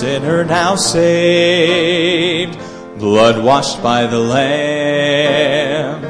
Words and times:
sinner 0.00 0.44
now 0.44 0.76
saved, 0.76 2.58
blood 2.98 3.44
washed 3.44 3.82
by 3.82 4.06
the 4.06 4.18
Lamb. 4.18 6.00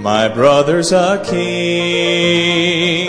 My 0.00 0.28
brother's 0.28 0.92
a 0.92 1.22
king, 1.26 3.08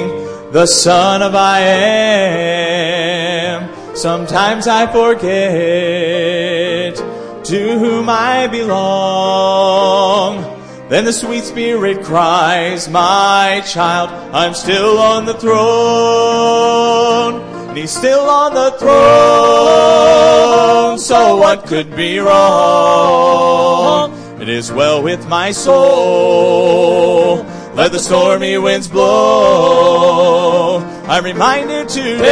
the 0.52 0.66
son 0.66 1.22
of 1.22 1.36
I 1.36 1.62
am. 1.62 3.70
Sometimes 3.96 4.68
I 4.68 4.88
forget 4.88 6.98
to 7.46 7.80
whom 7.80 8.10
I 8.10 8.48
belong. 8.48 10.44
Then 10.90 11.06
the 11.06 11.14
sweet 11.14 11.46
spirit 11.46 12.04
cries, 12.04 12.90
My 12.90 13.64
child, 13.66 14.10
I'm 14.36 14.54
still 14.54 14.98
on 14.98 15.26
the 15.26 15.36
throne. 15.36 16.76
And 17.76 17.82
he's 17.82 17.92
still 17.92 18.30
on 18.30 18.54
the 18.54 18.72
throne. 18.80 18.96
So 20.98 21.36
what 21.36 21.66
could 21.68 21.94
be 21.94 22.20
wrong? 22.20 24.14
It 24.40 24.48
is 24.48 24.72
well 24.72 25.04
with 25.04 25.28
my 25.28 25.52
soul. 25.52 27.44
Let 27.76 27.92
the 27.92 28.00
stormy 28.00 28.58
winds 28.58 28.88
blow. 28.88 30.78
I'm 31.10 31.26
reminded 31.26 31.90
today, 31.90 32.28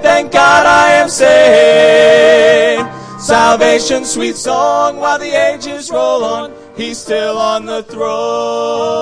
thank 0.00 0.32
God 0.32 0.64
I 0.64 0.92
am 0.92 1.10
saved. 1.10 2.88
Salvation, 3.20 4.06
sweet 4.06 4.36
song, 4.36 4.96
while 4.96 5.18
the 5.18 5.32
ages 5.52 5.90
roll 5.90 6.24
on, 6.24 6.54
he's 6.74 6.96
still 6.96 7.36
on 7.36 7.66
the 7.66 7.82
throne. 7.82 8.96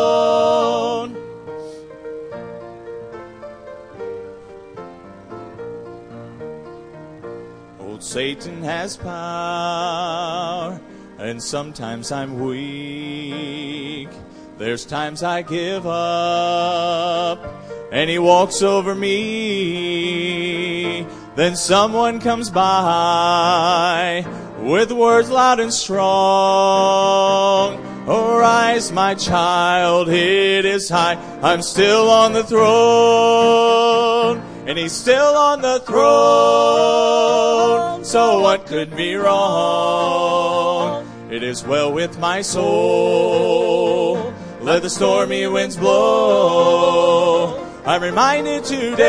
Satan 8.14 8.62
has 8.62 8.96
power, 8.96 10.80
and 11.18 11.42
sometimes 11.42 12.12
I'm 12.12 12.38
weak. 12.38 14.08
There's 14.56 14.86
times 14.86 15.24
I 15.24 15.42
give 15.42 15.84
up, 15.84 17.44
and 17.90 18.08
he 18.08 18.20
walks 18.20 18.62
over 18.62 18.94
me. 18.94 20.14
Then 21.34 21.56
someone 21.56 22.20
comes 22.20 22.50
by 22.50 24.24
with 24.60 24.92
words 24.92 25.28
loud 25.28 25.58
and 25.58 25.74
strong. 25.74 27.24
Arise, 28.06 28.92
my 28.92 29.16
child, 29.16 30.08
it 30.08 30.64
is 30.64 30.88
high. 30.88 31.16
I'm 31.42 31.62
still 31.62 32.08
on 32.08 32.32
the 32.32 32.44
throne, 32.44 34.40
and 34.66 34.78
he's 34.78 34.92
still 34.92 35.36
on 35.36 35.60
the 35.60 35.80
throne. 35.80 36.04
So 38.04 38.40
what 38.40 38.66
could 38.66 38.96
be 38.96 39.14
wrong? 39.16 41.06
It 41.30 41.42
is 41.42 41.64
well 41.64 41.92
with 41.92 42.18
my 42.18 42.42
soul. 42.42 44.32
Let 44.60 44.82
the 44.82 44.90
stormy 44.90 45.46
winds 45.46 45.76
blow. 45.76 47.60
I'm 47.84 48.02
reminded 48.02 48.64
today, 48.64 49.04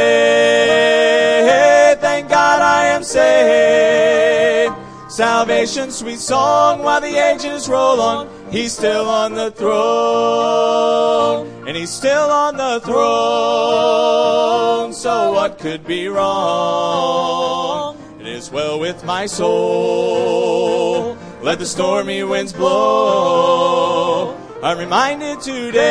thank 2.02 2.28
God 2.28 2.62
I 2.62 2.88
am 2.88 3.04
saved. 3.04 4.76
Salvation, 5.10 5.92
sweet 5.92 6.20
song, 6.20 6.84
while 6.84 7.00
the 7.00 7.16
ages 7.16 7.70
roll 7.70 8.02
on, 8.02 8.28
He's 8.52 8.74
still 8.74 9.08
on 9.08 9.34
the 9.34 9.52
throne, 9.52 11.48
and 11.68 11.76
He's 11.76 11.90
still 11.90 12.30
on 12.30 12.56
the 12.58 12.80
throne. 12.82 12.94
So 14.94 15.34
what 15.34 15.58
could 15.58 15.84
be 15.86 16.08
wrong? 16.08 17.98
It 18.20 18.28
is 18.28 18.52
well 18.52 18.80
with 18.80 19.04
my 19.04 19.26
soul. 19.26 21.18
Let 21.42 21.58
the 21.60 21.66
stormy 21.66 22.24
winds 22.24 22.54
blow. 22.54 24.38
I'm 24.64 24.78
reminded 24.80 25.42
today, 25.42 25.84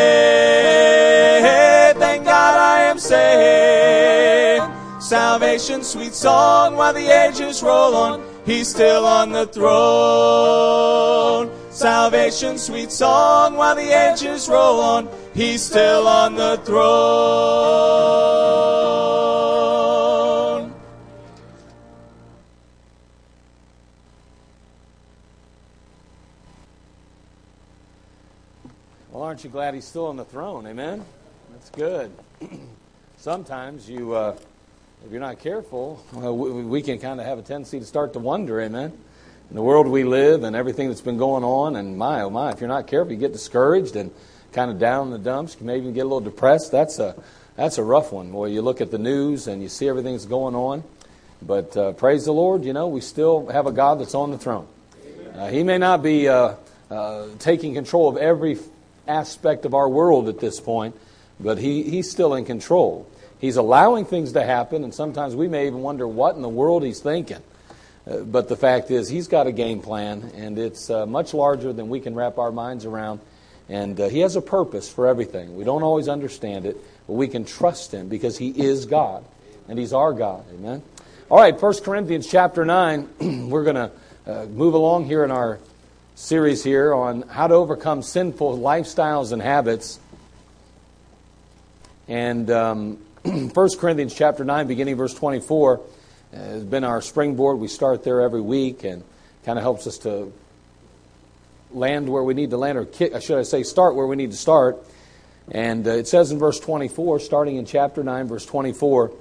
thank 1.97 2.25
God 2.25 2.57
I 2.57 2.81
am 2.83 2.99
saved. 2.99 4.65
Salvation, 5.03 5.83
sweet 5.85 6.15
song, 6.15 6.77
while 6.77 6.93
the 6.93 7.09
ages 7.09 7.63
roll 7.63 7.95
on, 7.95 8.23
He's 8.47 8.69
still 8.69 9.07
on 9.07 9.33
the 9.33 9.47
throne. 9.47 11.51
Salvation, 11.71 12.59
sweet 12.59 12.91
song, 12.91 13.55
while 13.55 13.75
the 13.75 13.93
ages 13.93 14.49
roll 14.49 14.81
on, 14.81 15.09
He's 15.35 15.65
still 15.65 16.07
on 16.07 16.37
the 16.37 16.59
throne. 16.59 16.85
Well, 29.11 29.25
aren't 29.25 29.43
you 29.43 29.51
glad 29.51 29.75
he's 29.75 29.85
still 29.85 30.07
on 30.07 30.17
the 30.17 30.25
throne? 30.25 30.69
Amen? 30.69 31.05
That's 31.51 31.71
good. 31.71 32.13
Sometimes 33.17 33.91
you, 33.91 34.15
uh, 34.15 34.37
if 35.05 35.11
you're 35.11 35.21
not 35.21 35.41
careful, 35.41 36.01
we, 36.13 36.63
we 36.63 36.81
can 36.81 37.01
kind 37.01 37.19
of 37.19 37.27
have 37.27 37.41
a 37.41 37.43
tendency 37.43 37.81
to 37.81 37.85
start 37.85 38.13
to 38.13 38.21
wonder, 38.21 38.61
amen? 38.61 38.97
In 39.51 39.57
the 39.57 39.63
world 39.63 39.89
we 39.89 40.05
live 40.05 40.45
and 40.45 40.55
everything 40.55 40.87
that's 40.87 41.01
been 41.01 41.19
going 41.19 41.43
on, 41.43 41.75
and 41.75 41.99
my, 41.99 42.21
oh 42.21 42.31
my, 42.31 42.53
if 42.53 42.61
you're 42.61 42.69
not 42.69 42.87
careful, 42.87 43.13
you 43.13 43.19
get 43.19 43.33
discouraged 43.33 43.97
and 43.97 44.13
kind 44.55 44.71
of 44.71 44.79
down 44.79 45.09
in 45.09 45.13
the 45.13 45.19
dumps. 45.19 45.61
May 45.61 45.77
even 45.77 45.93
get 45.93 46.01
a 46.01 46.05
little 46.05 46.21
depressed. 46.21 46.73
That's 46.73 46.99
a, 46.99 47.15
that's 47.57 47.77
a 47.77 47.83
rough 47.83 48.13
one. 48.13 48.31
Boy, 48.31 48.47
you 48.47 48.63
look 48.63 48.81
at 48.81 48.91
the 48.91 48.99
news 48.99 49.49
and 49.49 49.63
you 49.63 49.69
see 49.69 49.89
everything 49.89 50.15
that's 50.15 50.25
going 50.25 50.55
on. 50.55 50.85
But 51.43 51.77
uh, 51.77 51.93
praise 51.93 52.25
the 52.25 52.33
Lord, 52.33 52.65
you 52.65 52.73
know, 52.73 52.89
we 52.89 53.03
still 53.03 53.47
have 53.49 53.67
a 53.67 53.73
God 53.73 54.01
that's 54.01 54.15
on 54.15 54.31
the 54.31 54.39
throne. 54.39 54.67
Uh, 55.35 55.49
he 55.49 55.63
may 55.63 55.79
not 55.79 56.03
be 56.03 56.29
uh, 56.29 56.55
uh, 56.91 57.27
taking 57.39 57.75
control 57.75 58.09
of 58.09 58.17
every 58.17 58.57
aspect 59.07 59.67
of 59.67 59.75
our 59.75 59.89
world 59.89 60.29
at 60.29 60.39
this 60.39 60.61
point, 60.61 60.97
but 61.39 61.59
he, 61.59 61.83
he's 61.83 62.11
still 62.11 62.35
in 62.35 62.45
control. 62.45 63.07
He's 63.41 63.57
allowing 63.57 64.07
things 64.07 64.33
to 64.33 64.43
happen, 64.43 64.85
and 64.85 64.95
sometimes 64.95 65.35
we 65.37 65.49
may 65.49 65.67
even 65.67 65.83
wonder 65.83 66.09
what 66.09 66.37
in 66.37 66.41
the 66.41 66.49
world 66.49 66.83
he's 66.83 67.01
thinking. 67.01 67.43
Uh, 68.07 68.19
but 68.19 68.49
the 68.49 68.57
fact 68.57 68.91
is, 68.91 69.09
he's 69.09 69.29
got 69.29 69.47
a 69.47 69.53
game 69.53 69.81
plan, 69.81 70.31
and 70.35 70.59
it's 70.59 70.89
uh, 70.89 71.05
much 71.05 71.35
larger 71.35 71.73
than 71.73 71.89
we 71.89 72.01
can 72.01 72.15
wrap 72.15 72.39
our 72.39 72.53
minds 72.53 72.85
around. 72.87 73.21
And 73.69 73.99
uh, 73.99 74.09
he 74.09 74.21
has 74.21 74.37
a 74.37 74.43
purpose 74.43 74.89
for 74.89 75.07
everything. 75.07 75.57
We 75.57 75.65
don't 75.65 75.83
always 75.83 76.09
understand 76.09 76.67
it, 76.67 76.77
but 77.07 77.15
we 77.15 77.29
can 77.29 77.45
trust 77.45 77.93
him 77.93 78.09
because 78.09 78.37
he 78.37 78.51
is 78.51 78.85
God, 78.87 79.25
and 79.69 79.79
he's 79.79 79.93
our 79.93 80.13
God. 80.13 80.45
Amen. 80.55 80.83
All 81.31 81.39
right, 81.39 81.61
1 81.61 81.75
Corinthians 81.83 82.27
chapter 82.27 82.65
9. 82.65 83.49
We're 83.49 83.65
going 83.65 83.77
to 83.77 83.91
uh, 84.27 84.47
move 84.47 84.75
along 84.75 85.07
here 85.07 85.25
in 85.25 85.31
our 85.31 85.59
series 86.15 86.63
here 86.63 86.95
on 86.95 87.23
how 87.23 87.47
to 87.47 87.55
overcome 87.55 88.03
sinful 88.03 88.59
lifestyles 88.59 89.33
and 89.33 89.41
habits. 89.41 89.99
And 92.07 92.51
um, 92.51 92.99
1 93.23 93.51
Corinthians 93.79 94.15
chapter 94.15 94.45
9, 94.45 94.67
beginning 94.67 94.97
verse 94.97 95.15
24, 95.15 95.81
uh, 95.81 96.37
has 96.37 96.65
been 96.65 96.85
our 96.85 97.01
springboard. 97.01 97.59
We 97.59 97.69
start 97.69 98.05
there 98.05 98.21
every 98.21 98.43
week 98.43 98.85
and 98.85 99.03
kind 99.45 99.59
of 99.59 99.63
helps 99.63 99.87
us 99.87 99.99
to 99.99 100.33
land 101.75 102.09
where 102.09 102.23
we 102.23 102.35
need 102.35 102.51
to 102.51 102.57
land, 102.57 102.79
or 102.79 102.85
kick, 102.85 103.21
should 103.23 103.39
I 103.39 103.43
say, 103.43 103.63
start 103.63 103.95
where 103.95 104.07
we 104.07 104.17
need 104.17 104.31
to 104.31 104.37
start. 104.37 104.85
And 105.51 105.87
uh, 105.87 105.91
it 105.93 106.09
says 106.09 106.31
in 106.33 106.39
verse 106.39 106.59
24, 106.59 107.21
starting 107.21 107.57
in 107.57 107.67
chapter 107.67 108.03
9, 108.03 108.29
verse 108.29 108.47
24, 108.47 109.13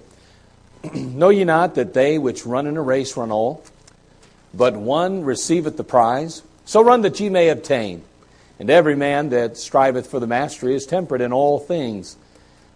Know 0.93 1.29
ye 1.29 1.43
not 1.43 1.75
that 1.75 1.93
they 1.93 2.17
which 2.17 2.45
run 2.45 2.67
in 2.67 2.77
a 2.77 2.81
race 2.81 3.17
run 3.17 3.31
all, 3.31 3.63
but 4.53 4.75
one 4.75 5.23
receiveth 5.23 5.77
the 5.77 5.83
prize? 5.83 6.43
So 6.65 6.81
run 6.81 7.01
that 7.01 7.19
ye 7.19 7.29
may 7.29 7.49
obtain. 7.49 8.03
And 8.59 8.69
every 8.69 8.95
man 8.95 9.29
that 9.29 9.57
striveth 9.57 10.07
for 10.07 10.19
the 10.19 10.27
mastery 10.27 10.75
is 10.75 10.85
temperate 10.85 11.21
in 11.21 11.33
all 11.33 11.59
things. 11.59 12.15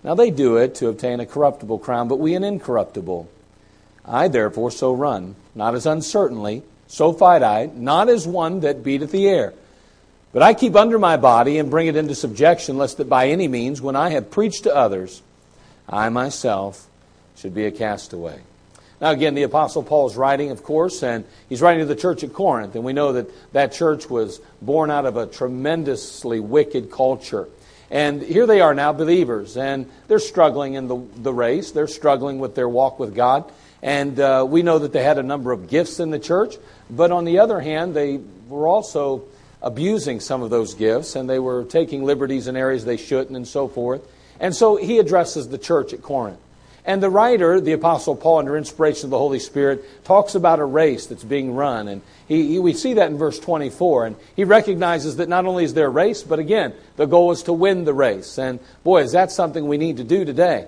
Now 0.03 0.15
they 0.15 0.31
do 0.31 0.57
it 0.57 0.75
to 0.75 0.87
obtain 0.87 1.19
a 1.19 1.25
corruptible 1.25 1.79
crown, 1.79 2.07
but 2.07 2.19
we 2.19 2.33
an 2.33 2.43
incorruptible. 2.43 3.29
I 4.05 4.27
therefore 4.27 4.71
so 4.71 4.93
run, 4.93 5.35
not 5.53 5.75
as 5.75 5.85
uncertainly, 5.85 6.63
so 6.87 7.11
fight 7.11 7.43
I, 7.43 7.69
not 7.73 8.09
as 8.09 8.25
one 8.25 8.61
that 8.61 8.83
beateth 8.83 9.11
the 9.11 9.27
air. 9.27 9.53
But 10.33 10.41
I 10.43 10.53
keep 10.53 10.75
under 10.75 10.99
my 10.99 11.17
body 11.17 11.57
and 11.57 11.69
bring 11.69 11.87
it 11.87 11.95
into 11.95 12.15
subjection, 12.15 12.77
lest 12.77 12.97
that 12.97 13.09
by 13.09 13.29
any 13.29 13.47
means, 13.47 13.81
when 13.81 13.95
I 13.95 14.09
have 14.09 14.29
preached 14.29 14.63
to 14.63 14.75
others, 14.75 15.21
I 15.87 16.09
myself 16.09 16.87
should 17.37 17.55
be 17.55 17.65
a 17.65 17.71
castaway. 17.71 18.41
Now, 18.99 19.11
again, 19.11 19.35
the 19.35 19.43
Apostle 19.43 19.83
Paul 19.83 20.07
is 20.07 20.15
writing, 20.15 20.49
of 20.49 20.63
course, 20.63 21.03
and 21.03 21.23
he's 21.49 21.61
writing 21.61 21.81
to 21.81 21.85
the 21.85 21.95
church 21.95 22.23
at 22.23 22.33
Corinth, 22.33 22.75
and 22.75 22.83
we 22.83 22.93
know 22.93 23.13
that 23.13 23.29
that 23.53 23.71
church 23.71 24.09
was 24.09 24.41
born 24.61 24.89
out 24.89 25.05
of 25.05 25.17
a 25.17 25.27
tremendously 25.27 26.39
wicked 26.39 26.91
culture. 26.91 27.47
And 27.91 28.21
here 28.21 28.45
they 28.47 28.59
are 28.59 28.73
now, 28.73 28.93
believers, 28.93 29.55
and 29.55 29.89
they're 30.07 30.19
struggling 30.19 30.73
in 30.73 30.87
the, 30.87 30.97
the 31.15 31.33
race. 31.33 31.71
They're 31.71 31.87
struggling 31.87 32.39
with 32.39 32.55
their 32.55 32.67
walk 32.67 32.99
with 32.99 33.15
God. 33.15 33.49
And 33.81 34.19
uh, 34.19 34.45
we 34.49 34.63
know 34.63 34.79
that 34.79 34.91
they 34.91 35.03
had 35.03 35.19
a 35.19 35.23
number 35.23 35.51
of 35.51 35.69
gifts 35.69 35.99
in 35.99 36.09
the 36.09 36.19
church, 36.19 36.55
but 36.89 37.11
on 37.11 37.23
the 37.23 37.39
other 37.39 37.59
hand, 37.59 37.93
they 37.93 38.19
were 38.49 38.67
also 38.67 39.23
abusing 39.67 40.21
some 40.21 40.41
of 40.41 40.49
those 40.49 40.73
gifts, 40.75 41.15
and 41.17 41.29
they 41.29 41.39
were 41.39 41.65
taking 41.65 42.05
liberties 42.05 42.47
in 42.47 42.55
areas 42.55 42.85
they 42.85 42.95
shouldn't, 42.95 43.35
and 43.35 43.45
so 43.45 43.67
forth. 43.67 44.01
And 44.39 44.55
so 44.55 44.77
he 44.77 44.97
addresses 44.97 45.49
the 45.49 45.57
church 45.57 45.91
at 45.91 46.01
Corinth. 46.01 46.39
And 46.85 47.03
the 47.03 47.09
writer, 47.09 47.59
the 47.59 47.73
Apostle 47.73 48.15
Paul, 48.15 48.39
under 48.39 48.55
inspiration 48.55 49.07
of 49.07 49.09
the 49.09 49.17
Holy 49.17 49.39
Spirit, 49.39 50.05
talks 50.05 50.35
about 50.35 50.59
a 50.59 50.65
race 50.65 51.07
that's 51.07 51.25
being 51.25 51.53
run. 51.53 51.89
And 51.89 52.01
he, 52.29 52.47
he, 52.47 52.59
we 52.59 52.71
see 52.71 52.93
that 52.93 53.11
in 53.11 53.17
verse 53.17 53.37
24. 53.39 54.05
And 54.05 54.15
he 54.37 54.45
recognizes 54.45 55.17
that 55.17 55.27
not 55.27 55.45
only 55.45 55.65
is 55.65 55.73
there 55.73 55.87
a 55.87 55.89
race, 55.89 56.23
but 56.23 56.39
again, 56.39 56.73
the 56.95 57.05
goal 57.05 57.31
is 57.31 57.43
to 57.43 57.53
win 57.53 57.83
the 57.83 57.93
race. 57.93 58.39
And 58.39 58.59
boy, 58.85 59.01
is 59.01 59.11
that 59.11 59.33
something 59.33 59.67
we 59.67 59.77
need 59.77 59.97
to 59.97 60.05
do 60.05 60.23
today. 60.23 60.67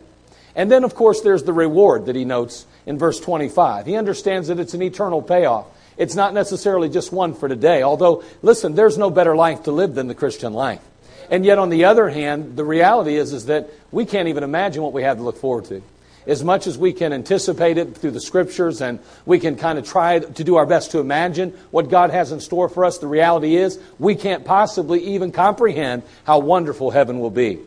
And 0.56 0.70
then, 0.70 0.84
of 0.84 0.94
course, 0.94 1.22
there's 1.22 1.44
the 1.44 1.54
reward 1.54 2.08
that 2.08 2.18
he 2.18 2.26
notes 2.26 2.66
in 2.86 2.98
verse 2.98 3.22
25. 3.22 3.86
He 3.86 3.96
understands 3.96 4.50
that 4.50 4.60
it's 4.60 4.74
an 4.74 4.82
eternal 4.82 5.22
payoff. 5.22 5.68
It's 6.00 6.16
not 6.16 6.34
necessarily 6.34 6.90
just 6.90 7.12
one 7.12 7.36
for 7.36 7.48
today. 7.48 7.84
Although, 7.84 8.24
listen, 8.42 8.74
there's 8.74 8.98
no 8.98 9.12
better 9.12 9.36
life 9.36 9.64
to 9.64 9.72
live 9.72 9.94
than 9.94 10.08
the 10.08 10.16
Christian 10.16 10.54
life. 10.54 10.82
And 11.30 11.46
yet, 11.46 11.60
on 11.60 11.70
the 11.70 11.86
other 11.86 12.10
hand, 12.10 12.56
the 12.58 12.66
reality 12.66 13.16
is, 13.16 13.34
is 13.34 13.46
that 13.46 13.70
we 13.92 14.06
can't 14.06 14.28
even 14.30 14.44
imagine 14.44 14.82
what 14.82 14.94
we 14.94 15.04
have 15.04 15.18
to 15.18 15.24
look 15.24 15.38
forward 15.38 15.66
to 15.66 15.84
as 16.30 16.44
much 16.44 16.68
as 16.68 16.78
we 16.78 16.94
can 16.94 17.12
anticipate 17.12 17.78
it 17.78 17.98
through 17.98 18.12
the 18.12 18.20
scriptures 18.22 18.82
and 18.82 19.00
we 19.26 19.40
can 19.40 19.56
kind 19.56 19.80
of 19.80 19.88
try 19.88 20.20
to 20.20 20.44
do 20.44 20.58
our 20.58 20.66
best 20.66 20.92
to 20.92 21.00
imagine 21.00 21.52
what 21.72 21.90
God 21.90 22.12
has 22.12 22.32
in 22.32 22.40
store 22.40 22.70
for 22.70 22.86
us, 22.86 23.00
the 23.00 23.08
reality 23.08 23.56
is 23.56 23.80
we 23.98 24.16
can't 24.16 24.46
possibly 24.46 25.00
even 25.16 25.32
comprehend 25.32 26.04
how 26.26 26.40
wonderful 26.40 26.92
heaven 26.92 27.20
will 27.20 27.32
be. 27.32 27.60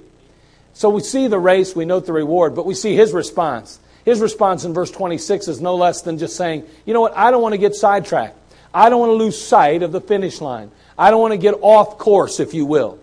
So 0.75 0.91
we 0.91 1.01
see 1.01 1.27
the 1.27 1.41
race, 1.41 1.75
we 1.75 1.85
note 1.85 2.07
the 2.07 2.13
reward, 2.13 2.55
but 2.55 2.65
we 2.65 2.75
see 2.75 2.95
his 2.95 3.13
response. 3.13 3.81
His 4.05 4.21
response 4.21 4.65
in 4.65 4.75
verse 4.75 4.91
26 4.91 5.49
is 5.49 5.61
no 5.61 5.77
less 5.77 6.03
than 6.03 6.19
just 6.19 6.37
saying, 6.37 6.67
you 6.87 6.95
know 6.95 7.01
what, 7.01 7.17
I 7.17 7.31
don't 7.31 7.43
want 7.43 7.53
to 7.53 7.59
get 7.59 7.75
sidetracked. 7.75 8.37
I 8.75 8.89
don't 8.89 9.01
want 9.01 9.11
to 9.11 9.15
lose 9.15 9.41
sight 9.41 9.83
of 9.83 9.93
the 9.93 10.01
finish 10.01 10.41
line. 10.41 10.71
I 10.99 11.11
don't 11.11 11.21
want 11.21 11.33
to 11.33 11.39
get 11.39 11.55
off 11.61 11.99
course, 11.99 12.41
if 12.41 12.55
you 12.55 12.65
will. 12.65 12.99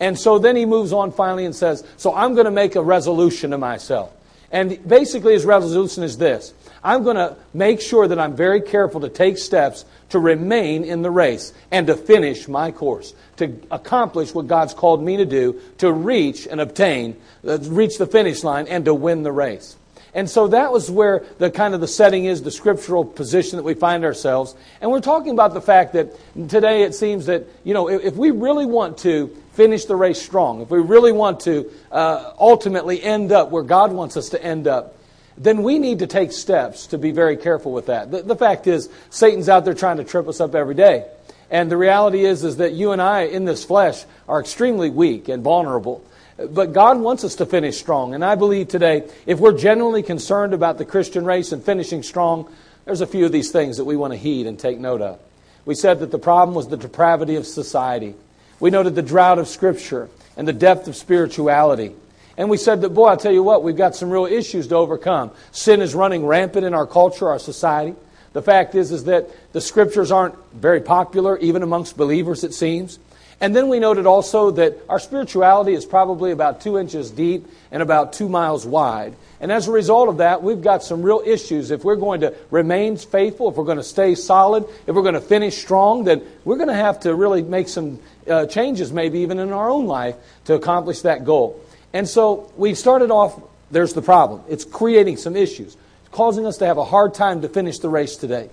And 0.00 0.18
so 0.18 0.38
then 0.38 0.56
he 0.56 0.66
moves 0.66 0.92
on 0.92 1.12
finally 1.12 1.44
and 1.44 1.54
says, 1.54 1.84
So 1.96 2.14
I'm 2.14 2.34
going 2.34 2.46
to 2.46 2.50
make 2.50 2.74
a 2.74 2.82
resolution 2.82 3.52
to 3.52 3.58
myself. 3.58 4.12
And 4.50 4.86
basically, 4.86 5.32
his 5.32 5.46
resolution 5.46 6.02
is 6.02 6.18
this 6.18 6.52
I'm 6.84 7.04
going 7.04 7.16
to 7.16 7.36
make 7.54 7.80
sure 7.80 8.08
that 8.08 8.18
I'm 8.18 8.34
very 8.34 8.60
careful 8.60 9.00
to 9.02 9.08
take 9.08 9.38
steps 9.38 9.84
to 10.10 10.18
remain 10.18 10.84
in 10.84 11.02
the 11.02 11.10
race 11.10 11.52
and 11.70 11.86
to 11.86 11.96
finish 11.96 12.48
my 12.48 12.70
course, 12.72 13.14
to 13.36 13.56
accomplish 13.70 14.34
what 14.34 14.48
God's 14.48 14.74
called 14.74 15.02
me 15.02 15.16
to 15.16 15.24
do, 15.24 15.60
to 15.78 15.92
reach 15.92 16.46
and 16.46 16.60
obtain, 16.60 17.16
uh, 17.46 17.58
reach 17.58 17.96
the 17.96 18.06
finish 18.06 18.44
line, 18.44 18.66
and 18.66 18.84
to 18.84 18.94
win 18.94 19.22
the 19.22 19.32
race. 19.32 19.76
And 20.14 20.28
so 20.28 20.48
that 20.48 20.72
was 20.72 20.90
where 20.90 21.24
the 21.38 21.50
kind 21.50 21.74
of 21.74 21.80
the 21.80 21.88
setting 21.88 22.26
is, 22.26 22.42
the 22.42 22.50
scriptural 22.50 23.04
position 23.04 23.56
that 23.56 23.62
we 23.62 23.74
find 23.74 24.04
ourselves. 24.04 24.54
And 24.80 24.90
we're 24.90 25.00
talking 25.00 25.32
about 25.32 25.54
the 25.54 25.62
fact 25.62 25.94
that 25.94 26.14
today 26.48 26.82
it 26.82 26.94
seems 26.94 27.26
that, 27.26 27.46
you 27.64 27.72
know, 27.72 27.88
if, 27.88 28.04
if 28.04 28.14
we 28.14 28.30
really 28.30 28.66
want 28.66 28.98
to 28.98 29.34
finish 29.52 29.86
the 29.86 29.96
race 29.96 30.20
strong, 30.20 30.60
if 30.60 30.70
we 30.70 30.80
really 30.80 31.12
want 31.12 31.40
to 31.40 31.70
uh, 31.90 32.32
ultimately 32.38 33.02
end 33.02 33.32
up 33.32 33.50
where 33.50 33.62
God 33.62 33.92
wants 33.92 34.18
us 34.18 34.30
to 34.30 34.42
end 34.42 34.66
up, 34.66 34.98
then 35.38 35.62
we 35.62 35.78
need 35.78 36.00
to 36.00 36.06
take 36.06 36.32
steps 36.32 36.88
to 36.88 36.98
be 36.98 37.10
very 37.10 37.38
careful 37.38 37.72
with 37.72 37.86
that. 37.86 38.10
The, 38.10 38.22
the, 38.22 38.36
fact 38.36 38.66
is, 38.66 38.90
Satan's 39.08 39.48
out 39.48 39.64
there 39.64 39.72
trying 39.72 39.96
to 39.96 40.04
trip 40.04 40.28
us 40.28 40.40
up 40.40 40.54
every 40.54 40.74
day. 40.74 41.06
And 41.50 41.70
the 41.70 41.76
reality 41.76 42.24
is, 42.24 42.44
is 42.44 42.58
that 42.58 42.72
you 42.72 42.92
and 42.92 43.00
I 43.00 43.22
in 43.22 43.46
this 43.46 43.64
flesh 43.64 44.04
are 44.28 44.40
extremely 44.40 44.90
weak 44.90 45.28
and 45.28 45.42
vulnerable. 45.42 46.04
But 46.50 46.72
God 46.72 46.98
wants 46.98 47.24
us 47.24 47.36
to 47.36 47.46
finish 47.46 47.78
strong. 47.78 48.14
And 48.14 48.24
I 48.24 48.34
believe 48.34 48.68
today, 48.68 49.08
if 49.26 49.38
we're 49.38 49.56
genuinely 49.56 50.02
concerned 50.02 50.54
about 50.54 50.78
the 50.78 50.84
Christian 50.84 51.24
race 51.24 51.52
and 51.52 51.62
finishing 51.62 52.02
strong, 52.02 52.50
there's 52.84 53.00
a 53.00 53.06
few 53.06 53.26
of 53.26 53.32
these 53.32 53.50
things 53.50 53.76
that 53.76 53.84
we 53.84 53.96
want 53.96 54.12
to 54.12 54.18
heed 54.18 54.46
and 54.46 54.58
take 54.58 54.78
note 54.78 55.00
of. 55.00 55.18
We 55.64 55.74
said 55.74 56.00
that 56.00 56.10
the 56.10 56.18
problem 56.18 56.54
was 56.54 56.68
the 56.68 56.76
depravity 56.76 57.36
of 57.36 57.46
society. 57.46 58.14
We 58.58 58.70
noted 58.70 58.94
the 58.94 59.02
drought 59.02 59.38
of 59.38 59.48
Scripture 59.48 60.08
and 60.36 60.46
the 60.48 60.52
depth 60.52 60.88
of 60.88 60.96
spirituality. 60.96 61.94
And 62.36 62.48
we 62.48 62.56
said 62.56 62.80
that, 62.80 62.90
boy, 62.90 63.08
I'll 63.08 63.16
tell 63.16 63.32
you 63.32 63.42
what, 63.42 63.62
we've 63.62 63.76
got 63.76 63.94
some 63.94 64.10
real 64.10 64.26
issues 64.26 64.66
to 64.68 64.76
overcome. 64.76 65.30
Sin 65.52 65.82
is 65.82 65.94
running 65.94 66.24
rampant 66.24 66.64
in 66.64 66.74
our 66.74 66.86
culture, 66.86 67.28
our 67.28 67.38
society. 67.38 67.94
The 68.32 68.42
fact 68.42 68.74
is, 68.74 68.90
is 68.90 69.04
that 69.04 69.28
the 69.52 69.60
Scriptures 69.60 70.10
aren't 70.10 70.34
very 70.52 70.80
popular, 70.80 71.36
even 71.38 71.62
amongst 71.62 71.96
believers, 71.96 72.44
it 72.44 72.54
seems. 72.54 72.98
And 73.42 73.56
then 73.56 73.66
we 73.66 73.80
noted 73.80 74.06
also 74.06 74.52
that 74.52 74.78
our 74.88 75.00
spirituality 75.00 75.72
is 75.72 75.84
probably 75.84 76.30
about 76.30 76.60
two 76.60 76.78
inches 76.78 77.10
deep 77.10 77.44
and 77.72 77.82
about 77.82 78.12
two 78.12 78.28
miles 78.28 78.64
wide. 78.64 79.16
And 79.40 79.50
as 79.50 79.66
a 79.66 79.72
result 79.72 80.08
of 80.08 80.18
that, 80.18 80.44
we've 80.44 80.62
got 80.62 80.84
some 80.84 81.02
real 81.02 81.20
issues. 81.26 81.72
If 81.72 81.82
we're 81.82 81.96
going 81.96 82.20
to 82.20 82.36
remain 82.52 82.96
faithful, 82.96 83.50
if 83.50 83.56
we're 83.56 83.64
going 83.64 83.78
to 83.78 83.82
stay 83.82 84.14
solid, 84.14 84.64
if 84.86 84.94
we're 84.94 85.02
going 85.02 85.14
to 85.14 85.20
finish 85.20 85.58
strong, 85.58 86.04
then 86.04 86.22
we're 86.44 86.56
going 86.56 86.68
to 86.68 86.74
have 86.74 87.00
to 87.00 87.16
really 87.16 87.42
make 87.42 87.66
some 87.66 87.98
uh, 88.28 88.46
changes, 88.46 88.92
maybe 88.92 89.18
even 89.18 89.40
in 89.40 89.50
our 89.50 89.68
own 89.68 89.86
life, 89.86 90.14
to 90.44 90.54
accomplish 90.54 91.00
that 91.00 91.24
goal. 91.24 91.60
And 91.92 92.08
so 92.08 92.52
we 92.56 92.74
started 92.74 93.10
off, 93.10 93.42
there's 93.72 93.92
the 93.92 94.02
problem. 94.02 94.42
It's 94.48 94.64
creating 94.64 95.16
some 95.16 95.34
issues, 95.34 95.76
it's 96.02 96.12
causing 96.12 96.46
us 96.46 96.58
to 96.58 96.66
have 96.66 96.78
a 96.78 96.84
hard 96.84 97.12
time 97.12 97.42
to 97.42 97.48
finish 97.48 97.80
the 97.80 97.88
race 97.88 98.14
today. 98.16 98.50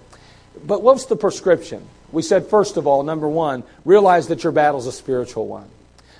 But 0.66 0.82
what's 0.82 1.06
the 1.06 1.16
prescription? 1.16 1.88
We 2.12 2.22
said, 2.22 2.48
first 2.48 2.78
of 2.78 2.88
all, 2.88 3.04
number 3.04 3.28
one, 3.28 3.64
realize 3.86 4.28
that 4.28 4.44
your 4.44 4.52
battle 4.52 4.80
is 4.80 4.88
a 4.88 4.92
spiritual 4.92 5.48
one. 5.48 5.68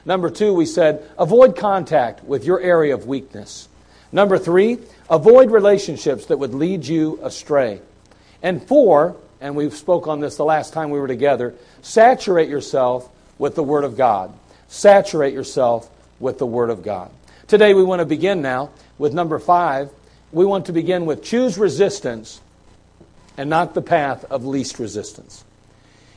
Number 0.06 0.30
two, 0.30 0.54
we 0.54 0.66
said, 0.66 1.10
avoid 1.18 1.56
contact 1.56 2.24
with 2.24 2.46
your 2.46 2.60
area 2.62 2.94
of 2.94 3.06
weakness. 3.06 3.68
Number 4.12 4.38
three, 4.38 4.80
avoid 5.10 5.52
relationships 5.52 6.28
that 6.28 6.38
would 6.38 6.54
lead 6.54 6.86
you 6.86 7.20
astray. 7.22 7.82
And 8.42 8.66
four, 8.66 9.16
and 9.42 9.56
we 9.56 9.70
spoke 9.70 10.08
on 10.08 10.20
this 10.20 10.38
the 10.38 10.46
last 10.46 10.74
time 10.74 10.90
we 10.90 11.00
were 11.00 11.08
together, 11.08 11.54
saturate 11.82 12.50
yourself 12.50 13.10
with 13.38 13.56
the 13.56 13.64
Word 13.64 13.84
of 13.84 13.98
God. 13.98 14.34
Saturate 14.68 15.34
yourself 15.34 15.90
with 16.20 16.38
the 16.38 16.46
Word 16.46 16.70
of 16.70 16.84
God. 16.84 17.12
Today 17.48 17.74
we 17.74 17.84
want 17.84 18.00
to 18.00 18.06
begin 18.06 18.42
now 18.42 18.70
with 18.98 19.14
number 19.14 19.40
five. 19.40 19.90
We 20.32 20.46
want 20.46 20.68
to 20.68 20.74
begin 20.74 21.06
with 21.06 21.24
choose 21.24 21.58
resistance 21.58 22.42
and 23.38 23.50
not 23.50 23.74
the 23.74 23.82
path 23.82 24.26
of 24.26 24.46
least 24.46 24.78
resistance. 24.80 25.44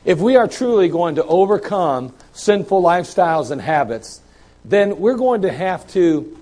If 0.05 0.19
we 0.19 0.35
are 0.35 0.47
truly 0.47 0.89
going 0.89 1.15
to 1.15 1.23
overcome 1.23 2.13
sinful 2.33 2.81
lifestyles 2.81 3.51
and 3.51 3.61
habits, 3.61 4.21
then 4.65 4.99
we're 4.99 5.15
going 5.15 5.43
to 5.43 5.51
have 5.51 5.87
to 5.91 6.37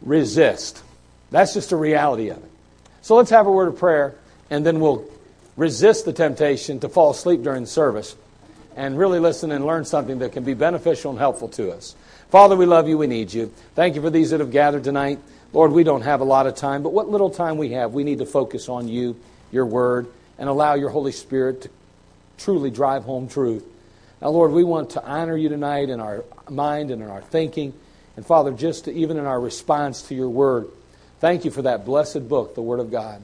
resist. 0.00 0.82
That's 1.30 1.54
just 1.54 1.72
a 1.72 1.76
reality 1.76 2.28
of 2.28 2.38
it. 2.38 2.50
So 3.00 3.16
let's 3.16 3.30
have 3.30 3.46
a 3.46 3.52
word 3.52 3.68
of 3.68 3.78
prayer, 3.78 4.14
and 4.50 4.64
then 4.64 4.78
we'll 4.78 5.04
resist 5.56 6.04
the 6.04 6.12
temptation 6.12 6.80
to 6.80 6.88
fall 6.88 7.10
asleep 7.10 7.42
during 7.42 7.62
the 7.62 7.68
service 7.68 8.14
and 8.76 8.96
really 8.96 9.18
listen 9.18 9.50
and 9.50 9.66
learn 9.66 9.84
something 9.84 10.20
that 10.20 10.32
can 10.32 10.44
be 10.44 10.54
beneficial 10.54 11.10
and 11.10 11.18
helpful 11.18 11.48
to 11.48 11.72
us. 11.72 11.94
Father, 12.30 12.56
we 12.56 12.64
love 12.64 12.88
you. 12.88 12.96
We 12.96 13.06
need 13.06 13.32
you. 13.32 13.52
Thank 13.74 13.96
you 13.96 14.00
for 14.00 14.08
these 14.08 14.30
that 14.30 14.40
have 14.40 14.50
gathered 14.50 14.84
tonight. 14.84 15.18
Lord, 15.52 15.72
we 15.72 15.84
don't 15.84 16.02
have 16.02 16.20
a 16.20 16.24
lot 16.24 16.46
of 16.46 16.54
time, 16.54 16.82
but 16.82 16.92
what 16.92 17.10
little 17.10 17.28
time 17.28 17.58
we 17.58 17.72
have, 17.72 17.92
we 17.92 18.04
need 18.04 18.18
to 18.18 18.26
focus 18.26 18.68
on 18.68 18.88
you, 18.88 19.16
your 19.50 19.66
word, 19.66 20.06
and 20.38 20.48
allow 20.48 20.74
your 20.74 20.88
Holy 20.88 21.12
Spirit 21.12 21.62
to 21.62 21.70
truly 22.42 22.70
drive 22.70 23.04
home 23.04 23.28
truth. 23.28 23.64
Now, 24.20 24.28
Lord, 24.28 24.52
we 24.52 24.64
want 24.64 24.90
to 24.90 25.04
honor 25.04 25.36
you 25.36 25.48
tonight 25.48 25.88
in 25.88 26.00
our 26.00 26.24
mind 26.48 26.90
and 26.90 27.02
in 27.02 27.08
our 27.08 27.22
thinking. 27.22 27.74
And 28.16 28.24
Father, 28.24 28.52
just 28.52 28.84
to, 28.84 28.92
even 28.92 29.16
in 29.16 29.24
our 29.24 29.40
response 29.40 30.02
to 30.02 30.14
your 30.14 30.28
word, 30.28 30.68
thank 31.20 31.44
you 31.44 31.50
for 31.50 31.62
that 31.62 31.84
blessed 31.84 32.28
book, 32.28 32.54
the 32.54 32.62
Word 32.62 32.80
of 32.80 32.90
God. 32.90 33.22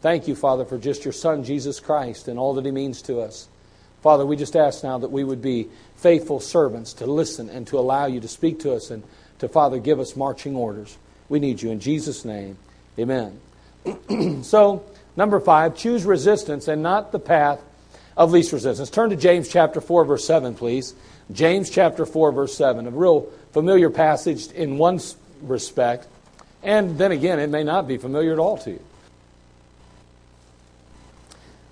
Thank 0.00 0.28
you, 0.28 0.34
Father, 0.34 0.64
for 0.64 0.78
just 0.78 1.04
your 1.04 1.12
Son, 1.12 1.42
Jesus 1.44 1.80
Christ, 1.80 2.28
and 2.28 2.38
all 2.38 2.54
that 2.54 2.64
he 2.64 2.70
means 2.70 3.02
to 3.02 3.20
us. 3.20 3.48
Father, 4.00 4.24
we 4.24 4.36
just 4.36 4.54
ask 4.54 4.84
now 4.84 4.98
that 4.98 5.10
we 5.10 5.24
would 5.24 5.42
be 5.42 5.66
faithful 5.96 6.38
servants 6.38 6.92
to 6.94 7.06
listen 7.06 7.50
and 7.50 7.66
to 7.66 7.78
allow 7.78 8.06
you 8.06 8.20
to 8.20 8.28
speak 8.28 8.60
to 8.60 8.72
us 8.72 8.90
and 8.90 9.02
to, 9.40 9.48
Father, 9.48 9.78
give 9.78 9.98
us 9.98 10.16
marching 10.16 10.54
orders. 10.54 10.96
We 11.28 11.40
need 11.40 11.60
you 11.60 11.70
in 11.70 11.80
Jesus' 11.80 12.24
name. 12.24 12.56
Amen. 12.98 13.40
so, 14.42 14.84
number 15.16 15.40
five, 15.40 15.76
choose 15.76 16.04
resistance 16.04 16.68
and 16.68 16.82
not 16.82 17.10
the 17.10 17.18
path 17.18 17.60
of 18.18 18.32
least 18.32 18.52
resistance. 18.52 18.90
Turn 18.90 19.10
to 19.10 19.16
James 19.16 19.48
chapter 19.48 19.80
4, 19.80 20.04
verse 20.04 20.26
7, 20.26 20.54
please. 20.56 20.92
James 21.32 21.70
chapter 21.70 22.04
4, 22.04 22.32
verse 22.32 22.54
7, 22.54 22.86
a 22.86 22.90
real 22.90 23.30
familiar 23.52 23.90
passage 23.90 24.50
in 24.50 24.76
one 24.76 25.00
respect, 25.40 26.08
and 26.64 26.98
then 26.98 27.12
again, 27.12 27.38
it 27.38 27.48
may 27.48 27.62
not 27.62 27.86
be 27.86 27.96
familiar 27.96 28.32
at 28.32 28.40
all 28.40 28.58
to 28.58 28.72
you. 28.72 28.82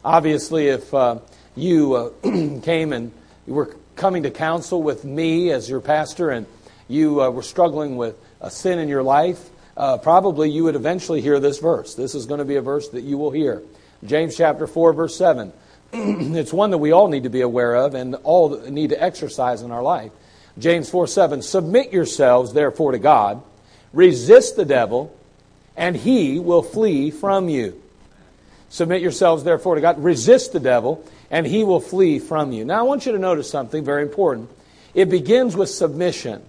Obviously, 0.05 0.69
if 0.69 0.95
uh, 0.95 1.19
you 1.57 1.95
uh, 1.95 2.11
came 2.63 2.93
and 2.93 3.11
you 3.49 3.55
were 3.55 3.75
coming 3.97 4.23
to 4.23 4.31
counsel 4.31 4.81
with 4.81 5.05
me 5.05 5.51
as 5.51 5.69
your 5.69 5.81
pastor 5.81 6.31
and 6.31 6.47
you 6.87 7.21
uh, 7.21 7.31
were 7.31 7.43
struggling 7.43 7.97
with 7.97 8.17
a 8.41 8.53
sin 8.53 8.79
in 8.79 8.89
your 8.89 9.03
life, 9.03 9.51
uh, 9.77 9.99
probably 9.99 10.49
you 10.49 10.63
would 10.63 10.77
eventually 10.77 11.21
hear 11.21 11.41
this 11.41 11.59
verse. 11.59 11.97
This 11.97 12.15
is 12.15 12.27
going 12.27 12.39
to 12.39 12.45
be 12.45 12.55
a 12.55 12.63
verse 12.63 12.89
that 12.91 13.03
you 13.03 13.19
will 13.19 13.33
hear. 13.33 13.63
James 14.05 14.37
chapter 14.37 14.69
4, 14.69 14.93
verse 14.93 15.17
7. 15.17 15.53
it's 15.93 16.53
one 16.53 16.71
that 16.71 16.79
we 16.79 16.93
all 16.93 17.09
need 17.09 17.23
to 17.25 17.31
be 17.31 17.41
aware 17.41 17.75
of 17.75 17.95
and 17.95 18.15
all 18.17 18.59
need 18.69 18.91
to 18.91 19.03
exercise 19.03 19.63
in 19.63 19.71
our 19.71 19.83
life. 19.83 20.13
James 20.59 20.89
4 20.89 21.07
7. 21.07 21.43
Submit 21.43 21.93
yourselves, 21.93 22.53
therefore, 22.53 22.93
to 22.93 22.99
God. 22.99 23.43
Resist 23.93 24.57
the 24.57 24.65
devil, 24.65 25.17
and 25.77 25.97
he 25.97 26.39
will 26.39 26.63
flee 26.63 27.11
from 27.11 27.49
you. 27.49 27.81
Submit 28.69 29.01
yourselves, 29.03 29.45
therefore, 29.45 29.77
to 29.77 29.81
God. 29.81 30.03
Resist 30.03 30.53
the 30.53 30.61
devil, 30.61 31.05
and 31.31 31.47
he 31.47 31.63
will 31.65 31.81
flee 31.81 32.19
from 32.19 32.53
you. 32.53 32.65
Now, 32.65 32.81
I 32.81 32.83
want 32.83 33.07
you 33.07 33.13
to 33.13 33.19
notice 33.19 33.49
something 33.49 33.85
very 33.85 34.03
important. 34.03 34.51
It 34.95 35.11
begins 35.11 35.57
with 35.57 35.69
submission. 35.69 36.43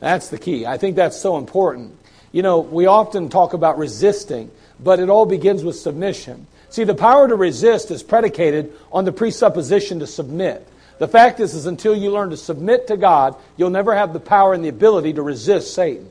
That's 0.00 0.28
the 0.28 0.38
key. 0.38 0.66
I 0.66 0.76
think 0.76 0.96
that's 0.96 1.18
so 1.18 1.36
important. 1.36 1.96
you 2.32 2.42
know, 2.42 2.58
we 2.58 2.86
often 2.86 3.28
talk 3.28 3.52
about 3.52 3.78
resisting, 3.78 4.50
but 4.80 4.98
it 4.98 5.08
all 5.08 5.24
begins 5.24 5.62
with 5.62 5.76
submission. 5.76 6.48
See, 6.74 6.82
the 6.82 6.92
power 6.92 7.28
to 7.28 7.36
resist 7.36 7.92
is 7.92 8.02
predicated 8.02 8.72
on 8.90 9.04
the 9.04 9.12
presupposition 9.12 10.00
to 10.00 10.08
submit. 10.08 10.66
The 10.98 11.06
fact 11.06 11.38
is, 11.38 11.54
is 11.54 11.66
until 11.66 11.94
you 11.94 12.10
learn 12.10 12.30
to 12.30 12.36
submit 12.36 12.88
to 12.88 12.96
God, 12.96 13.36
you'll 13.56 13.70
never 13.70 13.94
have 13.94 14.12
the 14.12 14.18
power 14.18 14.54
and 14.54 14.64
the 14.64 14.70
ability 14.70 15.12
to 15.12 15.22
resist 15.22 15.72
Satan. 15.72 16.10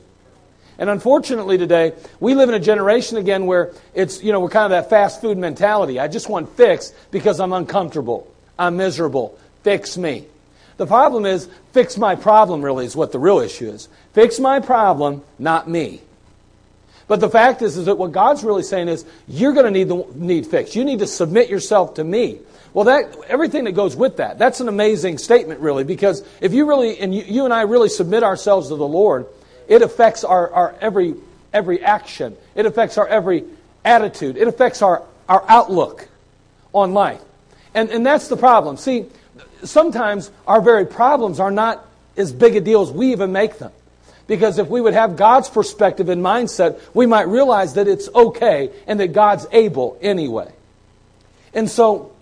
And 0.78 0.88
unfortunately 0.88 1.58
today, 1.58 1.92
we 2.18 2.34
live 2.34 2.48
in 2.48 2.54
a 2.54 2.60
generation 2.60 3.18
again 3.18 3.44
where 3.44 3.74
it's, 3.92 4.22
you 4.22 4.32
know, 4.32 4.40
we're 4.40 4.48
kind 4.48 4.64
of 4.64 4.70
that 4.70 4.88
fast 4.88 5.20
food 5.20 5.36
mentality. 5.36 6.00
I 6.00 6.08
just 6.08 6.30
want 6.30 6.48
fix 6.56 6.94
because 7.10 7.40
I'm 7.40 7.52
uncomfortable. 7.52 8.26
I'm 8.58 8.78
miserable. 8.78 9.38
Fix 9.64 9.98
me. 9.98 10.24
The 10.78 10.86
problem 10.86 11.26
is, 11.26 11.46
fix 11.74 11.98
my 11.98 12.14
problem 12.14 12.64
really 12.64 12.86
is 12.86 12.96
what 12.96 13.12
the 13.12 13.18
real 13.18 13.40
issue 13.40 13.68
is. 13.68 13.90
Fix 14.14 14.40
my 14.40 14.60
problem, 14.60 15.24
not 15.38 15.68
me. 15.68 16.00
But 17.06 17.20
the 17.20 17.28
fact 17.28 17.62
is, 17.62 17.76
is 17.76 17.86
that 17.86 17.98
what 17.98 18.12
God's 18.12 18.42
really 18.42 18.62
saying 18.62 18.88
is, 18.88 19.04
you're 19.28 19.52
going 19.52 19.66
to 19.66 19.70
need 19.70 19.88
the 19.88 20.06
need 20.14 20.46
fixed. 20.46 20.74
You 20.74 20.84
need 20.84 21.00
to 21.00 21.06
submit 21.06 21.50
yourself 21.50 21.94
to 21.94 22.04
me. 22.04 22.38
Well, 22.72 22.86
that 22.86 23.16
everything 23.28 23.64
that 23.64 23.72
goes 23.72 23.94
with 23.94 24.16
that, 24.16 24.38
that's 24.38 24.60
an 24.60 24.68
amazing 24.68 25.18
statement, 25.18 25.60
really, 25.60 25.84
because 25.84 26.24
if 26.40 26.52
you 26.52 26.66
really 26.66 26.98
and 26.98 27.14
you, 27.14 27.22
you 27.22 27.44
and 27.44 27.54
I 27.54 27.62
really 27.62 27.88
submit 27.88 28.22
ourselves 28.22 28.68
to 28.68 28.76
the 28.76 28.88
Lord, 28.88 29.26
it 29.68 29.82
affects 29.82 30.24
our, 30.24 30.50
our 30.50 30.74
every 30.80 31.14
every 31.52 31.82
action. 31.82 32.36
It 32.54 32.66
affects 32.66 32.98
our 32.98 33.06
every 33.06 33.44
attitude. 33.84 34.36
It 34.36 34.48
affects 34.48 34.82
our, 34.82 35.04
our 35.28 35.44
outlook 35.48 36.08
on 36.72 36.94
life. 36.94 37.20
And 37.74 37.90
and 37.90 38.04
that's 38.04 38.28
the 38.28 38.36
problem. 38.36 38.76
See, 38.76 39.06
sometimes 39.62 40.30
our 40.46 40.60
very 40.60 40.86
problems 40.86 41.38
are 41.38 41.50
not 41.50 41.86
as 42.16 42.32
big 42.32 42.56
a 42.56 42.60
deal 42.60 42.82
as 42.82 42.90
we 42.90 43.12
even 43.12 43.30
make 43.30 43.58
them. 43.58 43.72
Because 44.26 44.58
if 44.58 44.68
we 44.68 44.80
would 44.80 44.94
have 44.94 45.16
God's 45.16 45.50
perspective 45.50 46.08
and 46.08 46.22
mindset, 46.22 46.80
we 46.94 47.06
might 47.06 47.28
realize 47.28 47.74
that 47.74 47.88
it's 47.88 48.08
okay 48.14 48.70
and 48.86 49.00
that 49.00 49.12
God's 49.12 49.46
able 49.52 49.98
anyway. 50.00 50.50
And 51.52 51.70
so, 51.70 52.12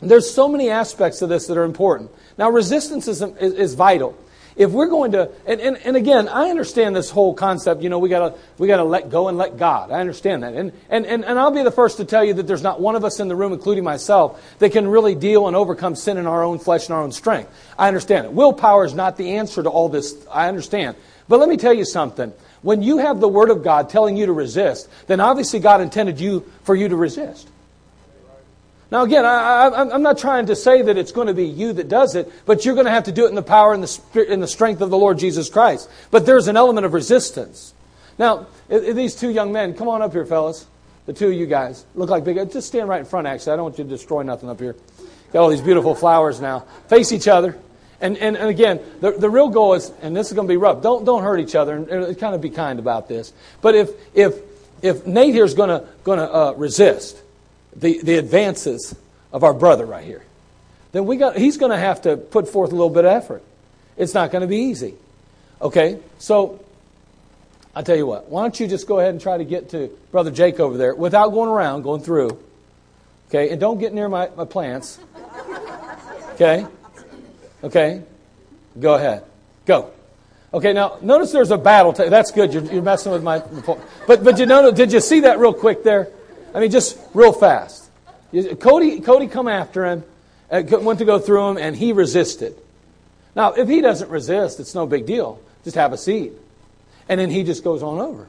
there's 0.00 0.30
so 0.30 0.48
many 0.48 0.70
aspects 0.70 1.20
of 1.22 1.28
this 1.28 1.46
that 1.48 1.58
are 1.58 1.64
important. 1.64 2.10
Now, 2.38 2.50
resistance 2.50 3.06
is, 3.06 3.20
is, 3.20 3.52
is 3.52 3.74
vital. 3.74 4.16
If 4.56 4.70
we're 4.72 4.88
going 4.88 5.12
to, 5.12 5.30
and, 5.46 5.60
and, 5.60 5.76
and, 5.78 5.96
again, 5.96 6.28
I 6.28 6.50
understand 6.50 6.96
this 6.96 7.08
whole 7.08 7.34
concept, 7.34 7.82
you 7.82 7.88
know, 7.88 7.98
we 7.98 8.08
gotta, 8.08 8.36
we 8.58 8.66
gotta 8.66 8.84
let 8.84 9.08
go 9.08 9.28
and 9.28 9.38
let 9.38 9.56
God. 9.56 9.90
I 9.90 10.00
understand 10.00 10.42
that. 10.42 10.54
And, 10.54 10.72
and, 10.88 11.06
and, 11.06 11.24
and 11.24 11.38
I'll 11.38 11.52
be 11.52 11.62
the 11.62 11.70
first 11.70 11.98
to 11.98 12.04
tell 12.04 12.24
you 12.24 12.34
that 12.34 12.46
there's 12.46 12.62
not 12.62 12.80
one 12.80 12.96
of 12.96 13.04
us 13.04 13.20
in 13.20 13.28
the 13.28 13.36
room, 13.36 13.52
including 13.52 13.84
myself, 13.84 14.42
that 14.58 14.72
can 14.72 14.88
really 14.88 15.14
deal 15.14 15.46
and 15.46 15.56
overcome 15.56 15.94
sin 15.94 16.16
in 16.16 16.26
our 16.26 16.42
own 16.42 16.58
flesh 16.58 16.88
and 16.88 16.94
our 16.94 17.02
own 17.02 17.12
strength. 17.12 17.50
I 17.78 17.88
understand 17.88 18.26
it. 18.26 18.32
Willpower 18.32 18.84
is 18.84 18.92
not 18.92 19.16
the 19.16 19.36
answer 19.36 19.62
to 19.62 19.70
all 19.70 19.88
this. 19.88 20.14
I 20.30 20.48
understand. 20.48 20.96
But 21.30 21.38
let 21.38 21.48
me 21.48 21.56
tell 21.56 21.72
you 21.72 21.84
something. 21.84 22.32
When 22.62 22.82
you 22.82 22.98
have 22.98 23.20
the 23.20 23.28
Word 23.28 23.50
of 23.50 23.62
God 23.62 23.88
telling 23.88 24.16
you 24.16 24.26
to 24.26 24.32
resist, 24.32 24.88
then 25.06 25.20
obviously 25.20 25.60
God 25.60 25.80
intended 25.80 26.18
you 26.18 26.44
for 26.64 26.74
you 26.74 26.88
to 26.88 26.96
resist. 26.96 27.48
Now, 28.90 29.04
again, 29.04 29.24
I, 29.24 29.94
am 29.94 30.02
not 30.02 30.18
trying 30.18 30.46
to 30.46 30.56
say 30.56 30.82
that 30.82 30.98
it's 30.98 31.12
going 31.12 31.28
to 31.28 31.32
be 31.32 31.46
you 31.46 31.72
that 31.74 31.88
does 31.88 32.16
it, 32.16 32.30
but 32.46 32.64
you're 32.64 32.74
going 32.74 32.86
to 32.86 32.90
have 32.90 33.04
to 33.04 33.12
do 33.12 33.26
it 33.26 33.28
in 33.28 33.36
the 33.36 33.42
power 33.42 33.72
and 33.72 33.80
the, 33.80 33.86
spirit, 33.86 34.30
and 34.30 34.42
the 34.42 34.48
strength 34.48 34.80
of 34.80 34.90
the 34.90 34.98
Lord 34.98 35.20
Jesus 35.20 35.48
Christ. 35.48 35.88
But 36.10 36.26
there's 36.26 36.48
an 36.48 36.56
element 36.56 36.84
of 36.84 36.94
resistance. 36.94 37.74
Now, 38.18 38.48
these 38.68 39.14
two 39.14 39.30
young 39.30 39.52
men, 39.52 39.74
come 39.74 39.86
on 39.88 40.02
up 40.02 40.10
here, 40.10 40.26
fellas. 40.26 40.66
The 41.06 41.12
two 41.12 41.28
of 41.28 41.34
you 41.34 41.46
guys 41.46 41.86
look 41.94 42.10
like 42.10 42.24
big. 42.24 42.38
Uh, 42.38 42.44
just 42.44 42.66
stand 42.66 42.88
right 42.88 42.98
in 42.98 43.06
front, 43.06 43.28
actually. 43.28 43.52
I 43.52 43.56
don't 43.56 43.66
want 43.66 43.78
you 43.78 43.84
to 43.84 43.90
destroy 43.90 44.22
nothing 44.22 44.50
up 44.50 44.58
here. 44.58 44.74
Got 45.32 45.42
all 45.42 45.48
these 45.48 45.60
beautiful 45.60 45.94
flowers 45.94 46.40
now. 46.40 46.66
Face 46.88 47.12
each 47.12 47.28
other. 47.28 47.56
And, 48.00 48.16
and, 48.16 48.36
and 48.36 48.48
again, 48.48 48.80
the, 49.00 49.12
the 49.12 49.28
real 49.28 49.48
goal 49.48 49.74
is, 49.74 49.92
and 50.00 50.16
this 50.16 50.28
is 50.28 50.32
going 50.32 50.48
to 50.48 50.52
be 50.52 50.56
rough, 50.56 50.82
don't, 50.82 51.04
don't 51.04 51.22
hurt 51.22 51.38
each 51.38 51.54
other 51.54 51.76
and, 51.76 51.88
and 51.88 52.18
kind 52.18 52.34
of 52.34 52.40
be 52.40 52.50
kind 52.50 52.78
about 52.78 53.08
this. 53.08 53.32
But 53.60 53.74
if, 53.74 53.90
if, 54.14 54.38
if 54.80 55.06
Nate 55.06 55.34
here 55.34 55.44
is 55.44 55.54
going 55.54 55.68
to, 55.68 55.86
going 56.02 56.18
to 56.18 56.32
uh, 56.32 56.52
resist 56.52 57.20
the, 57.76 58.00
the 58.02 58.16
advances 58.16 58.94
of 59.32 59.44
our 59.44 59.52
brother 59.52 59.84
right 59.84 60.04
here, 60.04 60.22
then 60.92 61.04
we 61.04 61.16
got, 61.16 61.36
he's 61.36 61.58
going 61.58 61.72
to 61.72 61.78
have 61.78 62.02
to 62.02 62.16
put 62.16 62.48
forth 62.48 62.72
a 62.72 62.74
little 62.74 62.90
bit 62.90 63.04
of 63.04 63.12
effort. 63.12 63.42
It's 63.96 64.14
not 64.14 64.30
going 64.30 64.42
to 64.42 64.48
be 64.48 64.56
easy. 64.56 64.94
Okay? 65.60 65.98
So, 66.18 66.64
I'll 67.74 67.84
tell 67.84 67.96
you 67.96 68.06
what. 68.06 68.30
Why 68.30 68.42
don't 68.42 68.58
you 68.58 68.66
just 68.66 68.86
go 68.86 68.98
ahead 68.98 69.10
and 69.10 69.20
try 69.20 69.36
to 69.36 69.44
get 69.44 69.70
to 69.70 69.96
Brother 70.10 70.30
Jake 70.30 70.58
over 70.58 70.76
there 70.76 70.94
without 70.94 71.28
going 71.28 71.50
around, 71.50 71.82
going 71.82 72.00
through. 72.00 72.42
Okay? 73.28 73.50
And 73.50 73.60
don't 73.60 73.78
get 73.78 73.92
near 73.92 74.08
my, 74.08 74.30
my 74.36 74.46
plants. 74.46 74.98
Okay? 76.34 76.66
Okay? 77.62 78.02
Go 78.78 78.94
ahead. 78.94 79.24
Go. 79.66 79.90
Okay, 80.52 80.72
now 80.72 80.98
notice 81.00 81.30
there's 81.30 81.52
a 81.52 81.58
battle. 81.58 81.92
T- 81.92 82.08
that's 82.08 82.32
good. 82.32 82.52
You're, 82.52 82.64
you're, 82.64 82.82
messing 82.82 83.12
with 83.12 83.22
my. 83.22 83.38
But 84.06 84.24
but 84.24 84.38
you 84.38 84.46
know, 84.46 84.70
did 84.72 84.92
you 84.92 85.00
see 85.00 85.20
that 85.20 85.38
real 85.38 85.54
quick 85.54 85.84
there? 85.84 86.08
I 86.52 86.58
mean, 86.58 86.70
just 86.70 86.98
real 87.14 87.32
fast. 87.32 87.88
Cody 88.58 89.00
Cody 89.00 89.28
come 89.28 89.46
after 89.46 89.86
him, 89.86 90.04
uh, 90.50 90.62
went 90.80 90.98
to 90.98 91.04
go 91.04 91.20
through 91.20 91.50
him, 91.50 91.58
and 91.58 91.76
he 91.76 91.92
resisted. 91.92 92.56
Now, 93.36 93.52
if 93.52 93.68
he 93.68 93.80
doesn't 93.80 94.10
resist, 94.10 94.58
it's 94.58 94.74
no 94.74 94.86
big 94.86 95.06
deal. 95.06 95.40
Just 95.62 95.76
have 95.76 95.92
a 95.92 95.98
seat, 95.98 96.32
and 97.08 97.20
then 97.20 97.30
he 97.30 97.44
just 97.44 97.62
goes 97.62 97.82
on 97.82 98.00
over. 98.00 98.26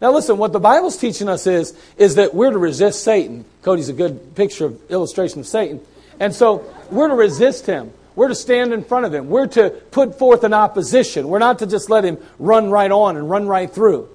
Now, 0.00 0.10
listen. 0.12 0.38
What 0.38 0.52
the 0.52 0.60
Bible's 0.60 0.96
teaching 0.96 1.28
us 1.28 1.46
is 1.46 1.78
is 1.96 2.16
that 2.16 2.34
we're 2.34 2.50
to 2.50 2.58
resist 2.58 3.04
Satan. 3.04 3.44
Cody's 3.62 3.88
a 3.88 3.92
good 3.92 4.34
picture 4.34 4.66
of 4.66 4.90
illustration 4.90 5.38
of 5.38 5.46
Satan, 5.46 5.80
and 6.18 6.34
so 6.34 6.68
we're 6.90 7.06
to 7.06 7.14
resist 7.14 7.66
him. 7.66 7.92
We're 8.16 8.28
to 8.28 8.34
stand 8.34 8.72
in 8.72 8.84
front 8.84 9.06
of 9.06 9.14
him. 9.14 9.28
We're 9.28 9.48
to 9.48 9.70
put 9.70 10.18
forth 10.18 10.44
an 10.44 10.54
opposition. 10.54 11.28
We're 11.28 11.40
not 11.40 11.58
to 11.60 11.66
just 11.66 11.90
let 11.90 12.04
him 12.04 12.18
run 12.38 12.70
right 12.70 12.90
on 12.90 13.16
and 13.16 13.28
run 13.28 13.46
right 13.48 13.70
through. 13.70 14.08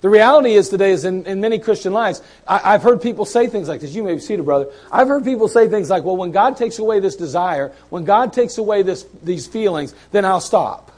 The 0.00 0.10
reality 0.10 0.52
is 0.52 0.68
today 0.68 0.90
is 0.90 1.06
in, 1.06 1.24
in 1.24 1.40
many 1.40 1.58
Christian 1.58 1.94
lives, 1.94 2.20
I, 2.46 2.72
have 2.72 2.82
heard 2.82 3.00
people 3.00 3.24
say 3.24 3.46
things 3.46 3.68
like 3.68 3.80
this. 3.80 3.94
You 3.94 4.02
may 4.02 4.14
be 4.14 4.20
it, 4.22 4.44
brother. 4.44 4.70
I've 4.92 5.08
heard 5.08 5.24
people 5.24 5.48
say 5.48 5.66
things 5.66 5.88
like, 5.88 6.04
well, 6.04 6.16
when 6.16 6.30
God 6.30 6.58
takes 6.58 6.78
away 6.78 7.00
this 7.00 7.16
desire, 7.16 7.72
when 7.88 8.04
God 8.04 8.34
takes 8.34 8.58
away 8.58 8.82
this, 8.82 9.06
these 9.22 9.46
feelings, 9.46 9.94
then 10.12 10.26
I'll 10.26 10.42
stop. 10.42 10.92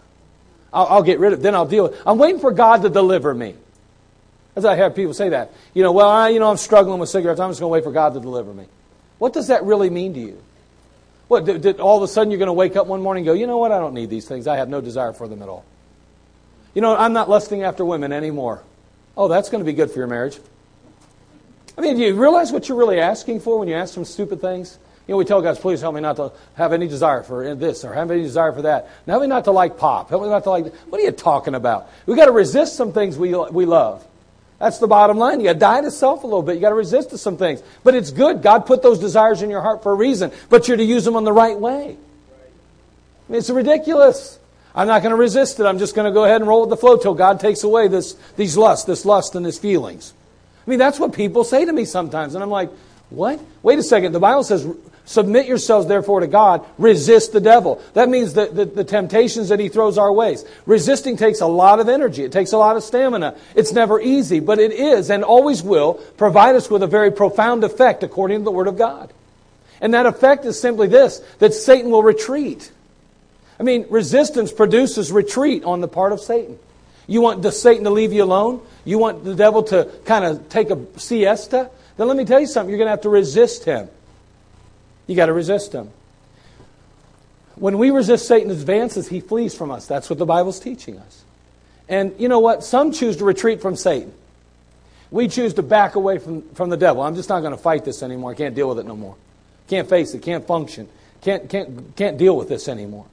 I'll, 0.73 0.87
I'll 0.87 1.03
get 1.05 1.21
rid 1.21 1.35
of 1.35 1.39
it. 1.39 1.43
Then 1.43 1.55
I'll 1.55 1.67
deal 1.67 1.85
with 1.85 1.93
it. 1.93 2.03
I'm 2.05 2.19
waiting 2.19 2.41
for 2.41 2.51
God 2.51 2.83
to 2.83 2.89
deliver 2.89 3.33
me. 3.33 3.55
As 4.57 4.65
I 4.65 4.75
hear 4.75 4.91
people 4.91 5.15
say 5.15 5.29
that. 5.29 5.53
You 5.73 5.85
know, 5.85 5.93
well, 5.93 6.09
I, 6.09 6.31
you 6.31 6.41
know, 6.41 6.51
I'm 6.51 6.57
struggling 6.57 6.99
with 6.99 7.09
cigarettes. 7.09 7.39
I'm 7.39 7.51
just 7.51 7.61
going 7.61 7.71
to 7.71 7.75
wait 7.75 7.85
for 7.85 7.93
God 7.93 8.15
to 8.15 8.21
deliver 8.21 8.53
me. 8.53 8.65
What 9.19 9.35
does 9.35 9.47
that 9.47 9.63
really 9.63 9.89
mean 9.89 10.15
to 10.15 10.21
you? 10.21 10.43
What, 11.29 11.45
did, 11.45 11.61
did 11.61 11.81
all 11.81 11.97
of 11.97 12.03
a 12.03 12.09
sudden 12.09 12.31
you're 12.31 12.39
going 12.39 12.47
to 12.47 12.53
wake 12.53 12.77
up 12.77 12.87
one 12.87 13.03
morning 13.03 13.23
and 13.23 13.27
go, 13.27 13.33
you 13.33 13.47
know 13.47 13.59
what, 13.59 13.73
I 13.73 13.79
don't 13.79 13.95
need 13.95 14.11
these 14.11 14.29
things. 14.29 14.47
I 14.47 14.57
have 14.57 14.69
no 14.69 14.81
desire 14.81 15.13
for 15.13 15.27
them 15.27 15.43
at 15.43 15.49
all. 15.49 15.65
You 16.75 16.83
know, 16.83 16.97
I'm 16.97 17.13
not 17.13 17.29
lusting 17.29 17.63
after 17.63 17.85
women 17.85 18.13
anymore. 18.13 18.63
Oh, 19.17 19.29
that's 19.29 19.49
going 19.49 19.65
to 19.65 19.67
be 19.67 19.73
good 19.73 19.91
for 19.91 19.99
your 19.99 20.09
marriage. 20.09 20.39
I 21.77 21.81
mean, 21.81 21.97
do 21.97 22.03
you 22.03 22.15
realize 22.15 22.53
what 22.53 22.69
you're 22.69 22.79
really 22.79 23.01
asking 23.01 23.41
for 23.41 23.59
when 23.59 23.69
you 23.69 23.75
ask 23.75 23.95
some 23.95 24.05
stupid 24.05 24.41
things? 24.41 24.79
You 25.07 25.13
know, 25.13 25.19
we 25.19 25.25
tell 25.25 25.41
guys, 25.41 25.59
please 25.59 25.81
help 25.81 25.95
me 25.95 26.01
not 26.01 26.17
to 26.17 26.33
have 26.55 26.73
any 26.73 26.89
desire 26.89 27.23
for 27.23 27.55
this 27.55 27.85
or 27.85 27.95
have 27.95 28.11
any 28.11 28.23
desire 28.23 28.53
for 28.53 28.63
that. 28.63 28.91
Now, 29.07 29.15
Help 29.15 29.23
me 29.23 29.29
not 29.29 29.45
to 29.45 29.53
like 29.53 29.79
pop. 29.79 30.11
Help 30.11 30.23
me 30.23 30.29
not 30.29 30.45
to 30.45 30.51
like. 30.51 30.75
What 30.87 31.01
are 31.01 31.05
you 31.05 31.13
talking 31.13 31.55
about? 31.55 31.91
We've 32.07 32.17
got 32.17 32.27
to 32.27 32.33
resist 32.33 32.77
some 32.77 32.93
things 32.93 33.17
we, 33.17 33.35
we 33.35 33.67
love. 33.67 34.06
That's 34.59 34.79
the 34.79 34.87
bottom 34.87 35.19
line. 35.19 35.41
You 35.41 35.47
got 35.47 35.53
to 35.55 35.59
die 35.59 35.81
to 35.83 35.91
self 35.91 36.23
a 36.23 36.27
little 36.27 36.43
bit. 36.43 36.55
You 36.55 36.61
got 36.61 36.71
to 36.71 36.77
resist 36.77 37.11
to 37.11 37.19
some 37.19 37.37
things. 37.37 37.63
But 37.85 37.95
it's 37.95 38.11
good. 38.11 38.43
God 38.43 38.65
put 38.65 38.83
those 38.83 38.99
desires 38.99 39.43
in 39.43 39.51
your 39.51 39.61
heart 39.61 39.83
for 39.83 39.93
a 39.93 39.95
reason. 39.95 40.33
But 40.49 40.67
you're 40.67 40.79
to 40.79 40.85
use 40.85 41.05
them 41.05 41.17
in 41.17 41.25
the 41.25 41.33
right 41.33 41.59
way. 41.59 41.97
I 43.29 43.33
mean, 43.33 43.39
it's 43.39 43.51
ridiculous. 43.51 44.39
I'm 44.75 44.87
not 44.87 45.03
going 45.03 45.11
to 45.11 45.17
resist 45.17 45.61
it. 45.61 45.65
I'm 45.65 45.79
just 45.79 45.95
going 45.95 46.07
to 46.07 46.13
go 46.13 46.25
ahead 46.25 46.41
and 46.41 46.49
roll 46.49 46.63
with 46.63 46.71
the 46.71 46.77
flow 46.77 46.97
till 46.97 47.15
God 47.15 47.41
takes 47.41 47.65
away 47.65 47.89
this, 47.89 48.15
these 48.37 48.57
lusts, 48.57 48.87
this 48.87 49.05
lust 49.05 49.35
and 49.35 49.45
these 49.45 49.59
feelings. 49.59 50.15
I 50.67 50.71
mean, 50.71 50.79
that's 50.79 50.99
what 50.99 51.13
people 51.13 51.45
say 51.45 51.65
to 51.65 51.73
me 51.73 51.85
sometimes. 51.85 52.35
And 52.35 52.43
I'm 52.43 52.51
like, 52.51 52.71
what? 53.11 53.41
Wait 53.63 53.79
a 53.79 53.83
second. 53.83 54.13
The 54.13 54.21
Bible 54.21 54.45
says 54.45 54.67
Submit 55.07 55.47
yourselves 55.47 55.87
therefore 55.87 56.19
to 56.19 56.27
God. 56.27 56.67
Resist 56.79 57.33
the 57.33 57.41
devil. 57.41 57.81
That 57.95 58.09
means 58.09 58.35
that 58.35 58.57
the, 58.57 58.65
the, 58.65 58.83
temptations 58.83 59.51
that 59.51 59.61
he 59.61 59.69
throws 59.69 59.99
our 59.99 60.13
ways. 60.13 60.45
Resisting 60.67 61.17
takes 61.17 61.41
a 61.41 61.47
lot 61.47 61.79
of 61.79 61.89
energy. 61.89 62.25
It 62.25 62.33
takes 62.33 62.53
a 62.53 62.59
lot 62.59 62.77
of 62.77 62.83
stamina. 62.83 63.37
It's 63.55 63.73
never 63.73 64.01
easy, 64.01 64.41
but 64.41 64.59
it 64.59 64.73
is 64.73 65.09
and 65.09 65.23
always 65.23 65.63
will 65.63 65.95
provide 66.17 66.57
us 66.57 66.69
with 66.69 66.83
a 66.83 66.89
very 66.89 67.13
profound 67.13 67.63
effect 67.63 68.03
according 68.03 68.41
to 68.41 68.45
the 68.45 68.51
Word 68.51 68.67
of 68.67 68.77
God. 68.77 69.13
And 69.81 69.95
that 69.95 70.07
effect 70.07 70.45
is 70.45 70.61
simply 70.61 70.89
this, 70.89 71.21
that 71.39 71.55
Satan 71.55 71.93
will 71.93 72.03
retreat. 72.03 72.73
I 73.61 73.63
mean, 73.63 73.87
resistance 73.89 74.51
produces 74.51 75.13
retreat 75.13 75.63
on 75.63 75.81
the 75.81 75.89
part 75.89 76.13
of 76.13 76.21
Satan. 76.21 76.59
You 77.07 77.21
want 77.21 77.43
the 77.43 77.53
Satan 77.53 77.85
to 77.85 77.91
leave 77.91 78.13
you 78.13 78.25
alone? 78.25 78.61
You 78.85 78.99
want 78.99 79.23
the 79.23 79.37
devil 79.37 79.63
to 79.65 79.89
kind 80.05 80.25
of 80.25 80.49
take 80.49 80.71
a 80.71 80.85
siesta? 80.99 81.71
Then 81.97 82.09
let 82.09 82.17
me 82.17 82.25
tell 82.25 82.41
you 82.41 82.49
something. 82.49 82.71
You're 82.71 82.79
going 82.79 82.87
to 82.87 82.91
have 82.91 83.03
to 83.03 83.09
resist 83.09 83.65
him. 83.65 83.89
You 85.07 85.17
got 85.17 85.27
to 85.27 85.33
resist 85.33 85.73
him. 85.73 85.91
When 87.55 87.79
we 87.79 87.91
resist 87.91 88.29
Satan's 88.29 88.61
advances, 88.61 89.09
he 89.09 89.21
flees 89.21 89.55
from 89.55 89.71
us. 89.71 89.87
That's 89.87 90.11
what 90.11 90.19
the 90.19 90.27
Bible's 90.27 90.61
teaching 90.61 90.99
us. 90.99 91.25
And 91.89 92.15
you 92.19 92.29
know 92.29 92.41
what? 92.41 92.65
Some 92.65 92.93
choose 92.93 93.17
to 93.19 93.25
retreat 93.25 93.63
from 93.63 93.77
Satan. 93.77 94.13
We 95.11 95.29
choose 95.29 95.55
to 95.55 95.63
back 95.63 95.95
away 95.95 96.19
from, 96.19 96.43
from 96.51 96.69
the 96.69 96.77
devil. 96.77 97.03
I'm 97.03 97.15
just 97.15 97.29
not 97.29 97.41
going 97.41 97.53
to 97.53 97.59
fight 97.59 97.85
this 97.85 98.03
anymore. 98.03 98.33
I 98.33 98.35
can't 98.35 98.55
deal 98.55 98.69
with 98.69 98.81
it 98.81 98.87
no 98.87 98.97
more. 98.97 99.17
Can't 99.69 99.89
face 99.89 100.13
it. 100.15 100.23
Can't 100.23 100.47
function. 100.47 100.89
Can't, 101.23 101.49
can't, 101.49 101.97
can't 101.97 102.19
deal 102.19 102.37
with 102.37 102.49
this 102.49 102.69
anymore. 102.69 103.07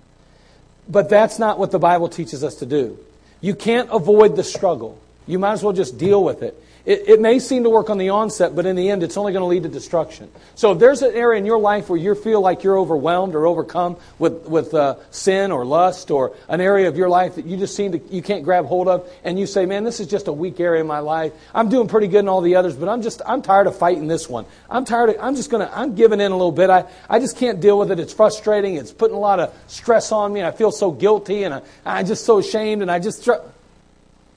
But 0.90 1.10
that's 1.10 1.40
not 1.40 1.60
what 1.60 1.72
the 1.72 1.80
Bible 1.80 2.10
teaches 2.10 2.44
us 2.44 2.56
to 2.56 2.66
do. 2.66 2.98
You 3.42 3.56
can't 3.56 3.90
avoid 3.92 4.36
the 4.36 4.44
struggle. 4.44 5.00
You 5.28 5.40
might 5.40 5.54
as 5.54 5.64
well 5.64 5.74
just 5.74 5.98
deal 5.98 6.24
with 6.24 6.44
it. 6.44 6.62
It, 6.86 7.08
it, 7.08 7.22
may 7.22 7.40
seem 7.40 7.64
to 7.64 7.70
work 7.70 7.90
on 7.90 7.98
the 7.98 8.10
onset, 8.10 8.58
but 8.58 8.66
in 8.66 8.76
the 8.76 8.90
end, 8.90 9.04
it's 9.04 9.16
only 9.16 9.32
going 9.32 9.42
to 9.42 9.48
lead 9.48 9.64
to 9.64 9.70
destruction. 9.70 10.30
So 10.56 10.74
if 10.74 10.80
there's 10.80 11.02
an 11.02 11.14
area 11.14 11.40
in 11.40 11.46
your 11.46 11.58
life 11.58 11.88
where 11.88 11.98
you 11.98 12.14
feel 12.14 12.42
like 12.42 12.66
you're 12.66 12.78
overwhelmed 12.78 13.36
or 13.36 13.46
overcome 13.46 13.96
with, 14.20 14.46
with 14.50 14.74
uh, 14.74 14.96
sin 15.10 15.54
or 15.54 15.64
lust 15.64 16.12
or 16.12 16.36
an 16.50 16.60
area 16.60 16.90
of 16.90 16.98
your 16.98 17.08
life 17.08 17.36
that 17.36 17.46
you 17.46 17.56
just 17.56 17.74
seem 17.74 17.94
to, 17.94 18.00
you 18.14 18.22
can't 18.22 18.44
grab 18.44 18.66
hold 18.66 18.90
of, 18.90 19.10
and 19.24 19.40
you 19.40 19.48
say, 19.48 19.66
man, 19.66 19.86
this 19.86 20.02
is 20.02 20.08
just 20.08 20.28
a 20.28 20.34
weak 20.34 20.60
area 20.60 20.82
in 20.82 20.88
my 20.88 21.00
life. 21.00 21.32
I'm 21.56 21.70
doing 21.70 21.88
pretty 21.88 22.08
good 22.08 22.20
in 22.20 22.28
all 22.28 22.42
the 22.42 22.58
others, 22.58 22.76
but 22.76 22.90
I'm 22.90 23.02
just, 23.02 23.22
I'm 23.26 23.42
tired 23.42 23.68
of 23.68 23.78
fighting 23.78 24.10
this 24.10 24.28
one. 24.28 24.46
I'm 24.70 24.84
tired 24.84 25.12
of, 25.12 25.16
I'm 25.22 25.38
just 25.38 25.50
going 25.50 25.66
to, 25.66 25.78
I'm 25.78 25.96
giving 25.96 26.20
in 26.20 26.34
a 26.34 26.36
little 26.36 26.52
bit. 26.52 26.70
I, 26.70 26.84
I 27.10 27.20
just 27.20 27.38
can't 27.38 27.62
deal 27.62 27.80
with 27.80 27.92
it. 27.92 28.00
It's 28.02 28.14
frustrating. 28.14 28.76
It's 28.76 28.92
putting 28.92 29.16
a 29.16 29.20
lot 29.20 29.40
of 29.40 29.54
stress 29.68 30.12
on 30.12 30.34
me. 30.34 30.44
I 30.44 30.52
feel 30.52 30.72
so 30.72 30.92
guilty 30.92 31.44
and 31.44 31.54
I, 31.54 31.62
I'm 31.86 32.06
just 32.06 32.26
so 32.26 32.40
ashamed 32.40 32.82
and 32.82 32.92
I 32.92 33.00
just, 33.00 33.26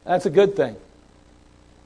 that's 0.05 0.27
a 0.27 0.31
good 0.31 0.55
thing. 0.55 0.77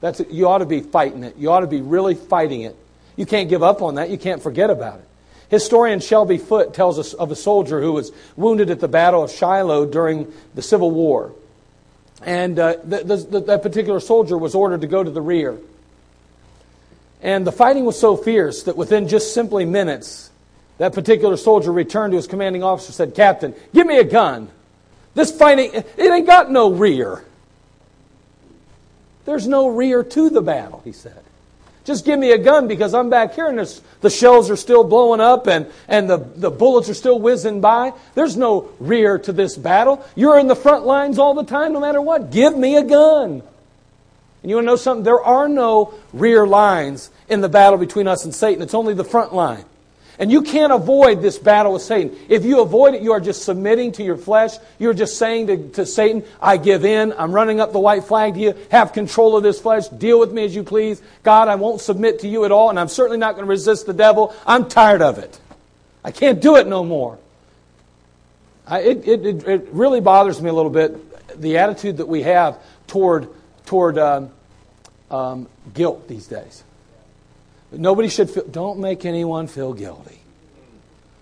That's, 0.01 0.19
you 0.29 0.47
ought 0.47 0.57
to 0.57 0.65
be 0.65 0.81
fighting 0.81 1.23
it. 1.23 1.37
You 1.37 1.51
ought 1.51 1.61
to 1.61 1.67
be 1.67 1.81
really 1.81 2.15
fighting 2.15 2.61
it. 2.61 2.75
You 3.15 3.25
can't 3.25 3.49
give 3.49 3.63
up 3.63 3.81
on 3.81 3.95
that. 3.95 4.09
You 4.09 4.17
can't 4.17 4.41
forget 4.41 4.69
about 4.69 4.99
it. 4.99 5.07
Historian 5.49 5.99
Shelby 5.99 6.37
Foote 6.37 6.73
tells 6.73 6.97
us 6.97 7.13
of 7.13 7.29
a 7.29 7.35
soldier 7.35 7.81
who 7.81 7.93
was 7.93 8.11
wounded 8.35 8.69
at 8.69 8.79
the 8.79 8.87
Battle 8.87 9.23
of 9.23 9.31
Shiloh 9.31 9.85
during 9.85 10.31
the 10.55 10.61
Civil 10.61 10.91
War. 10.91 11.33
And 12.23 12.57
uh, 12.57 12.77
the, 12.83 13.03
the, 13.03 13.39
that 13.41 13.61
particular 13.61 13.99
soldier 13.99 14.37
was 14.37 14.55
ordered 14.55 14.81
to 14.81 14.87
go 14.87 15.03
to 15.03 15.11
the 15.11 15.21
rear. 15.21 15.57
And 17.21 17.45
the 17.45 17.51
fighting 17.51 17.85
was 17.85 17.99
so 17.99 18.15
fierce 18.15 18.63
that 18.63 18.77
within 18.77 19.07
just 19.07 19.33
simply 19.33 19.65
minutes, 19.65 20.31
that 20.77 20.93
particular 20.93 21.37
soldier 21.37 21.71
returned 21.71 22.11
to 22.13 22.17
his 22.17 22.27
commanding 22.27 22.63
officer 22.63 22.87
and 22.87 22.95
said, 22.95 23.15
Captain, 23.15 23.53
give 23.73 23.85
me 23.85 23.97
a 23.97 24.03
gun. 24.03 24.49
This 25.13 25.31
fighting, 25.31 25.71
it 25.73 25.99
ain't 25.99 26.25
got 26.25 26.49
no 26.49 26.71
rear. 26.71 27.23
There's 29.25 29.47
no 29.47 29.67
rear 29.67 30.03
to 30.03 30.29
the 30.29 30.41
battle, 30.41 30.81
he 30.83 30.91
said. 30.91 31.21
Just 31.83 32.05
give 32.05 32.19
me 32.19 32.31
a 32.31 32.37
gun 32.37 32.67
because 32.67 32.93
I'm 32.93 33.09
back 33.09 33.33
here 33.33 33.47
and 33.47 33.57
the 34.01 34.09
shells 34.09 34.51
are 34.51 34.55
still 34.55 34.83
blowing 34.83 35.19
up 35.19 35.47
and, 35.47 35.65
and 35.87 36.07
the, 36.07 36.17
the 36.17 36.51
bullets 36.51 36.89
are 36.89 36.93
still 36.93 37.19
whizzing 37.19 37.59
by. 37.59 37.93
There's 38.13 38.37
no 38.37 38.69
rear 38.79 39.17
to 39.19 39.33
this 39.33 39.57
battle. 39.57 40.05
You're 40.15 40.37
in 40.37 40.47
the 40.47 40.55
front 40.55 40.85
lines 40.85 41.17
all 41.17 41.33
the 41.33 41.43
time, 41.43 41.73
no 41.73 41.79
matter 41.79 42.01
what. 42.01 42.31
Give 42.31 42.55
me 42.55 42.77
a 42.77 42.83
gun. 42.83 43.41
And 44.41 44.49
you 44.49 44.55
want 44.55 44.65
to 44.65 44.71
know 44.71 44.75
something? 44.75 45.03
There 45.03 45.21
are 45.21 45.49
no 45.49 45.93
rear 46.13 46.45
lines 46.45 47.09
in 47.27 47.41
the 47.41 47.49
battle 47.49 47.79
between 47.79 48.07
us 48.07 48.25
and 48.25 48.33
Satan. 48.33 48.61
It's 48.61 48.73
only 48.73 48.93
the 48.93 49.03
front 49.03 49.33
line. 49.33 49.65
And 50.21 50.31
you 50.31 50.43
can't 50.43 50.71
avoid 50.71 51.23
this 51.23 51.39
battle 51.39 51.73
with 51.73 51.81
Satan. 51.81 52.15
If 52.29 52.45
you 52.45 52.61
avoid 52.61 52.93
it, 52.93 53.01
you 53.01 53.11
are 53.11 53.19
just 53.19 53.41
submitting 53.41 53.91
to 53.93 54.03
your 54.03 54.17
flesh. 54.17 54.51
You're 54.77 54.93
just 54.93 55.17
saying 55.17 55.47
to, 55.47 55.69
to 55.69 55.85
Satan, 55.87 56.23
I 56.39 56.57
give 56.57 56.85
in. 56.85 57.11
I'm 57.17 57.31
running 57.31 57.59
up 57.59 57.73
the 57.73 57.79
white 57.79 58.03
flag 58.03 58.35
to 58.35 58.39
you. 58.39 58.53
Have 58.69 58.93
control 58.93 59.35
of 59.35 59.41
this 59.41 59.59
flesh. 59.59 59.87
Deal 59.87 60.19
with 60.19 60.31
me 60.31 60.45
as 60.45 60.55
you 60.55 60.61
please. 60.61 61.01
God, 61.23 61.47
I 61.47 61.55
won't 61.55 61.81
submit 61.81 62.19
to 62.19 62.27
you 62.27 62.45
at 62.45 62.51
all, 62.51 62.69
and 62.69 62.79
I'm 62.79 62.87
certainly 62.87 63.17
not 63.17 63.33
going 63.33 63.45
to 63.45 63.49
resist 63.49 63.87
the 63.87 63.93
devil. 63.93 64.35
I'm 64.45 64.69
tired 64.69 65.01
of 65.01 65.17
it. 65.17 65.39
I 66.03 66.11
can't 66.11 66.39
do 66.39 66.55
it 66.57 66.67
no 66.67 66.83
more. 66.83 67.17
I, 68.67 68.81
it, 68.81 69.07
it, 69.07 69.47
it 69.47 69.69
really 69.71 70.01
bothers 70.01 70.39
me 70.39 70.51
a 70.51 70.53
little 70.53 70.69
bit, 70.69 71.41
the 71.41 71.57
attitude 71.57 71.97
that 71.97 72.07
we 72.07 72.21
have 72.21 72.59
toward, 72.85 73.27
toward 73.65 73.97
um, 73.97 74.29
um, 75.09 75.47
guilt 75.73 76.07
these 76.07 76.27
days. 76.27 76.63
Nobody 77.71 78.09
should 78.09 78.29
feel, 78.29 78.45
don't 78.45 78.79
make 78.79 79.05
anyone 79.05 79.47
feel 79.47 79.73
guilty. 79.73 80.19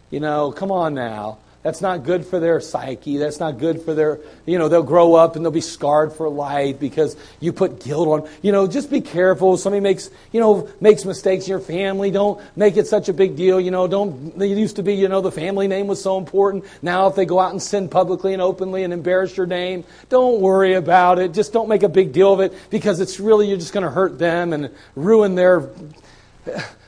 You 0.10 0.20
know, 0.20 0.52
come 0.52 0.72
on 0.72 0.94
now. 0.96 1.38
That's 1.62 1.82
not 1.82 2.06
good 2.06 2.26
for 2.26 2.40
their 2.40 2.62
psyche. 2.62 3.18
That's 3.18 3.42
not 3.42 3.58
good 3.58 3.82
for 3.82 3.94
their, 3.94 4.22
you 4.46 4.58
know, 4.58 4.70
they'll 4.70 4.82
grow 4.82 5.16
up 5.16 5.36
and 5.36 5.44
they'll 5.44 5.52
be 5.52 5.60
scarred 5.60 6.14
for 6.14 6.30
life 6.30 6.80
because 6.80 7.18
you 7.42 7.52
put 7.52 7.84
guilt 7.84 8.08
on. 8.08 8.30
You 8.42 8.54
know, 8.54 8.66
just 8.66 8.90
be 8.90 9.02
careful. 9.02 9.58
Somebody 9.58 9.82
makes, 9.82 10.10
you 10.32 10.40
know, 10.40 10.70
makes 10.80 11.04
mistakes 11.04 11.46
in 11.46 11.50
your 11.50 11.60
family. 11.60 12.12
Don't 12.12 12.42
make 12.56 12.78
it 12.78 12.88
such 12.88 13.10
a 13.10 13.14
big 13.14 13.36
deal. 13.36 13.60
You 13.60 13.72
know, 13.72 13.90
don't, 13.90 14.42
it 14.42 14.58
used 14.58 14.78
to 14.78 14.84
be, 14.84 14.96
you 14.96 15.10
know, 15.10 15.20
the 15.20 15.34
family 15.34 15.68
name 15.68 15.88
was 15.88 16.02
so 16.02 16.18
important. 16.18 16.64
Now 16.82 17.08
if 17.08 17.16
they 17.16 17.26
go 17.26 17.42
out 17.42 17.52
and 17.52 17.62
sin 17.62 17.90
publicly 17.90 18.32
and 18.32 18.42
openly 18.42 18.86
and 18.86 18.94
embarrass 18.94 19.36
your 19.36 19.46
name, 19.46 19.84
don't 20.08 20.40
worry 20.40 20.76
about 20.76 21.20
it. 21.20 21.34
Just 21.34 21.52
don't 21.52 21.68
make 21.68 21.84
a 21.84 21.90
big 21.90 22.14
deal 22.14 22.32
of 22.32 22.40
it 22.40 22.54
because 22.70 23.02
it's 23.02 23.20
really, 23.20 23.50
you're 23.50 23.58
just 23.58 23.74
going 23.74 23.86
to 23.86 23.92
hurt 23.92 24.18
them 24.18 24.54
and 24.54 24.70
ruin 24.96 25.36
their 25.36 25.70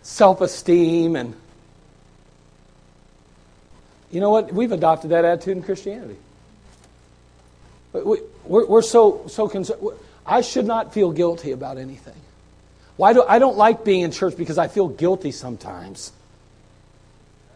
self 0.02 0.42
esteem 0.42 1.16
and 1.16 1.36
you 4.12 4.20
know 4.20 4.30
what? 4.30 4.54
We've 4.54 4.72
adopted 4.72 5.12
that 5.12 5.24
attitude 5.24 5.58
in 5.58 5.64
Christianity. 5.64 6.18
We're, 7.94 8.82
so, 8.82 9.26
so 9.28 9.48
concerned. 9.48 9.82
I 10.26 10.42
should 10.42 10.66
not 10.66 10.94
feel 10.94 11.12
guilty 11.12 11.52
about 11.52 11.78
anything. 11.78 12.16
Why 12.98 13.14
do 13.14 13.24
I 13.28 13.40
don't 13.40 13.58
like 13.58 13.84
being 13.84 14.02
in 14.02 14.12
church 14.12 14.38
because 14.38 14.58
I 14.58 14.68
feel 14.68 14.88
guilty 14.88 15.32
sometimes. 15.32 16.12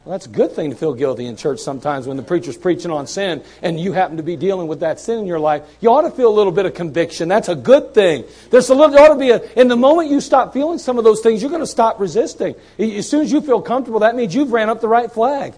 Well, 0.06 0.12
that's 0.12 0.28
a 0.28 0.30
good 0.30 0.52
thing 0.52 0.70
to 0.70 0.76
feel 0.76 0.94
guilty 0.94 1.26
in 1.26 1.36
church 1.36 1.60
sometimes 1.60 2.06
when 2.06 2.15
the 2.15 2.22
preacher's 2.22 2.56
preaching 2.56 2.91
on 2.91 3.08
sin 3.08 3.44
and 3.63 3.80
you 3.80 3.91
happen 3.91 4.18
to 4.18 4.24
be 4.24 4.36
dealing 4.36 4.68
with 4.68 4.82
that 4.82 5.00
sin 5.00 5.18
in 5.18 5.26
your 5.26 5.39
life. 5.39 5.63
You 5.82 5.89
ought 5.89 6.04
to 6.04 6.12
feel 6.12 6.30
a 6.30 6.36
little 6.36 6.52
bit 6.52 6.68
of 6.68 6.76
conviction. 6.76 7.28
That's 7.28 7.50
a 7.50 7.56
good 7.56 7.96
thing. 7.96 8.24
There's 8.52 8.70
a 8.70 8.76
little, 8.76 8.96
there 8.96 9.04
ought 9.04 9.15
to 9.15 9.20
be 9.20 9.32
a, 9.32 9.41
in 9.60 9.68
the 9.68 9.76
moment 9.76 10.12
you 10.12 10.22
stop 10.22 10.54
feeling 10.54 10.78
some 10.78 11.00
of 11.00 11.06
those 11.06 11.22
things, 11.22 11.41
you're 11.41 11.50
going 11.50 11.63
to 11.63 11.68
stop 11.68 12.00
resisting. 12.00 12.54
As 12.78 13.10
soon 13.10 13.22
as 13.22 13.32
you 13.32 13.41
feel 13.41 13.63
comfortable, 13.63 14.02
that 14.02 14.15
means 14.15 14.36
you've 14.36 14.52
ran 14.52 14.70
up 14.70 14.80
the 14.80 14.88
right 14.88 15.12
flag. 15.12 15.56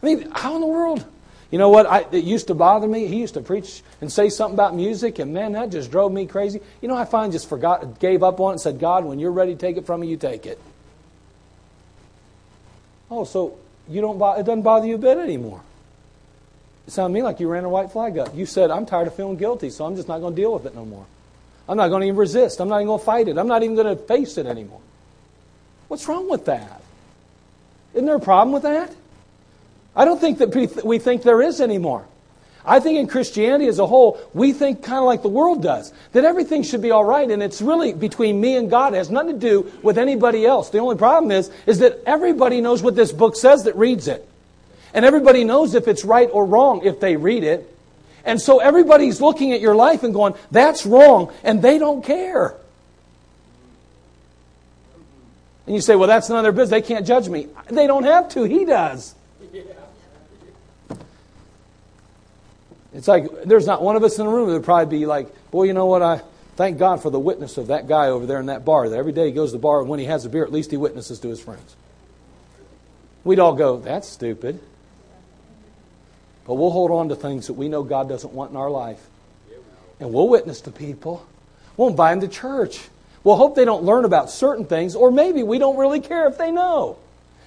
I 0.00 0.06
mean, 0.06 0.30
how 0.30 0.54
in 0.54 0.60
the 0.60 0.68
world? 0.68 1.04
You 1.50 1.58
know 1.58 1.68
what? 1.68 1.86
I, 1.86 2.06
it 2.12 2.22
used 2.22 2.46
to 2.46 2.54
bother 2.54 2.86
me. 2.86 3.08
He 3.08 3.16
used 3.16 3.34
to 3.34 3.40
preach 3.40 3.82
and 4.00 4.10
say 4.12 4.30
something 4.30 4.54
about 4.54 4.76
music, 4.76 5.18
and 5.18 5.34
man, 5.34 5.52
that 5.52 5.70
just 5.70 5.90
drove 5.90 6.12
me 6.12 6.26
crazy. 6.26 6.60
You 6.80 6.88
know, 6.88 6.96
I 6.96 7.04
finally 7.04 7.32
just 7.32 7.48
forgot, 7.48 7.98
gave 7.98 8.22
up 8.22 8.38
on 8.38 8.50
it, 8.50 8.52
and 8.52 8.60
said, 8.60 8.78
God, 8.78 9.04
when 9.04 9.18
you're 9.18 9.32
ready 9.32 9.54
to 9.54 9.58
take 9.58 9.76
it 9.76 9.84
from 9.86 10.00
me, 10.00 10.06
you 10.06 10.16
take 10.16 10.46
it. 10.46 10.58
Oh, 13.10 13.24
so 13.24 13.58
you 13.88 14.00
don't, 14.00 14.16
it 14.38 14.44
doesn't 14.44 14.62
bother 14.62 14.86
you 14.86 14.94
a 14.94 14.98
bit 14.98 15.18
anymore. 15.18 15.60
It 16.86 16.92
sounded 16.92 17.14
to 17.14 17.20
me 17.20 17.22
like 17.22 17.40
you 17.40 17.48
ran 17.48 17.64
a 17.64 17.68
white 17.68 17.92
flag 17.92 18.18
up. 18.18 18.34
You 18.34 18.46
said, 18.46 18.70
I'm 18.70 18.86
tired 18.86 19.06
of 19.06 19.14
feeling 19.14 19.36
guilty, 19.36 19.70
so 19.70 19.84
I'm 19.84 19.96
just 19.96 20.08
not 20.08 20.20
going 20.20 20.34
to 20.34 20.40
deal 20.40 20.52
with 20.52 20.66
it 20.66 20.74
no 20.74 20.84
more. 20.84 21.06
I'm 21.68 21.76
not 21.76 21.88
going 21.88 22.00
to 22.00 22.06
even 22.08 22.16
resist. 22.16 22.60
I'm 22.60 22.68
not 22.68 22.78
even 22.78 22.88
going 22.88 22.98
to 22.98 23.04
fight 23.04 23.28
it. 23.28 23.38
I'm 23.38 23.46
not 23.46 23.62
even 23.62 23.76
going 23.76 23.96
to 23.96 24.02
face 24.02 24.36
it 24.36 24.46
anymore. 24.46 24.80
What's 25.88 26.08
wrong 26.08 26.28
with 26.28 26.46
that? 26.46 26.82
Isn't 27.94 28.06
there 28.06 28.16
a 28.16 28.20
problem 28.20 28.52
with 28.52 28.64
that? 28.64 28.94
I 29.94 30.04
don't 30.04 30.20
think 30.20 30.38
that 30.38 30.82
we 30.84 30.98
think 30.98 31.22
there 31.22 31.42
is 31.42 31.60
anymore. 31.60 32.06
I 32.64 32.78
think 32.78 32.98
in 32.98 33.08
Christianity 33.08 33.66
as 33.66 33.78
a 33.78 33.86
whole, 33.86 34.20
we 34.34 34.52
think 34.52 34.82
kind 34.82 34.98
of 34.98 35.04
like 35.04 35.22
the 35.22 35.28
world 35.28 35.62
does, 35.62 35.92
that 36.12 36.24
everything 36.24 36.62
should 36.62 36.80
be 36.80 36.92
all 36.92 37.04
right, 37.04 37.28
and 37.28 37.42
it's 37.42 37.60
really 37.60 37.92
between 37.92 38.40
me 38.40 38.56
and 38.56 38.70
God. 38.70 38.94
It 38.94 38.98
has 38.98 39.10
nothing 39.10 39.40
to 39.40 39.40
do 39.40 39.72
with 39.82 39.98
anybody 39.98 40.46
else. 40.46 40.70
The 40.70 40.78
only 40.78 40.96
problem 40.96 41.32
is, 41.32 41.50
is 41.66 41.80
that 41.80 41.98
everybody 42.06 42.60
knows 42.60 42.82
what 42.82 42.94
this 42.94 43.10
book 43.10 43.34
says 43.36 43.64
that 43.64 43.74
reads 43.76 44.06
it. 44.06 44.28
And 44.94 45.04
everybody 45.04 45.42
knows 45.42 45.74
if 45.74 45.88
it's 45.88 46.04
right 46.04 46.28
or 46.32 46.44
wrong 46.44 46.82
if 46.84 47.00
they 47.00 47.16
read 47.16 47.42
it. 47.42 47.68
And 48.24 48.40
so 48.40 48.60
everybody's 48.60 49.20
looking 49.20 49.52
at 49.52 49.60
your 49.60 49.74
life 49.74 50.04
and 50.04 50.14
going, 50.14 50.34
that's 50.52 50.86
wrong, 50.86 51.32
and 51.42 51.60
they 51.60 51.78
don't 51.78 52.04
care. 52.04 52.54
And 55.66 55.74
you 55.74 55.80
say, 55.80 55.96
well, 55.96 56.08
that's 56.08 56.28
none 56.28 56.38
of 56.38 56.42
their 56.44 56.52
business. 56.52 56.70
They 56.70 56.82
can't 56.82 57.06
judge 57.06 57.28
me. 57.28 57.48
They 57.68 57.86
don't 57.86 58.04
have 58.04 58.28
to. 58.30 58.44
He 58.44 58.64
does. 58.64 59.14
It's 62.94 63.08
like 63.08 63.44
there's 63.44 63.66
not 63.66 63.82
one 63.82 63.96
of 63.96 64.04
us 64.04 64.18
in 64.18 64.26
the 64.26 64.32
room 64.32 64.48
that 64.48 64.54
would 64.54 64.64
probably 64.64 64.98
be 64.98 65.06
like, 65.06 65.28
boy, 65.50 65.64
you 65.64 65.72
know 65.72 65.86
what? 65.86 66.02
I 66.02 66.20
thank 66.56 66.78
God 66.78 67.00
for 67.00 67.10
the 67.10 67.18
witness 67.18 67.56
of 67.56 67.68
that 67.68 67.86
guy 67.86 68.08
over 68.08 68.26
there 68.26 68.40
in 68.40 68.46
that 68.46 68.64
bar. 68.64 68.88
That 68.88 68.98
every 68.98 69.12
day 69.12 69.26
he 69.26 69.32
goes 69.32 69.50
to 69.50 69.56
the 69.56 69.62
bar, 69.62 69.80
and 69.80 69.88
when 69.88 69.98
he 69.98 70.06
has 70.06 70.24
a 70.24 70.28
beer, 70.28 70.44
at 70.44 70.52
least 70.52 70.70
he 70.70 70.76
witnesses 70.76 71.18
to 71.20 71.28
his 71.28 71.40
friends. 71.40 71.76
We'd 73.24 73.38
all 73.38 73.54
go, 73.54 73.78
that's 73.78 74.08
stupid. 74.08 74.60
But 76.44 76.54
we'll 76.54 76.70
hold 76.70 76.90
on 76.90 77.08
to 77.08 77.14
things 77.14 77.46
that 77.46 77.52
we 77.54 77.68
know 77.68 77.82
God 77.82 78.08
doesn't 78.08 78.32
want 78.32 78.50
in 78.50 78.56
our 78.56 78.70
life. 78.70 79.00
And 80.00 80.12
we'll 80.12 80.28
witness 80.28 80.60
to 80.62 80.72
people. 80.72 81.24
We'll 81.76 81.88
invite 81.88 82.20
them 82.20 82.28
to 82.28 82.34
church. 82.34 82.80
We'll 83.22 83.36
hope 83.36 83.54
they 83.54 83.64
don't 83.64 83.84
learn 83.84 84.04
about 84.04 84.30
certain 84.30 84.66
things, 84.66 84.96
or 84.96 85.12
maybe 85.12 85.44
we 85.44 85.58
don't 85.58 85.76
really 85.76 86.00
care 86.00 86.26
if 86.28 86.36
they 86.36 86.50
know. 86.50 86.98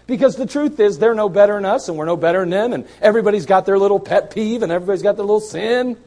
Because 0.08 0.36
the 0.36 0.46
truth 0.46 0.80
is, 0.80 1.00
they're 1.00 1.16
no 1.16 1.30
better 1.30 1.56
than 1.56 1.66
us, 1.66 1.90
and 1.90 1.98
we're 1.98 2.06
no 2.06 2.18
better 2.18 2.42
than 2.42 2.52
them, 2.52 2.74
and 2.74 2.88
everybody's 3.02 3.46
got 3.46 3.66
their 3.66 3.80
little 3.80 4.00
pet 4.00 4.32
peeve, 4.32 4.62
and 4.62 4.72
everybody's 4.72 5.02
got 5.02 5.16
their 5.16 5.26
little 5.26 5.40
sin. 5.40 5.98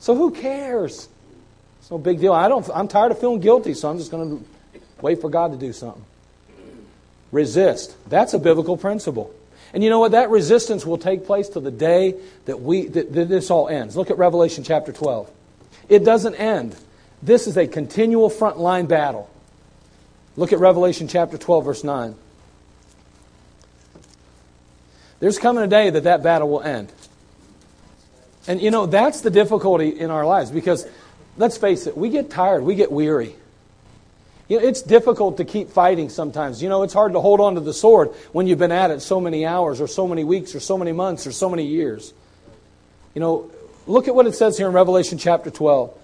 So 0.00 0.14
who 0.16 0.32
cares? 0.32 1.08
It's 1.80 1.90
no 1.90 1.98
big 1.98 2.18
deal. 2.18 2.32
I 2.32 2.48
don't, 2.48 2.68
I'm 2.74 2.88
tired 2.88 3.12
of 3.12 3.20
feeling 3.20 3.40
guilty, 3.40 3.74
so 3.74 3.88
I'm 3.88 3.98
just 3.98 4.10
going 4.10 4.38
to 4.38 4.44
wait 5.00 5.20
for 5.20 5.30
God 5.30 5.52
to 5.52 5.58
do 5.58 5.72
something. 5.72 6.04
Resist. 7.30 7.96
That's 8.08 8.34
a 8.34 8.38
biblical 8.38 8.76
principle. 8.76 9.32
And 9.72 9.84
you 9.84 9.90
know 9.90 10.00
what? 10.00 10.12
That 10.12 10.30
resistance 10.30 10.84
will 10.84 10.98
take 10.98 11.26
place 11.26 11.48
till 11.48 11.62
the 11.62 11.70
day 11.70 12.14
that, 12.46 12.60
we, 12.60 12.86
that, 12.88 13.12
that 13.12 13.28
this 13.28 13.50
all 13.50 13.68
ends. 13.68 13.96
Look 13.96 14.10
at 14.10 14.18
Revelation 14.18 14.64
chapter 14.64 14.92
12. 14.92 15.30
It 15.88 16.04
doesn't 16.04 16.34
end. 16.34 16.76
This 17.22 17.46
is 17.46 17.56
a 17.56 17.66
continual 17.66 18.30
frontline 18.30 18.88
battle. 18.88 19.30
Look 20.36 20.52
at 20.52 20.58
Revelation 20.58 21.08
chapter 21.08 21.38
12, 21.38 21.64
verse 21.64 21.84
9. 21.84 22.14
There's 25.20 25.38
coming 25.38 25.64
a 25.64 25.68
day 25.68 25.90
that 25.90 26.04
that 26.04 26.22
battle 26.22 26.48
will 26.48 26.62
end. 26.62 26.92
And 28.46 28.60
you 28.60 28.70
know, 28.70 28.86
that's 28.86 29.22
the 29.22 29.30
difficulty 29.30 29.88
in 29.88 30.10
our 30.10 30.24
lives 30.24 30.50
because 30.50 30.86
let's 31.36 31.56
face 31.56 31.86
it, 31.86 31.96
we 31.96 32.10
get 32.10 32.30
tired, 32.30 32.62
we 32.62 32.74
get 32.74 32.92
weary. 32.92 33.34
You 34.48 34.60
know, 34.60 34.66
it's 34.66 34.82
difficult 34.82 35.38
to 35.38 35.44
keep 35.44 35.70
fighting 35.70 36.08
sometimes. 36.08 36.62
You 36.62 36.68
know, 36.68 36.84
it's 36.84 36.94
hard 36.94 37.14
to 37.14 37.20
hold 37.20 37.40
on 37.40 37.56
to 37.56 37.60
the 37.60 37.72
sword 37.72 38.10
when 38.32 38.46
you've 38.46 38.60
been 38.60 38.72
at 38.72 38.92
it 38.92 39.02
so 39.02 39.20
many 39.20 39.44
hours 39.44 39.80
or 39.80 39.88
so 39.88 40.06
many 40.06 40.22
weeks 40.22 40.54
or 40.54 40.60
so 40.60 40.78
many 40.78 40.92
months 40.92 41.26
or 41.26 41.32
so 41.32 41.50
many 41.50 41.66
years. 41.66 42.14
You 43.14 43.20
know, 43.20 43.50
look 43.86 44.06
at 44.06 44.14
what 44.14 44.26
it 44.26 44.34
says 44.34 44.56
here 44.56 44.68
in 44.68 44.72
Revelation 44.72 45.18
chapter 45.18 45.50
12. 45.50 45.98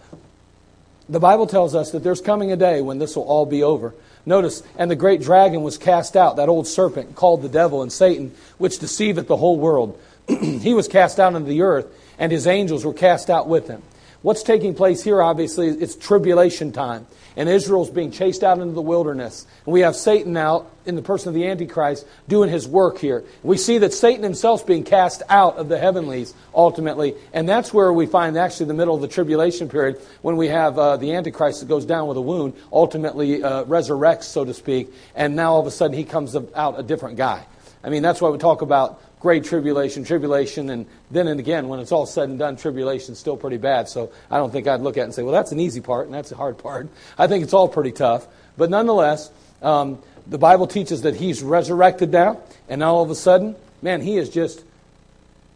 The 1.08 1.20
Bible 1.20 1.46
tells 1.46 1.74
us 1.74 1.92
that 1.92 2.02
there's 2.02 2.20
coming 2.20 2.50
a 2.50 2.56
day 2.56 2.80
when 2.80 2.98
this 2.98 3.14
will 3.14 3.24
all 3.24 3.46
be 3.46 3.62
over. 3.62 3.94
Notice, 4.24 4.62
and 4.76 4.90
the 4.90 4.96
great 4.96 5.20
dragon 5.20 5.62
was 5.62 5.78
cast 5.78 6.16
out, 6.16 6.36
that 6.36 6.48
old 6.48 6.66
serpent 6.66 7.14
called 7.16 7.42
the 7.42 7.48
devil 7.48 7.82
and 7.82 7.92
Satan, 7.92 8.32
which 8.58 8.78
deceiveth 8.78 9.26
the 9.26 9.36
whole 9.36 9.58
world. 9.58 10.00
he 10.28 10.74
was 10.74 10.86
cast 10.86 11.18
out 11.18 11.34
into 11.34 11.48
the 11.48 11.62
earth, 11.62 11.86
and 12.18 12.30
his 12.30 12.46
angels 12.46 12.84
were 12.84 12.94
cast 12.94 13.30
out 13.30 13.48
with 13.48 13.68
him. 13.68 13.82
What's 14.22 14.44
taking 14.44 14.74
place 14.74 15.02
here, 15.02 15.20
obviously, 15.20 15.68
it's 15.68 15.96
tribulation 15.96 16.70
time. 16.70 17.08
And 17.36 17.48
Israel's 17.48 17.90
being 17.90 18.12
chased 18.12 18.44
out 18.44 18.58
into 18.58 18.72
the 18.72 18.82
wilderness. 18.82 19.46
And 19.64 19.72
we 19.72 19.80
have 19.80 19.96
Satan 19.96 20.32
now, 20.32 20.66
in 20.86 20.94
the 20.96 21.02
person 21.02 21.28
of 21.28 21.34
the 21.34 21.48
Antichrist, 21.48 22.06
doing 22.28 22.48
his 22.48 22.68
work 22.68 22.98
here. 22.98 23.24
We 23.42 23.56
see 23.56 23.78
that 23.78 23.92
Satan 23.92 24.22
himself's 24.22 24.62
being 24.62 24.84
cast 24.84 25.22
out 25.28 25.56
of 25.56 25.68
the 25.68 25.78
heavenlies, 25.78 26.34
ultimately. 26.54 27.14
And 27.32 27.48
that's 27.48 27.74
where 27.74 27.92
we 27.92 28.06
find 28.06 28.36
actually 28.36 28.66
the 28.66 28.74
middle 28.74 28.94
of 28.94 29.00
the 29.00 29.08
tribulation 29.08 29.68
period, 29.68 30.00
when 30.20 30.36
we 30.36 30.48
have 30.48 30.78
uh, 30.78 30.98
the 30.98 31.14
Antichrist 31.14 31.60
that 31.60 31.68
goes 31.68 31.84
down 31.84 32.06
with 32.06 32.16
a 32.16 32.22
wound, 32.22 32.54
ultimately 32.72 33.42
uh, 33.42 33.64
resurrects, 33.64 34.24
so 34.24 34.44
to 34.44 34.54
speak. 34.54 34.92
And 35.16 35.34
now 35.34 35.54
all 35.54 35.60
of 35.60 35.66
a 35.66 35.72
sudden 35.72 35.96
he 35.96 36.04
comes 36.04 36.36
out 36.54 36.78
a 36.78 36.82
different 36.84 37.16
guy. 37.16 37.44
I 37.82 37.88
mean, 37.88 38.02
that's 38.02 38.20
why 38.20 38.28
we 38.28 38.38
talk 38.38 38.62
about 38.62 39.00
great 39.22 39.44
tribulation, 39.44 40.02
tribulation, 40.02 40.68
and 40.68 40.84
then 41.12 41.28
and 41.28 41.38
again, 41.38 41.68
when 41.68 41.78
it's 41.78 41.92
all 41.92 42.06
said 42.06 42.28
and 42.28 42.40
done, 42.40 42.56
tribulation's 42.56 43.20
still 43.20 43.36
pretty 43.36 43.56
bad. 43.56 43.88
So 43.88 44.10
I 44.28 44.36
don't 44.36 44.50
think 44.50 44.66
I'd 44.66 44.80
look 44.80 44.96
at 44.96 45.02
it 45.02 45.04
and 45.04 45.14
say, 45.14 45.22
well, 45.22 45.32
that's 45.32 45.52
an 45.52 45.60
easy 45.60 45.80
part 45.80 46.06
and 46.06 46.14
that's 46.14 46.32
a 46.32 46.36
hard 46.36 46.58
part. 46.58 46.88
I 47.16 47.28
think 47.28 47.44
it's 47.44 47.54
all 47.54 47.68
pretty 47.68 47.92
tough. 47.92 48.26
But 48.56 48.68
nonetheless, 48.68 49.30
um, 49.62 50.02
the 50.26 50.38
Bible 50.38 50.66
teaches 50.66 51.02
that 51.02 51.14
he's 51.14 51.40
resurrected 51.40 52.10
now, 52.10 52.40
and 52.68 52.80
now 52.80 52.96
all 52.96 53.04
of 53.04 53.10
a 53.10 53.14
sudden, 53.14 53.54
man, 53.80 54.00
he 54.00 54.16
is 54.16 54.28
just 54.28 54.64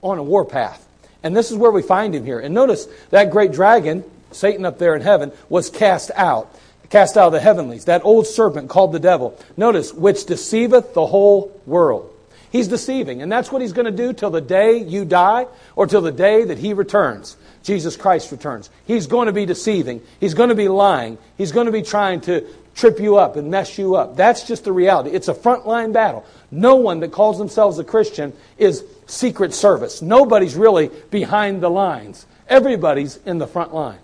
on 0.00 0.18
a 0.18 0.22
warpath. 0.22 0.86
And 1.24 1.36
this 1.36 1.50
is 1.50 1.56
where 1.56 1.72
we 1.72 1.82
find 1.82 2.14
him 2.14 2.24
here. 2.24 2.38
And 2.38 2.54
notice 2.54 2.86
that 3.10 3.32
great 3.32 3.50
dragon, 3.50 4.04
Satan 4.30 4.64
up 4.64 4.78
there 4.78 4.94
in 4.94 5.02
heaven, 5.02 5.32
was 5.48 5.70
cast 5.70 6.12
out. 6.14 6.54
Cast 6.88 7.16
out 7.16 7.26
of 7.26 7.32
the 7.32 7.40
heavenlies. 7.40 7.86
That 7.86 8.04
old 8.04 8.28
serpent 8.28 8.70
called 8.70 8.92
the 8.92 9.00
devil. 9.00 9.36
Notice, 9.56 9.92
which 9.92 10.24
deceiveth 10.26 10.94
the 10.94 11.06
whole 11.06 11.60
world. 11.66 12.12
He's 12.56 12.68
deceiving, 12.68 13.20
and 13.20 13.30
that's 13.30 13.52
what 13.52 13.60
he's 13.60 13.74
going 13.74 13.84
to 13.84 13.90
do 13.90 14.14
till 14.14 14.30
the 14.30 14.40
day 14.40 14.78
you 14.78 15.04
die 15.04 15.46
or 15.74 15.86
till 15.86 16.00
the 16.00 16.10
day 16.10 16.42
that 16.42 16.56
he 16.56 16.72
returns. 16.72 17.36
Jesus 17.62 17.98
Christ 17.98 18.32
returns. 18.32 18.70
He's 18.86 19.06
going 19.06 19.26
to 19.26 19.32
be 19.32 19.44
deceiving. 19.44 20.00
He's 20.20 20.32
going 20.32 20.48
to 20.48 20.54
be 20.54 20.68
lying. 20.68 21.18
He's 21.36 21.52
going 21.52 21.66
to 21.66 21.72
be 21.72 21.82
trying 21.82 22.22
to 22.22 22.46
trip 22.74 22.98
you 22.98 23.18
up 23.18 23.36
and 23.36 23.50
mess 23.50 23.76
you 23.76 23.96
up. 23.96 24.16
That's 24.16 24.44
just 24.48 24.64
the 24.64 24.72
reality. 24.72 25.10
It's 25.10 25.28
a 25.28 25.34
frontline 25.34 25.92
battle. 25.92 26.24
No 26.50 26.76
one 26.76 27.00
that 27.00 27.12
calls 27.12 27.36
themselves 27.36 27.78
a 27.78 27.84
Christian 27.84 28.32
is 28.56 28.82
secret 29.04 29.52
service. 29.52 30.00
Nobody's 30.00 30.54
really 30.54 30.90
behind 31.10 31.60
the 31.60 31.68
lines. 31.68 32.24
Everybody's 32.48 33.18
in 33.26 33.36
the 33.36 33.46
front 33.46 33.74
line 33.74 33.98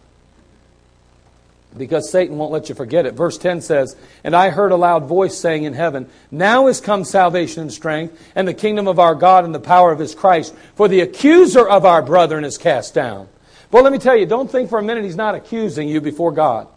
because 1.76 2.10
Satan 2.10 2.38
won't 2.38 2.52
let 2.52 2.68
you 2.68 2.74
forget 2.74 3.06
it. 3.06 3.14
Verse 3.14 3.38
10 3.38 3.60
says, 3.60 3.96
And 4.24 4.36
I 4.36 4.50
heard 4.50 4.72
a 4.72 4.76
loud 4.76 5.06
voice 5.06 5.36
saying 5.36 5.64
in 5.64 5.74
heaven, 5.74 6.08
Now 6.30 6.66
is 6.66 6.80
come 6.80 7.04
salvation 7.04 7.62
and 7.62 7.72
strength, 7.72 8.18
and 8.34 8.46
the 8.46 8.54
kingdom 8.54 8.88
of 8.88 8.98
our 8.98 9.14
God 9.14 9.44
and 9.44 9.54
the 9.54 9.60
power 9.60 9.92
of 9.92 9.98
his 9.98 10.14
Christ, 10.14 10.54
for 10.74 10.88
the 10.88 11.00
accuser 11.00 11.66
of 11.66 11.84
our 11.84 12.02
brethren 12.02 12.44
is 12.44 12.58
cast 12.58 12.94
down. 12.94 13.28
Well, 13.70 13.82
let 13.82 13.92
me 13.92 13.98
tell 13.98 14.16
you, 14.16 14.26
don't 14.26 14.50
think 14.50 14.68
for 14.68 14.78
a 14.78 14.82
minute 14.82 15.04
he's 15.04 15.16
not 15.16 15.34
accusing 15.34 15.88
you 15.88 16.00
before 16.00 16.32
God. 16.32 16.68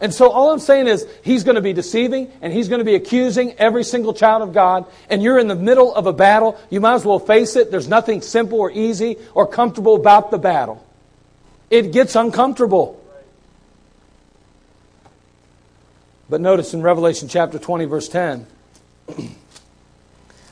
And 0.00 0.14
so 0.14 0.30
all 0.30 0.52
I'm 0.52 0.60
saying 0.60 0.86
is 0.86 1.06
he's 1.24 1.42
going 1.42 1.56
to 1.56 1.60
be 1.60 1.72
deceiving 1.72 2.30
and 2.40 2.52
he's 2.52 2.68
going 2.68 2.78
to 2.78 2.84
be 2.84 2.94
accusing 2.94 3.54
every 3.54 3.82
single 3.82 4.14
child 4.14 4.42
of 4.42 4.52
God. 4.52 4.86
And 5.10 5.22
you're 5.22 5.38
in 5.38 5.48
the 5.48 5.56
middle 5.56 5.92
of 5.92 6.06
a 6.06 6.12
battle. 6.12 6.58
You 6.70 6.80
might 6.80 6.94
as 6.94 7.04
well 7.04 7.18
face 7.18 7.56
it. 7.56 7.70
There's 7.70 7.88
nothing 7.88 8.22
simple 8.22 8.60
or 8.60 8.70
easy 8.70 9.16
or 9.34 9.46
comfortable 9.46 9.96
about 9.96 10.30
the 10.30 10.38
battle. 10.38 10.84
It 11.68 11.92
gets 11.92 12.14
uncomfortable. 12.14 13.04
But 16.30 16.40
notice 16.40 16.74
in 16.74 16.82
Revelation 16.82 17.28
chapter 17.28 17.58
20, 17.58 17.86
verse 17.86 18.08
10, 18.08 18.46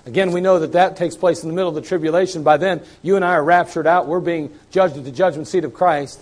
again, 0.07 0.31
we 0.33 0.41
know 0.41 0.59
that 0.61 0.73
that 0.73 0.97
takes 0.97 1.17
place 1.17 1.43
in 1.43 1.49
the 1.49 1.55
middle 1.55 1.69
of 1.69 1.75
the 1.75 1.87
tribulation. 1.87 2.43
By 2.43 2.57
then, 2.57 2.83
you 3.03 3.17
and 3.17 3.25
I 3.25 3.33
are 3.35 3.45
raptured 3.45 3.87
out. 3.87 4.07
We're 4.07 4.21
being 4.21 4.57
judged 4.71 4.97
at 4.97 5.05
the 5.05 5.13
judgment 5.13 5.49
seat 5.49 5.65
of 5.65 5.75
Christ. 5.75 6.21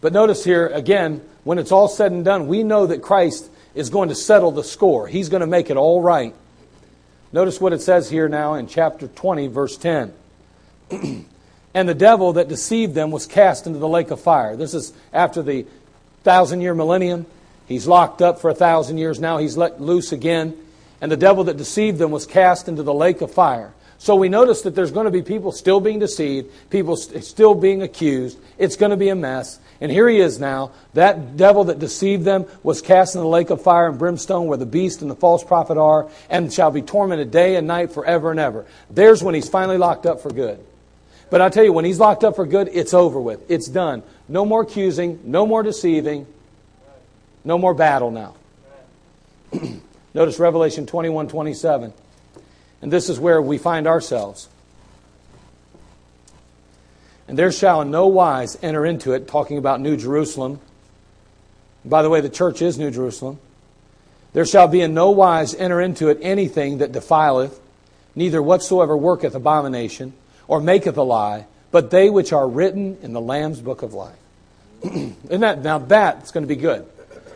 But 0.00 0.12
notice 0.12 0.44
here, 0.44 0.66
again, 0.66 1.22
when 1.44 1.58
it's 1.58 1.72
all 1.72 1.88
said 1.88 2.12
and 2.12 2.24
done, 2.24 2.46
we 2.46 2.62
know 2.62 2.86
that 2.86 3.02
Christ 3.02 3.50
is 3.74 3.90
going 3.90 4.10
to 4.10 4.14
settle 4.14 4.50
the 4.50 4.64
score. 4.64 5.08
He's 5.08 5.28
going 5.28 5.40
to 5.40 5.46
make 5.46 5.70
it 5.70 5.76
all 5.76 6.02
right. 6.02 6.34
Notice 7.32 7.60
what 7.60 7.72
it 7.72 7.80
says 7.80 8.10
here 8.10 8.28
now 8.28 8.54
in 8.54 8.66
chapter 8.66 9.08
20, 9.08 9.48
verse 9.48 9.76
10. 9.76 10.12
and 10.90 11.88
the 11.88 11.94
devil 11.94 12.34
that 12.34 12.48
deceived 12.48 12.94
them 12.94 13.10
was 13.10 13.26
cast 13.26 13.66
into 13.66 13.78
the 13.78 13.88
lake 13.88 14.10
of 14.10 14.20
fire. 14.20 14.56
This 14.56 14.74
is 14.74 14.92
after 15.12 15.42
the 15.42 15.66
thousand 16.22 16.60
year 16.60 16.74
millennium. 16.74 17.26
He's 17.68 17.86
locked 17.86 18.22
up 18.22 18.40
for 18.40 18.50
a 18.50 18.54
thousand 18.54 18.98
years 18.98 19.20
now. 19.20 19.38
He's 19.38 19.56
let 19.56 19.80
loose 19.80 20.10
again. 20.10 20.56
And 21.00 21.12
the 21.12 21.16
devil 21.16 21.44
that 21.44 21.56
deceived 21.56 21.98
them 21.98 22.10
was 22.10 22.26
cast 22.26 22.66
into 22.66 22.82
the 22.82 22.94
lake 22.94 23.20
of 23.20 23.32
fire. 23.32 23.72
So 23.98 24.16
we 24.16 24.28
notice 24.28 24.62
that 24.62 24.74
there's 24.74 24.92
going 24.92 25.04
to 25.04 25.10
be 25.10 25.22
people 25.22 25.52
still 25.52 25.80
being 25.80 25.98
deceived, 25.98 26.50
people 26.70 26.96
still 26.96 27.54
being 27.54 27.82
accused. 27.82 28.38
It's 28.56 28.76
going 28.76 28.90
to 28.90 28.96
be 28.96 29.08
a 29.08 29.14
mess. 29.14 29.58
And 29.80 29.92
here 29.92 30.08
he 30.08 30.18
is 30.18 30.40
now. 30.40 30.72
That 30.94 31.36
devil 31.36 31.64
that 31.64 31.78
deceived 31.78 32.24
them 32.24 32.46
was 32.62 32.80
cast 32.80 33.14
in 33.14 33.20
the 33.20 33.26
lake 33.26 33.50
of 33.50 33.62
fire 33.62 33.88
and 33.88 33.98
brimstone 33.98 34.46
where 34.46 34.58
the 34.58 34.66
beast 34.66 35.02
and 35.02 35.10
the 35.10 35.16
false 35.16 35.44
prophet 35.44 35.78
are 35.78 36.08
and 36.30 36.52
shall 36.52 36.70
be 36.70 36.82
tormented 36.82 37.30
day 37.30 37.56
and 37.56 37.66
night 37.66 37.92
forever 37.92 38.30
and 38.30 38.40
ever. 38.40 38.66
There's 38.88 39.22
when 39.22 39.34
he's 39.34 39.48
finally 39.48 39.78
locked 39.78 40.06
up 40.06 40.20
for 40.20 40.30
good. 40.30 40.58
But 41.30 41.42
I 41.42 41.48
tell 41.50 41.64
you, 41.64 41.72
when 41.72 41.84
he's 41.84 42.00
locked 42.00 42.24
up 42.24 42.36
for 42.36 42.46
good, 42.46 42.70
it's 42.72 42.94
over 42.94 43.20
with. 43.20 43.50
It's 43.50 43.68
done. 43.68 44.02
No 44.28 44.44
more 44.44 44.62
accusing, 44.62 45.20
no 45.24 45.46
more 45.46 45.62
deceiving. 45.62 46.26
No 47.48 47.56
more 47.56 47.72
battle 47.72 48.10
now. 48.10 48.34
Notice 50.14 50.38
Revelation 50.38 50.84
21 50.84 51.28
27. 51.28 51.94
And 52.82 52.92
this 52.92 53.08
is 53.08 53.18
where 53.18 53.40
we 53.40 53.56
find 53.56 53.86
ourselves. 53.86 54.50
And 57.26 57.38
there 57.38 57.50
shall 57.50 57.80
in 57.80 57.90
no 57.90 58.06
wise 58.06 58.58
enter 58.60 58.84
into 58.84 59.14
it, 59.14 59.28
talking 59.28 59.56
about 59.56 59.80
New 59.80 59.96
Jerusalem. 59.96 60.60
By 61.86 62.02
the 62.02 62.10
way, 62.10 62.20
the 62.20 62.28
church 62.28 62.60
is 62.60 62.76
New 62.76 62.90
Jerusalem. 62.90 63.38
There 64.34 64.44
shall 64.44 64.68
be 64.68 64.82
in 64.82 64.92
no 64.92 65.08
wise 65.08 65.54
enter 65.54 65.80
into 65.80 66.10
it 66.10 66.18
anything 66.20 66.78
that 66.78 66.92
defileth, 66.92 67.58
neither 68.14 68.42
whatsoever 68.42 68.94
worketh 68.94 69.34
abomination, 69.34 70.12
or 70.48 70.60
maketh 70.60 70.98
a 70.98 71.02
lie, 71.02 71.46
but 71.70 71.90
they 71.90 72.10
which 72.10 72.30
are 72.30 72.46
written 72.46 72.98
in 73.00 73.14
the 73.14 73.22
Lamb's 73.22 73.62
book 73.62 73.80
of 73.80 73.94
life. 73.94 74.18
Isn't 74.82 75.40
that 75.40 75.62
now 75.62 75.78
that's 75.78 76.30
going 76.30 76.46
to 76.46 76.54
be 76.54 76.60
good. 76.60 76.86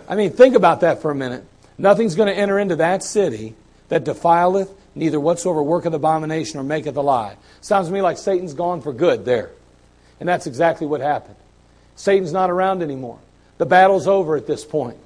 I 0.09 0.17
mean, 0.17 0.31
think 0.31 0.55
about 0.55 0.81
that 0.81 1.03
for 1.03 1.11
a 1.11 1.15
minute. 1.15 1.45
Nothing's 1.79 2.15
going 2.15 2.29
to 2.29 2.39
enter 2.39 2.59
into 2.59 2.77
that 2.77 3.03
city 3.03 3.55
that 3.89 4.05
defileth, 4.05 4.71
neither 4.95 5.19
whatsoever 5.19 5.63
worketh 5.63 5.95
abomination 5.95 6.61
or 6.61 6.63
maketh 6.63 6.97
a 6.97 7.01
lie. 7.01 7.37
Sounds 7.61 7.89
to 7.89 7.93
me 7.93 8.03
like 8.03 8.19
Satan's 8.19 8.55
gone 8.55 8.83
for 8.83 8.93
good 8.93 9.25
there. 9.25 9.51
And 10.21 10.29
that's 10.29 10.47
exactly 10.47 10.87
what 10.87 11.01
happened. 11.01 11.37
Satan's 11.97 12.33
not 12.33 12.51
around 12.51 12.83
anymore. 12.83 13.19
The 13.59 13.67
battle's 13.67 14.07
over 14.07 14.37
at 14.37 14.47
this 14.47 14.65
point. 14.65 14.97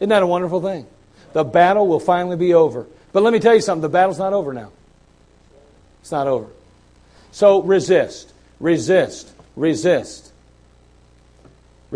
Isn't 0.00 0.10
that 0.10 0.22
a 0.22 0.26
wonderful 0.26 0.60
thing? 0.60 0.86
The 1.32 1.44
battle 1.44 1.86
will 1.86 2.00
finally 2.00 2.36
be 2.36 2.54
over. 2.54 2.86
But 3.12 3.22
let 3.22 3.32
me 3.32 3.40
tell 3.40 3.54
you 3.54 3.60
something 3.60 3.82
the 3.82 3.88
battle's 3.88 4.18
not 4.18 4.32
over 4.32 4.52
now. 4.52 4.70
It's 6.00 6.12
not 6.12 6.26
over. 6.26 6.48
So 7.32 7.62
resist, 7.62 8.32
resist, 8.60 9.32
resist. 9.56 10.25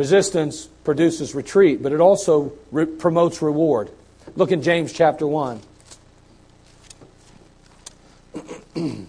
Resistance 0.01 0.67
produces 0.83 1.35
retreat, 1.35 1.83
but 1.83 1.93
it 1.93 2.01
also 2.01 2.55
re- 2.71 2.87
promotes 2.87 3.43
reward. 3.43 3.91
Look 4.35 4.51
in 4.51 4.63
James 4.63 4.95
chapter 4.95 5.27
1. 5.27 5.61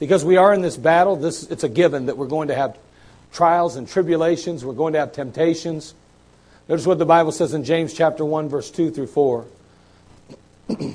because 0.00 0.24
we 0.24 0.36
are 0.36 0.52
in 0.52 0.62
this 0.62 0.76
battle, 0.76 1.14
this, 1.14 1.44
it's 1.44 1.62
a 1.62 1.68
given 1.68 2.06
that 2.06 2.18
we're 2.18 2.26
going 2.26 2.48
to 2.48 2.56
have 2.56 2.76
trials 3.32 3.76
and 3.76 3.88
tribulations, 3.88 4.64
we're 4.64 4.72
going 4.72 4.94
to 4.94 4.98
have 4.98 5.12
temptations. 5.12 5.94
Notice 6.68 6.88
what 6.88 6.98
the 6.98 7.06
Bible 7.06 7.30
says 7.30 7.54
in 7.54 7.62
James 7.62 7.94
chapter 7.94 8.24
1, 8.24 8.48
verse 8.48 8.68
2 8.72 8.90
through 8.90 9.06
4. 9.06 9.46
it 10.70 10.94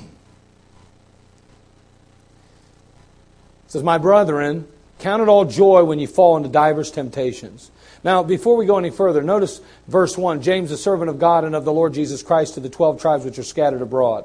says, 3.68 3.82
My 3.82 3.96
brethren, 3.96 4.68
count 5.02 5.20
it 5.22 5.28
all 5.28 5.44
joy 5.44 5.84
when 5.84 5.98
you 5.98 6.06
fall 6.06 6.36
into 6.36 6.48
divers 6.48 6.90
temptations 6.90 7.70
now, 8.04 8.24
before 8.24 8.56
we 8.56 8.66
go 8.66 8.78
any 8.78 8.90
further, 8.90 9.22
notice 9.22 9.60
verse 9.86 10.18
1 10.18 10.42
James, 10.42 10.70
the 10.70 10.76
servant 10.76 11.08
of 11.08 11.18
God 11.18 11.44
and 11.44 11.54
of 11.54 11.64
the 11.64 11.72
Lord 11.72 11.94
Jesus 11.94 12.22
Christ, 12.22 12.54
to 12.54 12.60
the 12.60 12.68
12 12.68 13.00
tribes 13.00 13.24
which 13.24 13.38
are 13.38 13.44
scattered 13.44 13.82
abroad. 13.82 14.24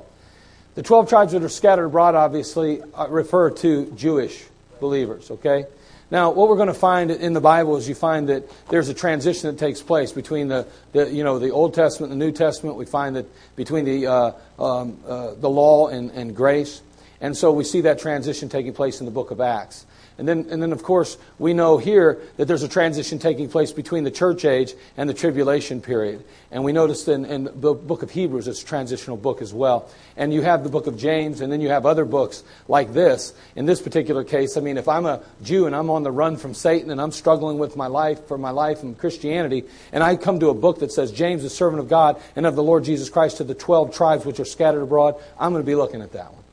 The 0.75 0.83
12 0.83 1.09
tribes 1.09 1.31
that 1.33 1.43
are 1.43 1.49
scattered 1.49 1.85
abroad 1.85 2.15
obviously 2.15 2.81
uh, 2.93 3.07
refer 3.07 3.51
to 3.51 3.91
Jewish 3.91 4.45
believers, 4.79 5.29
okay? 5.31 5.65
Now, 6.09 6.31
what 6.31 6.47
we're 6.47 6.55
going 6.55 6.67
to 6.67 6.73
find 6.73 7.11
in 7.11 7.33
the 7.33 7.41
Bible 7.41 7.77
is 7.77 7.89
you 7.89 7.95
find 7.95 8.29
that 8.29 8.49
there's 8.69 8.87
a 8.87 8.93
transition 8.93 9.51
that 9.51 9.59
takes 9.59 9.81
place 9.81 10.11
between 10.11 10.47
the, 10.47 10.65
the 10.93 11.11
you 11.11 11.23
know, 11.23 11.37
the 11.37 11.51
Old 11.51 11.73
Testament 11.73 12.13
and 12.13 12.21
the 12.21 12.25
New 12.25 12.31
Testament. 12.31 12.77
We 12.77 12.85
find 12.85 13.15
that 13.17 13.25
between 13.55 13.85
the, 13.85 14.07
uh, 14.07 14.31
um, 14.57 14.97
uh, 15.05 15.33
the 15.33 15.49
law 15.49 15.89
and, 15.89 16.11
and 16.11 16.35
grace. 16.35 16.81
And 17.19 17.35
so 17.35 17.51
we 17.51 17.63
see 17.63 17.81
that 17.81 17.99
transition 17.99 18.47
taking 18.47 18.73
place 18.73 19.01
in 19.01 19.05
the 19.05 19.11
book 19.11 19.31
of 19.31 19.41
Acts. 19.41 19.85
And 20.17 20.27
then, 20.27 20.47
and 20.49 20.63
then, 20.63 20.71
of 20.71 20.81
course, 20.81 21.15
we 21.37 21.53
know 21.53 21.77
here 21.77 22.19
that 22.37 22.45
there's 22.45 22.63
a 22.63 22.67
transition 22.67 23.19
taking 23.19 23.49
place 23.49 23.71
between 23.71 24.03
the 24.03 24.09
church 24.09 24.45
age 24.45 24.73
and 24.97 25.07
the 25.07 25.13
tribulation 25.13 25.79
period. 25.79 26.23
And 26.49 26.63
we 26.63 26.71
noticed 26.71 27.07
in, 27.07 27.23
in 27.25 27.43
the 27.43 27.51
book 27.51 28.01
of 28.01 28.09
Hebrews, 28.09 28.47
it's 28.47 28.63
a 28.63 28.65
transitional 28.65 29.17
book 29.17 29.43
as 29.43 29.53
well. 29.53 29.89
And 30.15 30.33
you 30.33 30.41
have 30.41 30.63
the 30.63 30.69
book 30.69 30.87
of 30.87 30.97
James, 30.97 31.39
and 31.41 31.51
then 31.51 31.61
you 31.61 31.69
have 31.69 31.85
other 31.85 32.03
books 32.03 32.43
like 32.67 32.93
this. 32.93 33.31
In 33.55 33.67
this 33.67 33.79
particular 33.79 34.23
case, 34.23 34.57
I 34.57 34.61
mean, 34.61 34.77
if 34.77 34.87
I'm 34.87 35.05
a 35.05 35.21
Jew 35.43 35.67
and 35.67 35.75
I'm 35.75 35.91
on 35.91 36.01
the 36.01 36.11
run 36.11 36.37
from 36.37 36.55
Satan 36.55 36.89
and 36.89 36.99
I'm 36.99 37.11
struggling 37.11 37.59
with 37.59 37.75
my 37.75 37.87
life, 37.87 38.25
for 38.27 38.39
my 38.39 38.51
life 38.51 38.81
and 38.81 38.97
Christianity, 38.97 39.65
and 39.91 40.03
I 40.03 40.15
come 40.15 40.39
to 40.39 40.49
a 40.49 40.55
book 40.55 40.79
that 40.79 40.91
says, 40.91 41.11
James, 41.11 41.43
the 41.43 41.49
servant 41.49 41.79
of 41.79 41.89
God 41.89 42.19
and 42.35 42.47
of 42.47 42.55
the 42.55 42.63
Lord 42.63 42.85
Jesus 42.85 43.09
Christ 43.09 43.37
to 43.37 43.43
the 43.43 43.53
12 43.53 43.93
tribes 43.93 44.25
which 44.25 44.39
are 44.39 44.45
scattered 44.45 44.81
abroad, 44.81 45.15
I'm 45.39 45.51
going 45.51 45.61
to 45.63 45.67
be 45.67 45.75
looking 45.75 46.01
at 46.01 46.13
that 46.13 46.33
one. 46.33 46.43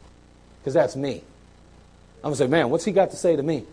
Because 0.61 0.75
that's 0.75 0.97
me. 0.97 1.23
I'm 2.25 2.31
going 2.31 2.39
to 2.39 2.39
say, 2.39 2.47
man, 2.47 2.71
what's 2.71 2.87
he 2.87 2.93
got 2.93 3.11
to 3.11 3.19
say 3.19 3.37
to 3.37 3.43
me? 3.43 3.65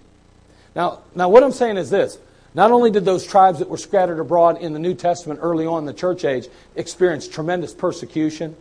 Now, 0.75 0.99
now, 1.15 1.29
what 1.29 1.41
I'm 1.41 1.53
saying 1.53 1.77
is 1.77 1.89
this. 1.89 2.17
Not 2.53 2.71
only 2.71 2.91
did 2.91 3.05
those 3.05 3.25
tribes 3.25 3.59
that 3.59 3.69
were 3.69 3.77
scattered 3.77 4.19
abroad 4.19 4.57
in 4.57 4.73
the 4.73 4.79
New 4.79 4.93
Testament 4.93 5.39
early 5.41 5.65
on 5.65 5.79
in 5.79 5.85
the 5.85 5.93
church 5.93 6.25
age 6.25 6.49
experience 6.75 7.29
tremendous 7.29 7.73
persecution, 7.73 8.57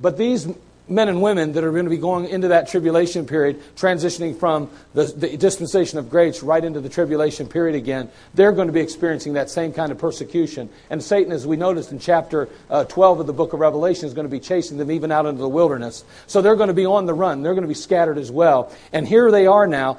but 0.00 0.16
these 0.16 0.48
men 0.88 1.08
and 1.08 1.20
women 1.20 1.52
that 1.52 1.64
are 1.64 1.70
going 1.70 1.84
to 1.84 1.90
be 1.90 1.98
going 1.98 2.26
into 2.26 2.48
that 2.48 2.68
tribulation 2.68 3.26
period, 3.26 3.60
transitioning 3.76 4.38
from 4.38 4.70
the, 4.94 5.04
the, 5.04 5.36
dispensation 5.36 5.98
of 5.98 6.10
grace 6.10 6.42
right 6.42 6.64
into 6.64 6.80
the 6.80 6.88
tribulation 6.88 7.46
period 7.46 7.74
again, 7.74 8.10
they're 8.34 8.52
going 8.52 8.68
to 8.68 8.72
be 8.72 8.80
experiencing 8.80 9.34
that 9.34 9.50
same 9.50 9.72
kind 9.72 9.92
of 9.92 9.98
persecution. 9.98 10.68
And 10.90 11.02
Satan, 11.02 11.32
as 11.32 11.46
we 11.46 11.56
noticed 11.56 11.92
in 11.92 11.98
chapter 11.98 12.48
uh, 12.70 12.84
12 12.84 13.20
of 13.20 13.26
the 13.26 13.32
book 13.32 13.52
of 13.52 13.60
Revelation, 13.60 14.06
is 14.06 14.14
going 14.14 14.26
to 14.26 14.30
be 14.30 14.40
chasing 14.40 14.78
them 14.78 14.90
even 14.90 15.12
out 15.12 15.26
into 15.26 15.40
the 15.40 15.48
wilderness. 15.48 16.04
So 16.26 16.40
they're 16.42 16.56
going 16.56 16.68
to 16.68 16.74
be 16.74 16.86
on 16.86 17.06
the 17.06 17.14
run. 17.14 17.42
They're 17.42 17.54
going 17.54 17.62
to 17.62 17.68
be 17.68 17.74
scattered 17.74 18.18
as 18.18 18.30
well. 18.30 18.72
And 18.92 19.06
here 19.06 19.30
they 19.30 19.46
are 19.46 19.66
now 19.66 19.98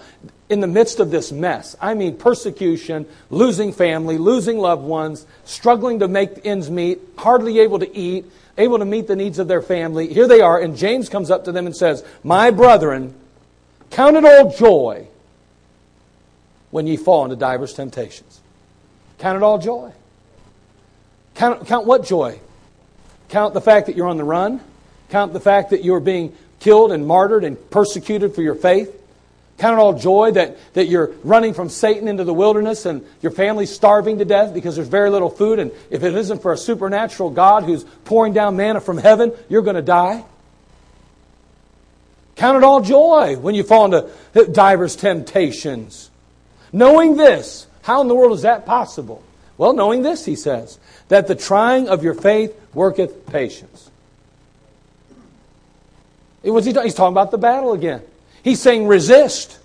in 0.50 0.60
the 0.62 0.68
midst 0.68 1.00
of 1.00 1.12
this 1.12 1.32
mess. 1.32 1.76
I 1.80 1.94
mean, 1.94 2.18
persecution, 2.18 3.06
losing 3.30 3.72
family, 3.72 4.18
losing 4.18 4.58
loved 4.58 4.84
ones, 4.84 5.26
struggling 5.46 6.00
to 6.00 6.08
make 6.08 6.44
ends 6.44 6.70
meet, 6.72 7.00
hardly 7.18 7.60
able 7.60 7.80
to 7.80 7.98
eat 7.98 8.26
able 8.60 8.78
to 8.80 8.86
meet 8.86 9.08
the 9.08 9.16
needs 9.16 9.40
of 9.40 9.48
their 9.48 9.62
family. 9.62 10.14
Here 10.14 10.28
they 10.28 10.42
are, 10.42 10.60
and 10.60 10.78
James 10.78 11.10
comes 11.10 11.32
up 11.32 11.46
to 11.46 11.52
them 11.52 11.66
and 11.66 11.76
says, 11.76 12.04
My 12.24 12.52
brethren, 12.52 13.16
count 13.90 14.18
it 14.18 14.26
all 14.26 14.52
joy 14.52 15.08
when 16.70 16.86
ye 16.86 16.98
fall 16.98 17.24
into 17.24 17.36
divers 17.36 17.74
temptations. 17.74 18.42
Count 19.18 19.38
it 19.38 19.44
all 19.44 19.58
joy. 19.58 19.92
Count, 21.36 21.66
count 21.68 21.86
what 21.88 22.06
joy? 22.06 22.40
Count 23.30 23.54
the 23.54 23.62
fact 23.62 23.88
that 23.88 23.96
you're 23.96 24.08
on 24.08 24.18
the 24.18 24.24
run. 24.24 24.62
Count 25.10 25.34
the 25.34 25.40
fact 25.40 25.72
that 25.72 25.84
you're 25.84 26.00
being 26.00 26.36
killed 26.60 26.92
and 26.92 27.08
martyred 27.08 27.44
and 27.44 27.70
persecuted 27.72 28.36
for 28.36 28.42
your 28.42 28.56
faith. 28.56 28.99
Count 29.60 29.78
it 29.78 29.82
all 29.82 29.94
joy 29.94 30.32
that, 30.32 30.58
that 30.74 30.88
you're 30.88 31.12
running 31.24 31.54
from 31.54 31.68
Satan 31.68 32.08
into 32.08 32.24
the 32.24 32.34
wilderness 32.34 32.86
and 32.86 33.06
your 33.22 33.34
family's 33.34 33.70
starving 33.70 34.20
to 34.20 34.26
death 34.26 34.54
because 34.54 34.78
there's 34.78 34.88
very 34.88 35.10
little 35.10 35.30
food. 35.30 35.60
And 35.60 35.72
if 35.90 36.02
it 36.02 36.16
isn't 36.16 36.42
for 36.42 36.54
a 36.54 36.58
supernatural 36.58 37.30
God 37.30 37.64
who's 37.64 37.84
pouring 38.06 38.32
down 38.32 38.56
manna 38.56 38.80
from 38.80 38.98
heaven, 38.98 39.34
you're 39.50 39.62
going 39.62 39.76
to 39.76 39.82
die. 39.82 40.24
Count 42.38 42.56
it 42.56 42.64
all 42.64 42.80
joy 42.80 43.36
when 43.36 43.54
you 43.54 43.64
fall 43.64 43.94
into 43.94 44.10
divers 44.54 44.96
temptations. 44.96 46.10
Knowing 46.72 47.18
this, 47.18 47.68
how 47.82 48.00
in 48.00 48.08
the 48.08 48.16
world 48.16 48.32
is 48.32 48.44
that 48.44 48.66
possible? 48.66 49.22
Well, 49.58 49.74
knowing 49.74 50.04
this, 50.04 50.24
he 50.24 50.36
says, 50.38 50.80
that 51.10 51.28
the 51.28 51.36
trying 51.36 51.90
of 51.90 52.02
your 52.02 52.14
faith 52.14 52.56
worketh 52.74 53.26
patience. 53.26 53.92
What's 56.44 56.66
he 56.66 56.72
He's 56.72 56.94
talking 56.94 57.12
about 57.12 57.32
the 57.32 57.38
battle 57.38 57.74
again. 57.74 58.02
He's 58.44 58.62
saying 58.62 58.88
resist. 58.88 59.60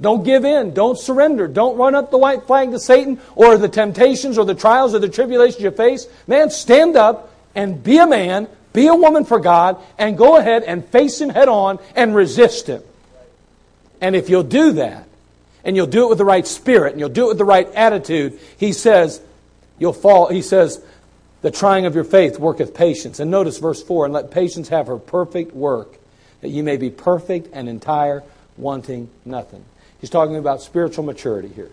Don't 0.00 0.24
give 0.24 0.44
in. 0.44 0.72
Don't 0.72 0.98
surrender. 0.98 1.46
Don't 1.46 1.76
run 1.76 1.94
up 1.94 2.10
the 2.10 2.18
white 2.18 2.44
flag 2.44 2.70
to 2.70 2.78
Satan 2.78 3.20
or 3.34 3.58
the 3.58 3.68
temptations 3.68 4.38
or 4.38 4.44
the 4.44 4.54
trials 4.54 4.94
or 4.94 4.98
the 4.98 5.08
tribulations 5.08 5.62
you 5.62 5.70
face. 5.70 6.06
Man, 6.26 6.50
stand 6.50 6.96
up 6.96 7.30
and 7.54 7.82
be 7.82 7.98
a 7.98 8.06
man, 8.06 8.48
be 8.72 8.86
a 8.86 8.94
woman 8.94 9.24
for 9.24 9.38
God, 9.38 9.76
and 9.98 10.16
go 10.16 10.36
ahead 10.36 10.62
and 10.62 10.84
face 10.86 11.20
him 11.20 11.28
head 11.28 11.48
on 11.48 11.78
and 11.94 12.14
resist 12.14 12.66
him. 12.66 12.82
And 14.00 14.16
if 14.16 14.30
you'll 14.30 14.42
do 14.42 14.72
that, 14.72 15.06
and 15.62 15.76
you'll 15.76 15.86
do 15.86 16.04
it 16.06 16.08
with 16.08 16.18
the 16.18 16.24
right 16.24 16.46
spirit, 16.46 16.92
and 16.92 17.00
you'll 17.00 17.10
do 17.10 17.26
it 17.26 17.28
with 17.28 17.38
the 17.38 17.44
right 17.44 17.68
attitude, 17.74 18.38
he 18.56 18.72
says, 18.72 19.20
you'll 19.78 19.92
fall. 19.92 20.28
He 20.28 20.40
says, 20.40 20.82
the 21.42 21.50
trying 21.50 21.84
of 21.84 21.94
your 21.94 22.04
faith 22.04 22.38
worketh 22.38 22.72
patience. 22.72 23.20
And 23.20 23.30
notice 23.30 23.58
verse 23.58 23.82
4 23.82 24.06
and 24.06 24.14
let 24.14 24.30
patience 24.30 24.68
have 24.68 24.86
her 24.86 24.96
perfect 24.96 25.54
work 25.54 25.99
that 26.40 26.48
you 26.48 26.62
may 26.62 26.76
be 26.76 26.90
perfect 26.90 27.48
and 27.52 27.68
entire, 27.68 28.22
wanting 28.56 29.10
nothing. 29.24 29.64
He's 30.00 30.10
talking 30.10 30.36
about 30.36 30.62
spiritual 30.62 31.04
maturity 31.04 31.48
here. 31.48 31.70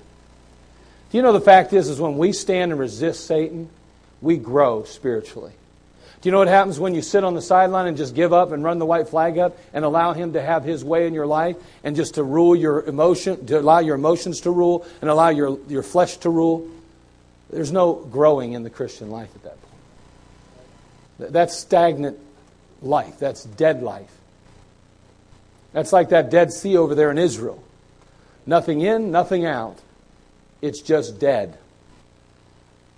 Do 1.12 1.18
you 1.18 1.22
know 1.22 1.32
the 1.32 1.42
fact 1.42 1.72
is, 1.74 1.88
is 1.90 2.00
when 2.00 2.18
we 2.18 2.34
stand 2.34 2.72
and 2.72 2.80
resist 2.80 3.26
Satan, 3.26 3.70
we 4.22 4.38
grow 4.38 4.84
spiritually. 4.84 5.54
Do 6.20 6.28
you 6.28 6.32
know 6.32 6.40
what 6.40 6.48
happens 6.48 6.80
when 6.80 6.96
you 6.96 7.04
sit 7.04 7.24
on 7.24 7.36
the 7.36 7.42
sideline 7.42 7.88
and 7.88 7.96
just 7.96 8.16
give 8.16 8.34
up 8.34 8.52
and 8.52 8.64
run 8.64 8.80
the 8.80 8.86
white 8.86 9.08
flag 9.08 9.38
up 9.38 9.56
and 9.72 9.86
allow 9.86 10.14
him 10.14 10.34
to 10.34 10.42
have 10.42 10.64
his 10.64 10.84
way 10.84 11.06
in 11.06 11.14
your 11.14 11.28
life 11.28 11.56
and 11.84 11.96
just 11.96 12.16
to 12.16 12.24
rule 12.24 12.56
your 12.56 12.84
emotion, 12.84 13.46
to 13.46 13.60
allow 13.60 13.80
your 13.80 13.96
emotions 13.96 14.42
to 14.42 14.52
rule 14.52 14.86
and 15.02 15.10
allow 15.10 15.30
your, 15.30 15.60
your 15.68 15.84
flesh 15.84 16.18
to 16.18 16.30
rule? 16.30 16.68
There's 17.52 17.72
no 17.72 17.94
growing 17.94 18.54
in 18.54 18.64
the 18.64 18.70
Christian 18.70 19.12
life 19.12 19.30
at 19.36 19.44
that 19.44 19.58
point. 19.62 21.32
That's 21.34 21.56
stagnant 21.56 22.18
life. 22.82 23.20
That's 23.20 23.44
dead 23.44 23.84
life. 23.84 24.12
That's 25.78 25.94
like 25.94 26.10
that 26.10 26.32
Dead 26.32 26.52
Sea 26.52 26.76
over 26.76 26.96
there 26.96 27.12
in 27.12 27.20
Israel. 27.20 27.64
Nothing 28.48 28.82
in, 28.82 29.12
nothing 29.12 29.46
out. 29.46 29.78
It's 30.60 30.82
just 30.82 31.20
dead. 31.20 31.56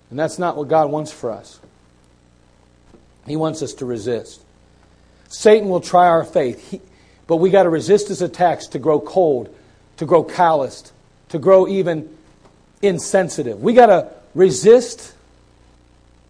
And 0.08 0.18
that's 0.18 0.38
not 0.38 0.56
what 0.56 0.68
God 0.68 0.90
wants 0.90 1.12
for 1.12 1.30
us. 1.30 1.60
He 3.26 3.36
wants 3.36 3.60
us 3.60 3.74
to 3.74 3.84
resist. 3.84 4.40
Satan 5.28 5.68
will 5.68 5.82
try 5.82 6.06
our 6.06 6.24
faith, 6.24 6.70
he, 6.70 6.80
but 7.26 7.36
we 7.36 7.50
got 7.50 7.64
to 7.64 7.68
resist 7.68 8.08
his 8.08 8.22
attacks 8.22 8.68
to 8.68 8.78
grow 8.78 8.98
cold, 8.98 9.54
to 9.98 10.06
grow 10.06 10.24
calloused, 10.24 10.90
to 11.28 11.38
grow 11.38 11.68
even 11.68 12.08
insensitive. 12.80 13.60
We 13.60 13.74
got 13.74 13.88
to 13.88 14.10
resist 14.34 15.12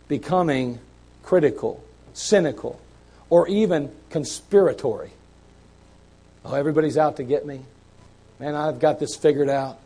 becoming 0.08 0.80
critical, 1.22 1.80
cynical, 2.12 2.80
or 3.28 3.46
even 3.46 3.92
conspiratory. 4.10 5.10
Oh, 6.44 6.54
everybody's 6.54 6.96
out 6.96 7.16
to 7.16 7.22
get 7.22 7.46
me. 7.46 7.60
Man, 8.38 8.54
I've 8.54 8.78
got 8.78 8.98
this 8.98 9.14
figured 9.14 9.48
out. 9.48 9.78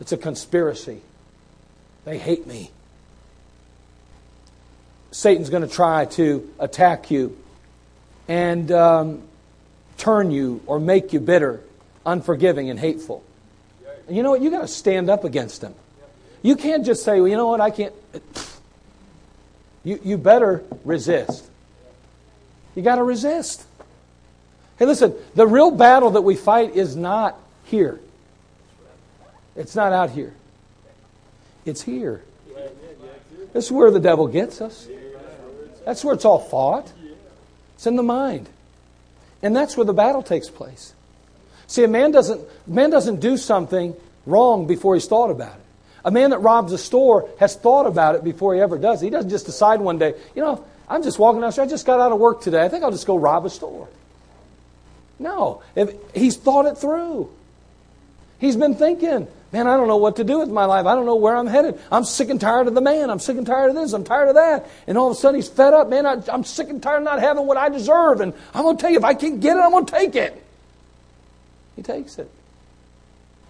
It's 0.00 0.12
a 0.12 0.16
conspiracy. 0.16 1.00
They 2.04 2.18
hate 2.18 2.46
me. 2.46 2.70
Satan's 5.10 5.50
going 5.50 5.62
to 5.62 5.72
try 5.72 6.06
to 6.06 6.52
attack 6.58 7.10
you 7.10 7.36
and 8.28 8.70
um, 8.72 9.22
turn 9.96 10.30
you 10.30 10.60
or 10.66 10.78
make 10.78 11.12
you 11.12 11.20
bitter, 11.20 11.60
unforgiving, 12.04 12.70
and 12.70 12.78
hateful. 12.78 13.22
And 14.06 14.16
you 14.16 14.22
know 14.22 14.30
what? 14.30 14.42
you 14.42 14.50
got 14.50 14.62
to 14.62 14.68
stand 14.68 15.08
up 15.08 15.24
against 15.24 15.62
him. 15.62 15.74
You 16.42 16.56
can't 16.56 16.84
just 16.84 17.04
say, 17.04 17.20
well, 17.20 17.28
you 17.28 17.36
know 17.36 17.46
what? 17.46 17.60
I 17.60 17.70
can't. 17.70 17.94
You, 19.82 20.00
you 20.02 20.18
better 20.18 20.64
resist. 20.84 21.44
You 22.74 22.82
got 22.82 22.96
to 22.96 23.02
resist. 23.02 23.64
Hey, 24.78 24.86
listen, 24.86 25.14
the 25.34 25.46
real 25.46 25.70
battle 25.70 26.10
that 26.10 26.22
we 26.22 26.34
fight 26.34 26.74
is 26.74 26.96
not 26.96 27.38
here. 27.64 28.00
It's 29.56 29.76
not 29.76 29.92
out 29.92 30.10
here. 30.10 30.34
It's 31.64 31.82
here. 31.82 32.22
This 33.52 33.66
is 33.66 33.72
where 33.72 33.90
the 33.90 34.00
devil 34.00 34.26
gets 34.26 34.60
us. 34.60 34.88
That's 35.84 36.04
where 36.04 36.14
it's 36.14 36.24
all 36.24 36.40
fought. 36.40 36.92
It's 37.76 37.86
in 37.86 37.96
the 37.96 38.02
mind. 38.02 38.48
And 39.42 39.54
that's 39.54 39.76
where 39.76 39.84
the 39.84 39.92
battle 39.92 40.22
takes 40.22 40.48
place. 40.48 40.92
See, 41.66 41.84
a 41.84 41.88
man 41.88 42.10
doesn't, 42.10 42.40
man 42.66 42.90
doesn't 42.90 43.20
do 43.20 43.36
something 43.36 43.94
wrong 44.26 44.66
before 44.66 44.94
he's 44.94 45.06
thought 45.06 45.30
about 45.30 45.54
it. 45.54 45.60
A 46.04 46.10
man 46.10 46.30
that 46.30 46.38
robs 46.38 46.72
a 46.72 46.78
store 46.78 47.28
has 47.38 47.54
thought 47.56 47.86
about 47.86 48.14
it 48.14 48.24
before 48.24 48.54
he 48.54 48.60
ever 48.60 48.76
does. 48.76 49.00
He 49.00 49.08
doesn't 49.08 49.30
just 49.30 49.46
decide 49.46 49.80
one 49.80 49.98
day, 49.98 50.14
you 50.34 50.42
know, 50.42 50.64
I'm 50.88 51.02
just 51.02 51.18
walking 51.18 51.40
down 51.40 51.48
the 51.48 51.52
street. 51.52 51.64
I 51.64 51.68
just 51.68 51.86
got 51.86 52.00
out 52.00 52.12
of 52.12 52.18
work 52.18 52.42
today. 52.42 52.62
I 52.62 52.68
think 52.68 52.84
I'll 52.84 52.90
just 52.90 53.06
go 53.06 53.16
rob 53.16 53.46
a 53.46 53.50
store. 53.50 53.88
No. 55.18 55.62
If, 55.74 55.94
he's 56.14 56.36
thought 56.36 56.66
it 56.66 56.76
through. 56.78 57.30
He's 58.38 58.56
been 58.56 58.74
thinking, 58.74 59.28
man, 59.52 59.66
I 59.66 59.76
don't 59.76 59.88
know 59.88 59.96
what 59.96 60.16
to 60.16 60.24
do 60.24 60.38
with 60.40 60.50
my 60.50 60.64
life. 60.64 60.86
I 60.86 60.94
don't 60.94 61.06
know 61.06 61.14
where 61.14 61.36
I'm 61.36 61.46
headed. 61.46 61.80
I'm 61.90 62.04
sick 62.04 62.28
and 62.28 62.40
tired 62.40 62.66
of 62.66 62.74
the 62.74 62.80
man. 62.80 63.10
I'm 63.10 63.20
sick 63.20 63.36
and 63.36 63.46
tired 63.46 63.70
of 63.70 63.76
this. 63.76 63.92
I'm 63.92 64.04
tired 64.04 64.28
of 64.28 64.34
that. 64.34 64.68
And 64.86 64.98
all 64.98 65.10
of 65.10 65.16
a 65.16 65.20
sudden 65.20 65.36
he's 65.36 65.48
fed 65.48 65.72
up. 65.72 65.88
Man, 65.88 66.04
I, 66.04 66.20
am 66.28 66.44
sick 66.44 66.68
and 66.68 66.82
tired 66.82 66.98
of 66.98 67.04
not 67.04 67.20
having 67.20 67.46
what 67.46 67.56
I 67.56 67.68
deserve. 67.68 68.20
And 68.20 68.34
I'm 68.52 68.64
going 68.64 68.76
to 68.76 68.80
tell 68.80 68.90
you, 68.90 68.98
if 68.98 69.04
I 69.04 69.14
can't 69.14 69.40
get 69.40 69.56
it, 69.56 69.60
I'm 69.60 69.70
going 69.70 69.86
to 69.86 69.92
take 69.92 70.16
it. 70.16 70.44
He 71.76 71.82
takes 71.82 72.18
it. 72.18 72.30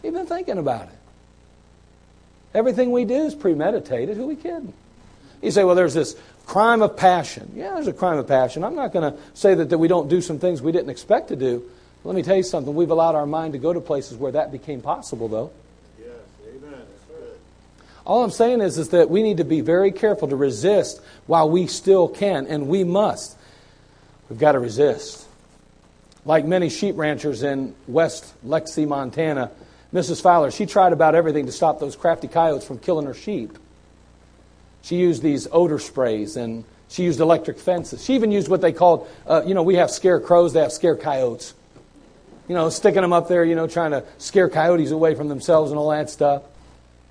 He's 0.02 0.12
been 0.12 0.26
thinking 0.26 0.58
about 0.58 0.88
it. 0.88 0.98
Everything 2.54 2.92
we 2.92 3.04
do 3.04 3.24
is 3.24 3.34
premeditated. 3.34 4.16
Who 4.16 4.24
are 4.24 4.26
we 4.26 4.36
kidding? 4.36 4.72
You 5.42 5.50
say, 5.50 5.64
well, 5.64 5.74
there's 5.74 5.94
this 5.94 6.14
crime 6.46 6.82
of 6.82 6.96
passion. 6.96 7.52
Yeah, 7.54 7.74
there's 7.74 7.86
a 7.86 7.92
crime 7.92 8.18
of 8.18 8.28
passion. 8.28 8.64
I'm 8.64 8.74
not 8.74 8.92
going 8.92 9.12
to 9.12 9.18
say 9.34 9.54
that, 9.54 9.70
that 9.70 9.78
we 9.78 9.88
don't 9.88 10.08
do 10.08 10.20
some 10.20 10.38
things 10.38 10.62
we 10.62 10.72
didn't 10.72 10.90
expect 10.90 11.28
to 11.28 11.36
do. 11.36 11.68
Let 12.04 12.14
me 12.14 12.22
tell 12.22 12.36
you 12.36 12.42
something. 12.42 12.74
We've 12.74 12.90
allowed 12.90 13.14
our 13.14 13.26
mind 13.26 13.54
to 13.54 13.58
go 13.58 13.72
to 13.72 13.80
places 13.80 14.18
where 14.18 14.32
that 14.32 14.52
became 14.52 14.82
possible, 14.82 15.26
though. 15.28 15.50
Yes, 15.98 16.10
amen. 16.46 16.82
All 18.04 18.22
I'm 18.22 18.30
saying 18.30 18.60
is, 18.60 18.76
is 18.76 18.90
that 18.90 19.08
we 19.08 19.22
need 19.22 19.38
to 19.38 19.44
be 19.44 19.62
very 19.62 19.90
careful 19.90 20.28
to 20.28 20.36
resist 20.36 21.00
while 21.26 21.48
we 21.48 21.66
still 21.66 22.08
can, 22.08 22.46
and 22.46 22.68
we 22.68 22.84
must. 22.84 23.36
We've 24.28 24.38
got 24.38 24.52
to 24.52 24.58
resist. 24.58 25.26
Like 26.26 26.44
many 26.44 26.68
sheep 26.68 26.96
ranchers 26.96 27.42
in 27.42 27.74
West 27.86 28.34
Lexi, 28.44 28.86
Montana, 28.86 29.50
Mrs. 29.92 30.20
Fowler, 30.20 30.50
she 30.50 30.66
tried 30.66 30.92
about 30.92 31.14
everything 31.14 31.46
to 31.46 31.52
stop 31.52 31.80
those 31.80 31.96
crafty 31.96 32.28
coyotes 32.28 32.66
from 32.66 32.78
killing 32.78 33.06
her 33.06 33.14
sheep. 33.14 33.58
She 34.84 34.96
used 34.96 35.22
these 35.22 35.48
odor 35.50 35.78
sprays 35.78 36.36
and 36.36 36.62
she 36.88 37.04
used 37.04 37.18
electric 37.18 37.58
fences. 37.58 38.04
She 38.04 38.14
even 38.14 38.30
used 38.30 38.48
what 38.48 38.60
they 38.60 38.72
called, 38.72 39.08
uh, 39.26 39.42
you 39.46 39.54
know, 39.54 39.62
we 39.62 39.76
have 39.76 39.90
scare 39.90 40.20
crows, 40.20 40.52
they 40.52 40.60
have 40.60 40.72
scare 40.72 40.94
coyotes. 40.94 41.54
You 42.48 42.54
know, 42.54 42.68
sticking 42.68 43.00
them 43.00 43.14
up 43.14 43.26
there, 43.26 43.46
you 43.46 43.54
know, 43.54 43.66
trying 43.66 43.92
to 43.92 44.04
scare 44.18 44.50
coyotes 44.50 44.90
away 44.90 45.14
from 45.14 45.28
themselves 45.28 45.70
and 45.70 45.78
all 45.78 45.88
that 45.88 46.10
stuff. 46.10 46.42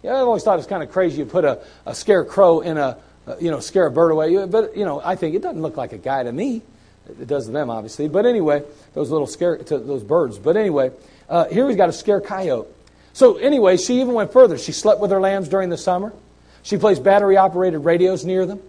Yeah, 0.04 0.12
I've 0.12 0.28
always 0.28 0.44
thought 0.44 0.60
it's 0.60 0.68
kind 0.68 0.84
of 0.84 0.92
crazy 0.92 1.18
you 1.18 1.26
put 1.26 1.46
a, 1.46 1.64
a 1.88 1.96
scare 1.96 2.24
crow 2.24 2.60
in 2.60 2.78
a, 2.78 3.00
uh, 3.26 3.38
you 3.42 3.50
know, 3.50 3.60
scare 3.60 3.88
a 3.88 3.92
bird 3.92 4.12
away. 4.12 4.46
But, 4.46 4.78
you 4.78 4.86
know, 4.86 5.02
I 5.04 5.16
think 5.16 5.34
it 5.34 5.42
doesn't 5.42 5.64
look 5.64 5.76
like 5.76 5.94
a 5.94 5.98
guy 5.98 6.22
to 6.22 6.32
me. 6.32 6.62
It 7.10 7.26
does 7.26 7.48
to 7.48 7.52
them, 7.52 7.72
obviously. 7.72 8.08
But 8.08 8.28
anyway, 8.28 8.62
those 8.94 9.10
little 9.10 9.26
scare, 9.26 9.58
those 9.58 10.04
birds. 10.04 10.38
But 10.38 10.58
anyway, 10.58 10.92
uh, 11.28 11.46
here 11.46 11.66
we've 11.66 11.76
got 11.76 11.90
a 11.90 11.94
scare 11.94 12.22
coyote. 12.22 12.68
So 13.14 13.38
anyway, 13.38 13.78
she 13.78 14.00
even 14.00 14.14
went 14.14 14.32
further. 14.32 14.60
She 14.60 14.74
slept 14.74 15.02
with 15.02 15.10
her 15.10 15.20
lambs 15.20 15.50
during 15.50 15.70
the 15.70 15.78
summer. 15.78 16.14
She 16.64 16.78
placed 16.78 17.04
battery 17.04 17.38
operated 17.38 17.84
radios 17.84 18.26
near 18.26 18.46
them. 18.46 18.62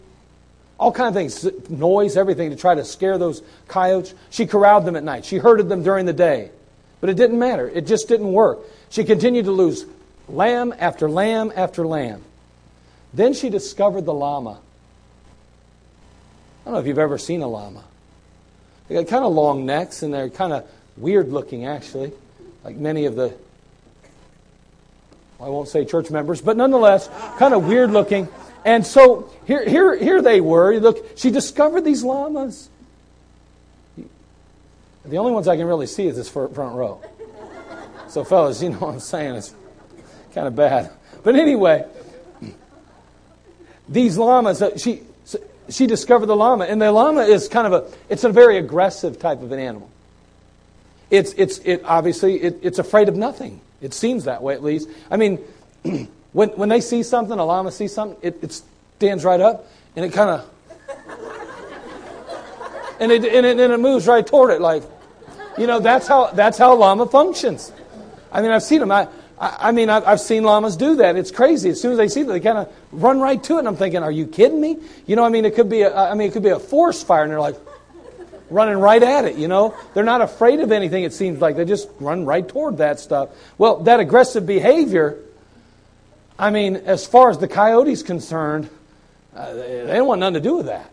All 0.78 0.90
kind 0.90 1.08
of 1.08 1.14
things, 1.14 1.70
noise, 1.70 2.16
everything 2.16 2.50
to 2.50 2.56
try 2.56 2.74
to 2.74 2.84
scare 2.84 3.16
those 3.16 3.42
coyotes. 3.68 4.12
She 4.30 4.46
corralled 4.46 4.84
them 4.84 4.96
at 4.96 5.04
night. 5.04 5.24
She 5.24 5.38
herded 5.38 5.68
them 5.68 5.84
during 5.84 6.04
the 6.04 6.12
day. 6.12 6.50
But 7.00 7.10
it 7.10 7.14
didn't 7.16 7.38
matter. 7.38 7.68
It 7.68 7.86
just 7.86 8.08
didn't 8.08 8.32
work. 8.32 8.58
She 8.90 9.04
continued 9.04 9.44
to 9.44 9.52
lose 9.52 9.86
lamb 10.28 10.74
after 10.78 11.08
lamb 11.08 11.52
after 11.54 11.86
lamb. 11.86 12.22
Then 13.12 13.32
she 13.32 13.50
discovered 13.50 14.04
the 14.04 14.14
llama. 14.14 14.58
I 16.60 16.64
don't 16.64 16.74
know 16.74 16.80
if 16.80 16.86
you've 16.86 16.98
ever 16.98 17.18
seen 17.18 17.42
a 17.42 17.46
llama. 17.46 17.84
They 18.88 18.96
got 18.96 19.06
kind 19.06 19.24
of 19.24 19.32
long 19.32 19.66
necks 19.66 20.02
and 20.02 20.12
they're 20.12 20.28
kind 20.28 20.52
of 20.52 20.68
weird 20.96 21.30
looking, 21.30 21.66
actually, 21.66 22.12
like 22.64 22.76
many 22.76 23.04
of 23.04 23.14
the 23.14 23.34
I 25.40 25.48
won't 25.48 25.68
say 25.68 25.84
church 25.84 26.10
members, 26.10 26.40
but 26.40 26.56
nonetheless, 26.56 27.08
kind 27.38 27.54
of 27.54 27.66
weird 27.66 27.90
looking. 27.90 28.28
And 28.64 28.86
so 28.86 29.30
here, 29.46 29.68
here, 29.68 29.96
here 29.96 30.22
they 30.22 30.40
were. 30.40 30.78
Look, 30.78 31.18
she 31.18 31.30
discovered 31.30 31.82
these 31.82 32.02
llamas. 32.02 32.70
The 35.04 35.18
only 35.18 35.32
ones 35.32 35.48
I 35.48 35.56
can 35.56 35.66
really 35.66 35.86
see 35.86 36.06
is 36.06 36.16
this 36.16 36.30
front 36.30 36.56
row. 36.56 37.00
So, 38.08 38.24
fellas, 38.24 38.62
you 38.62 38.70
know 38.70 38.78
what 38.78 38.94
I'm 38.94 39.00
saying? 39.00 39.34
It's 39.34 39.54
kind 40.32 40.46
of 40.46 40.56
bad. 40.56 40.90
But 41.22 41.36
anyway, 41.36 41.84
these 43.88 44.16
llamas, 44.16 44.62
uh, 44.62 44.78
she, 44.78 45.02
she 45.68 45.86
discovered 45.86 46.26
the 46.26 46.36
llama, 46.36 46.64
and 46.64 46.80
the 46.80 46.90
llama 46.90 47.22
is 47.22 47.48
kind 47.48 47.66
of 47.66 47.72
a, 47.72 47.96
it's 48.08 48.24
a 48.24 48.30
very 48.30 48.56
aggressive 48.56 49.18
type 49.18 49.42
of 49.42 49.52
an 49.52 49.58
animal. 49.58 49.90
It's, 51.10 51.34
it's, 51.34 51.58
it 51.58 51.82
obviously, 51.84 52.40
it, 52.40 52.60
it's 52.62 52.78
afraid 52.78 53.08
of 53.08 53.16
nothing. 53.16 53.60
It 53.84 53.92
seems 53.92 54.24
that 54.24 54.42
way, 54.42 54.54
at 54.54 54.62
least. 54.62 54.88
I 55.10 55.18
mean, 55.18 55.38
when, 56.32 56.48
when 56.50 56.70
they 56.70 56.80
see 56.80 57.02
something, 57.02 57.38
a 57.38 57.44
llama 57.44 57.70
sees 57.70 57.92
something, 57.92 58.16
it, 58.22 58.42
it 58.42 58.62
stands 58.96 59.24
right 59.24 59.40
up 59.40 59.66
and 59.94 60.06
it 60.06 60.14
kind 60.14 60.30
of. 60.30 60.50
and, 62.98 63.12
it, 63.12 63.26
and, 63.26 63.44
it, 63.44 63.60
and 63.60 63.72
it 63.74 63.80
moves 63.80 64.06
right 64.06 64.26
toward 64.26 64.52
it. 64.52 64.62
Like, 64.62 64.84
you 65.58 65.66
know, 65.66 65.80
that's 65.80 66.08
how, 66.08 66.30
that's 66.30 66.56
how 66.56 66.72
a 66.72 66.76
llama 66.76 67.04
functions. 67.06 67.72
I 68.32 68.40
mean, 68.40 68.52
I've 68.52 68.62
seen 68.62 68.80
them. 68.80 68.90
I, 68.90 69.06
I, 69.38 69.70
mean, 69.72 69.90
I've, 69.90 70.06
I've 70.06 70.20
seen 70.20 70.44
llamas 70.44 70.78
do 70.78 70.96
that. 70.96 71.16
It's 71.16 71.30
crazy. 71.30 71.68
As 71.68 71.78
soon 71.78 71.92
as 71.92 71.98
they 71.98 72.08
see 72.08 72.22
it, 72.22 72.28
they 72.28 72.40
kind 72.40 72.56
of 72.56 72.72
run 72.90 73.20
right 73.20 73.44
to 73.44 73.56
it. 73.56 73.58
And 73.58 73.68
I'm 73.68 73.76
thinking, 73.76 74.02
are 74.02 74.10
you 74.10 74.26
kidding 74.26 74.62
me? 74.62 74.78
You 75.06 75.14
know, 75.14 75.24
I 75.24 75.28
mean, 75.28 75.44
it 75.44 75.54
could 75.54 75.68
be 75.68 75.82
a, 75.82 75.94
I 75.94 76.14
mean, 76.14 76.28
it 76.28 76.32
could 76.32 76.42
be 76.42 76.48
a 76.48 76.58
forest 76.58 77.06
fire, 77.06 77.22
and 77.22 77.30
they're 77.30 77.38
like, 77.38 77.56
running 78.50 78.78
right 78.78 79.02
at 79.02 79.24
it, 79.24 79.36
you 79.36 79.48
know? 79.48 79.74
They're 79.94 80.04
not 80.04 80.20
afraid 80.20 80.60
of 80.60 80.72
anything, 80.72 81.04
it 81.04 81.12
seems 81.12 81.40
like. 81.40 81.56
They 81.56 81.64
just 81.64 81.88
run 82.00 82.24
right 82.26 82.46
toward 82.46 82.78
that 82.78 83.00
stuff. 83.00 83.30
Well, 83.58 83.78
that 83.84 84.00
aggressive 84.00 84.46
behavior, 84.46 85.18
I 86.38 86.50
mean, 86.50 86.76
as 86.76 87.06
far 87.06 87.30
as 87.30 87.38
the 87.38 87.48
coyote's 87.48 88.02
concerned, 88.02 88.68
uh, 89.34 89.52
they 89.52 89.86
don't 89.86 90.06
want 90.06 90.20
nothing 90.20 90.34
to 90.34 90.40
do 90.40 90.56
with 90.56 90.66
that. 90.66 90.90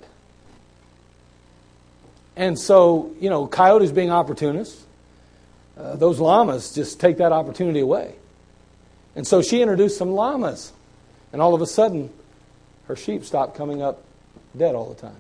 And 2.36 2.58
so, 2.58 3.14
you 3.20 3.30
know, 3.30 3.46
coyotes 3.46 3.92
being 3.92 4.10
opportunists, 4.10 4.84
uh, 5.78 5.96
those 5.96 6.20
llamas 6.20 6.74
just 6.74 7.00
take 7.00 7.18
that 7.18 7.32
opportunity 7.32 7.80
away. 7.80 8.16
And 9.16 9.28
so 9.28 9.42
she 9.42 9.62
introduced 9.62 9.98
some 9.98 10.12
llamas. 10.12 10.72
And 11.34 11.42
all 11.42 11.54
of 11.54 11.62
a 11.62 11.68
sudden, 11.68 12.10
her 12.88 12.96
sheep 12.96 13.26
stopped 13.26 13.56
coming 13.56 13.82
up 13.82 14.04
dead 14.58 14.76
all 14.76 14.90
the 14.90 15.00
time. 15.00 15.16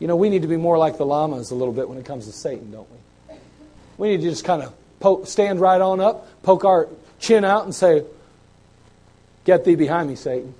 You 0.00 0.06
know, 0.06 0.16
we 0.16 0.30
need 0.30 0.42
to 0.42 0.48
be 0.48 0.56
more 0.56 0.78
like 0.78 0.96
the 0.96 1.06
llamas 1.06 1.52
a 1.52 1.54
little 1.54 1.74
bit 1.74 1.88
when 1.88 1.98
it 1.98 2.04
comes 2.04 2.26
to 2.26 2.32
Satan, 2.32 2.72
don't 2.72 2.88
we? 2.90 3.36
We 3.98 4.08
need 4.08 4.22
to 4.22 4.30
just 4.30 4.44
kind 4.44 4.62
of 4.62 4.74
poke, 4.98 5.26
stand 5.26 5.60
right 5.60 5.80
on 5.80 6.00
up, 6.00 6.42
poke 6.42 6.64
our 6.64 6.88
chin 7.20 7.44
out, 7.44 7.64
and 7.64 7.74
say, 7.74 8.04
Get 9.44 9.64
thee 9.64 9.74
behind 9.74 10.08
me, 10.08 10.16
Satan. 10.16 10.54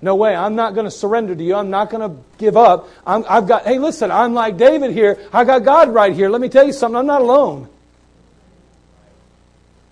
No 0.00 0.16
way. 0.16 0.34
I'm 0.34 0.56
not 0.56 0.74
going 0.74 0.84
to 0.84 0.90
surrender 0.90 1.34
to 1.34 1.42
you. 1.42 1.54
I'm 1.54 1.70
not 1.70 1.90
going 1.90 2.08
to 2.08 2.22
give 2.38 2.56
up. 2.56 2.88
i 3.06 3.20
have 3.34 3.46
got, 3.46 3.64
hey, 3.64 3.78
listen, 3.78 4.10
I'm 4.10 4.34
like 4.34 4.56
David 4.56 4.92
here. 4.92 5.18
I 5.32 5.44
got 5.44 5.64
God 5.64 5.92
right 5.92 6.12
here. 6.12 6.28
Let 6.28 6.40
me 6.40 6.48
tell 6.48 6.64
you 6.64 6.72
something. 6.72 6.96
I'm 6.96 7.06
not 7.06 7.22
alone. 7.22 7.68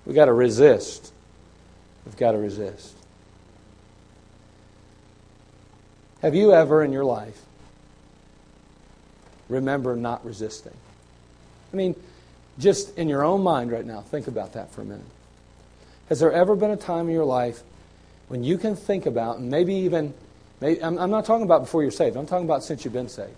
We've 0.04 0.14
got 0.14 0.24
to 0.24 0.32
resist. 0.32 1.12
We've 2.04 2.16
got 2.16 2.32
to 2.32 2.38
resist. 2.38 2.96
Have 6.22 6.34
you 6.34 6.52
ever 6.52 6.82
in 6.82 6.92
your 6.92 7.04
life 7.04 7.40
remember 9.50 9.96
not 9.96 10.24
resisting. 10.24 10.72
I 11.72 11.76
mean, 11.76 11.94
just 12.58 12.96
in 12.96 13.08
your 13.08 13.22
own 13.22 13.42
mind 13.42 13.70
right 13.70 13.84
now, 13.84 14.00
think 14.00 14.26
about 14.26 14.54
that 14.54 14.72
for 14.72 14.80
a 14.80 14.84
minute. 14.84 15.04
Has 16.08 16.20
there 16.20 16.32
ever 16.32 16.56
been 16.56 16.70
a 16.70 16.76
time 16.76 17.08
in 17.08 17.14
your 17.14 17.24
life 17.24 17.62
when 18.28 18.42
you 18.42 18.56
can 18.56 18.76
think 18.76 19.06
about, 19.06 19.38
and 19.38 19.50
maybe 19.50 19.74
even, 19.74 20.14
maybe, 20.60 20.82
I'm, 20.82 20.98
I'm 20.98 21.10
not 21.10 21.24
talking 21.24 21.44
about 21.44 21.62
before 21.62 21.82
you're 21.82 21.90
saved, 21.90 22.16
I'm 22.16 22.26
talking 22.26 22.46
about 22.46 22.64
since 22.64 22.84
you've 22.84 22.94
been 22.94 23.08
saved, 23.08 23.36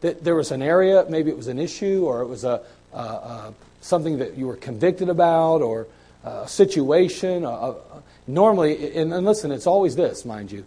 that 0.00 0.22
there 0.22 0.34
was 0.34 0.52
an 0.52 0.62
area, 0.62 1.04
maybe 1.08 1.30
it 1.30 1.36
was 1.36 1.48
an 1.48 1.58
issue, 1.58 2.04
or 2.06 2.22
it 2.22 2.26
was 2.26 2.44
a, 2.44 2.62
uh, 2.92 2.96
uh, 2.96 3.52
something 3.80 4.18
that 4.18 4.36
you 4.36 4.46
were 4.46 4.56
convicted 4.56 5.08
about, 5.08 5.62
or 5.62 5.86
a 6.24 6.48
situation. 6.48 7.42
normally, 8.26 8.96
and, 8.96 9.12
and 9.12 9.26
listen, 9.26 9.52
it's 9.52 9.66
always 9.66 9.96
this, 9.96 10.24
mind 10.24 10.52
you. 10.52 10.64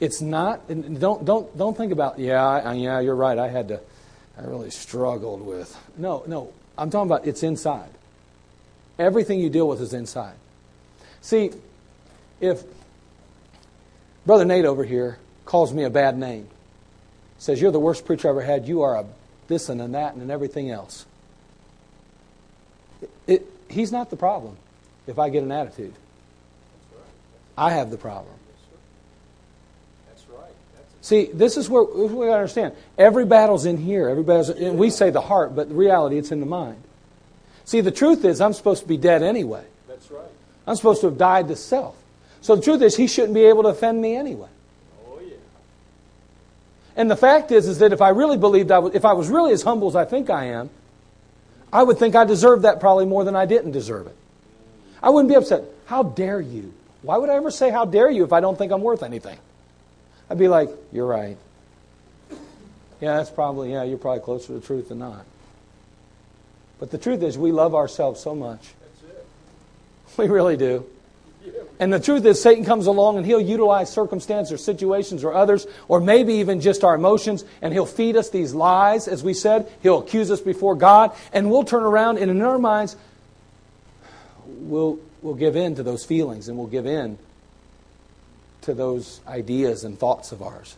It's 0.00 0.20
not. 0.20 0.68
Don't 0.68 1.24
don't 1.24 1.58
don't 1.58 1.76
think 1.76 1.90
about. 1.90 2.18
Yeah, 2.20 2.44
I, 2.46 2.74
yeah, 2.74 3.00
you're 3.00 3.16
right. 3.16 3.36
I 3.36 3.48
had 3.48 3.68
to. 3.68 3.80
I 4.38 4.42
really 4.42 4.70
struggled 4.70 5.42
with. 5.42 5.76
No, 5.96 6.22
no. 6.26 6.52
I'm 6.76 6.90
talking 6.90 7.10
about 7.10 7.26
it's 7.26 7.42
inside. 7.42 7.90
Everything 8.98 9.40
you 9.40 9.50
deal 9.50 9.68
with 9.68 9.80
is 9.80 9.92
inside. 9.92 10.36
See, 11.20 11.50
if 12.40 12.62
Brother 14.24 14.44
Nate 14.44 14.64
over 14.64 14.84
here 14.84 15.18
calls 15.44 15.72
me 15.72 15.82
a 15.82 15.90
bad 15.90 16.16
name, 16.16 16.48
says, 17.38 17.60
You're 17.60 17.72
the 17.72 17.80
worst 17.80 18.04
preacher 18.06 18.28
I 18.28 18.30
ever 18.30 18.42
had, 18.42 18.68
you 18.68 18.82
are 18.82 18.96
a 18.96 19.06
this 19.48 19.68
and 19.68 19.80
a 19.80 19.88
that 19.88 20.14
and 20.14 20.30
everything 20.30 20.70
else. 20.70 21.06
It, 23.00 23.10
it, 23.26 23.46
he's 23.68 23.90
not 23.90 24.10
the 24.10 24.16
problem 24.16 24.56
if 25.06 25.18
I 25.18 25.30
get 25.30 25.42
an 25.42 25.50
attitude. 25.50 25.94
I 27.56 27.70
have 27.70 27.90
the 27.90 27.96
problem. 27.96 28.34
See, 31.08 31.30
this 31.32 31.56
is 31.56 31.70
where 31.70 31.84
we 31.84 32.26
got 32.26 32.32
to 32.32 32.32
understand. 32.34 32.74
Every 32.98 33.24
battle's 33.24 33.64
in 33.64 33.78
here. 33.78 34.10
Every 34.10 34.22
battle's 34.22 34.50
in, 34.50 34.76
we 34.76 34.90
say 34.90 35.08
the 35.08 35.22
heart, 35.22 35.56
but 35.56 35.70
the 35.70 35.74
reality, 35.74 36.18
it's 36.18 36.32
in 36.32 36.40
the 36.40 36.44
mind. 36.44 36.82
See, 37.64 37.80
the 37.80 37.90
truth 37.90 38.26
is, 38.26 38.42
I'm 38.42 38.52
supposed 38.52 38.82
to 38.82 38.88
be 38.88 38.98
dead 38.98 39.22
anyway. 39.22 39.64
That's 39.88 40.10
right. 40.10 40.28
I'm 40.66 40.76
supposed 40.76 41.00
to 41.00 41.06
have 41.06 41.16
died 41.16 41.48
to 41.48 41.56
self. 41.56 41.96
So 42.42 42.56
the 42.56 42.62
truth 42.62 42.82
is, 42.82 42.94
he 42.94 43.06
shouldn't 43.06 43.32
be 43.32 43.46
able 43.46 43.62
to 43.62 43.70
offend 43.70 44.02
me 44.02 44.16
anyway. 44.16 44.50
Oh 45.08 45.18
yeah. 45.26 45.36
And 46.94 47.10
the 47.10 47.16
fact 47.16 47.52
is, 47.52 47.68
is 47.68 47.78
that 47.78 47.94
if 47.94 48.02
I 48.02 48.10
really 48.10 48.36
believed 48.36 48.70
I 48.70 48.80
was, 48.80 48.94
if 48.94 49.06
I 49.06 49.14
was 49.14 49.30
really 49.30 49.54
as 49.54 49.62
humble 49.62 49.88
as 49.88 49.96
I 49.96 50.04
think 50.04 50.28
I 50.28 50.48
am, 50.48 50.68
I 51.72 51.84
would 51.84 51.96
think 51.96 52.16
I 52.16 52.26
deserved 52.26 52.64
that 52.64 52.80
probably 52.80 53.06
more 53.06 53.24
than 53.24 53.34
I 53.34 53.46
didn't 53.46 53.70
deserve 53.70 54.08
it. 54.08 54.16
I 55.02 55.08
wouldn't 55.08 55.30
be 55.30 55.36
upset. 55.36 55.64
How 55.86 56.02
dare 56.02 56.42
you? 56.42 56.74
Why 57.00 57.16
would 57.16 57.30
I 57.30 57.36
ever 57.36 57.50
say 57.50 57.70
how 57.70 57.86
dare 57.86 58.10
you 58.10 58.24
if 58.24 58.32
I 58.34 58.40
don't 58.40 58.58
think 58.58 58.72
I'm 58.72 58.82
worth 58.82 59.02
anything? 59.02 59.38
I'd 60.30 60.38
be 60.38 60.48
like, 60.48 60.70
You're 60.92 61.06
right. 61.06 61.36
Yeah, 63.00 63.16
that's 63.16 63.30
probably, 63.30 63.72
yeah, 63.72 63.84
you're 63.84 63.98
probably 63.98 64.22
closer 64.22 64.48
to 64.48 64.52
the 64.54 64.60
truth 64.60 64.88
than 64.88 64.98
not. 64.98 65.24
But 66.80 66.90
the 66.90 66.98
truth 66.98 67.22
is, 67.22 67.38
we 67.38 67.52
love 67.52 67.74
ourselves 67.74 68.20
so 68.20 68.34
much 68.34 68.72
That's 68.80 69.16
it. 69.16 69.26
We 70.16 70.28
really 70.28 70.56
do. 70.56 70.86
And 71.80 71.92
the 71.92 72.00
truth 72.00 72.24
is, 72.24 72.42
Satan 72.42 72.64
comes 72.64 72.86
along 72.86 73.18
and 73.18 73.24
he'll 73.24 73.40
utilize 73.40 73.90
circumstances 73.90 74.52
or 74.52 74.58
situations 74.58 75.22
or 75.22 75.32
others, 75.32 75.66
or 75.86 76.00
maybe 76.00 76.34
even 76.34 76.60
just 76.60 76.82
our 76.82 76.96
emotions, 76.96 77.44
and 77.62 77.72
he'll 77.72 77.86
feed 77.86 78.16
us 78.16 78.30
these 78.30 78.52
lies, 78.52 79.06
as 79.06 79.22
we 79.22 79.32
said. 79.32 79.70
He'll 79.82 80.00
accuse 80.00 80.30
us 80.32 80.40
before 80.40 80.74
God, 80.74 81.14
and 81.32 81.50
we'll 81.50 81.64
turn 81.64 81.84
around 81.84 82.18
and 82.18 82.32
in 82.32 82.42
our 82.42 82.58
minds, 82.58 82.96
we'll, 84.46 84.98
we'll 85.22 85.36
give 85.36 85.54
in 85.54 85.76
to 85.76 85.84
those 85.84 86.04
feelings 86.04 86.48
and 86.48 86.58
we'll 86.58 86.66
give 86.66 86.86
in 86.86 87.16
to 88.68 88.74
those 88.74 89.22
ideas 89.26 89.84
and 89.84 89.98
thoughts 89.98 90.30
of 90.30 90.42
ours. 90.42 90.76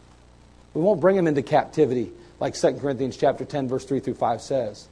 We 0.74 0.80
won't 0.80 1.00
bring 1.00 1.16
them 1.16 1.26
into 1.26 1.42
captivity, 1.42 2.12
like 2.38 2.54
2 2.54 2.74
Corinthians 2.74 3.16
chapter 3.16 3.44
10, 3.44 3.66
verse 3.66 3.84
3 3.84 3.98
through 3.98 4.14
5 4.14 4.40
says. 4.40 4.86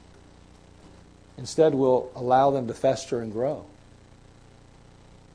Instead, 1.37 1.73
we'll 1.73 2.11
allow 2.13 2.51
them 2.51 2.67
to 2.67 2.73
fester 2.73 3.21
and 3.21 3.31
grow. 3.31 3.65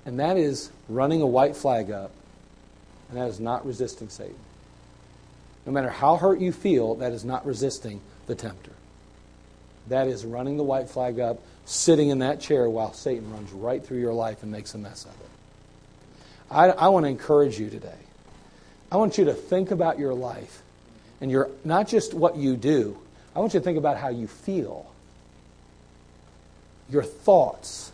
And 0.05 0.21
that 0.21 0.37
is 0.37 0.71
running 0.91 1.23
a 1.23 1.27
white 1.27 1.57
flag 1.57 1.91
up, 1.91 2.11
and 3.09 3.17
that 3.17 3.29
is 3.29 3.41
not 3.41 3.65
resisting 3.65 4.11
Satan. 4.11 4.37
No 5.65 5.73
matter 5.73 5.89
how 5.89 6.17
hurt 6.17 6.41
you 6.41 6.53
feel, 6.53 6.97
that 6.97 7.13
is 7.13 7.25
not 7.25 7.47
resisting 7.47 8.03
the 8.27 8.35
tempter. 8.35 8.73
That 9.89 10.07
is 10.07 10.27
running 10.27 10.59
the 10.59 10.63
white 10.63 10.91
flag 10.91 11.19
up, 11.19 11.41
sitting 11.65 12.11
in 12.11 12.19
that 12.19 12.43
chair 12.43 12.69
while 12.69 12.93
Satan 12.93 13.33
runs 13.33 13.51
right 13.53 13.83
through 13.83 14.01
your 14.01 14.13
life 14.13 14.43
and 14.43 14.53
makes 14.53 14.75
a 14.75 14.79
mess 14.79 15.07
of 15.07 15.13
it. 15.13 15.29
I, 16.51 16.69
I 16.71 16.89
want 16.89 17.05
to 17.05 17.11
encourage 17.11 17.59
you 17.59 17.71
today. 17.71 17.93
I 18.91 18.97
want 18.97 19.19
you 19.19 19.25
to 19.27 19.35
think 19.35 19.71
about 19.71 19.99
your 19.99 20.15
life 20.15 20.63
and 21.21 21.31
your 21.31 21.51
not 21.65 21.89
just 21.89 22.15
what 22.15 22.37
you 22.37 22.57
do. 22.57 22.97
I 23.35 23.41
want 23.41 23.55
you 23.55 23.61
to 23.61 23.65
think 23.65 23.79
about 23.79 23.97
how 23.97 24.09
you 24.09 24.27
feel. 24.27 24.87
Your 26.91 27.03
thoughts. 27.03 27.91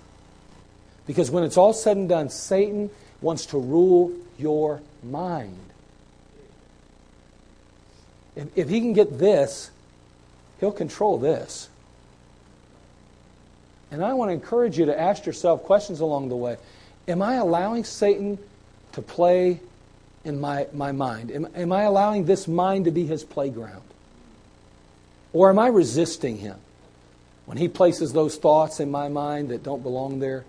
Because 1.07 1.31
when 1.31 1.45
it's 1.45 1.57
all 1.57 1.73
said 1.73 1.97
and 1.97 2.09
done, 2.09 2.29
Satan 2.29 2.91
wants 3.21 3.47
to 3.47 3.59
rule 3.59 4.13
your 4.39 4.81
mind. 5.03 5.59
If, 8.37 8.49
if 8.57 8.69
he 8.69 8.81
can 8.81 8.93
get 8.93 9.19
this, 9.19 9.71
he'll 10.61 10.73
control 10.73 11.19
this. 11.19 11.69
And 13.91 14.05
I 14.05 14.15
want 14.15 14.29
to 14.29 14.35
encourage 14.35 14.79
you 14.79 14.87
to 14.87 14.99
ask 14.99 15.27
yourself 15.27 15.65
questions 15.65 16.01
along 16.01 16.29
the 16.29 16.37
way. 16.37 16.57
Am 17.11 17.23
I 17.23 17.35
allowing 17.35 17.85
Satan 17.85 18.39
to 18.93 19.03
play 19.03 19.61
in 20.25 20.41
my, 20.41 20.69
my 20.73 20.93
mind? 20.93 21.31
Am, 21.33 21.49
am 21.55 21.73
I 21.73 21.83
allowing 21.83 22.25
this 22.25 22.47
mind 22.47 22.85
to 22.85 22.91
be 22.91 23.05
his 23.05 23.25
playground? 23.25 23.83
Or 25.33 25.51
am 25.51 25.59
I 25.59 25.69
resisting 25.69 26.39
him? 26.39 26.57
When 27.47 27.59
he 27.59 27.67
places 27.67 28.13
those 28.13 28.37
thoughts 28.37 28.79
in 28.79 28.91
my 28.93 29.09
mind 29.09 29.49
that 29.49 29.65
don't 29.65 29.83
belong 29.83 30.21
there, 30.21 30.45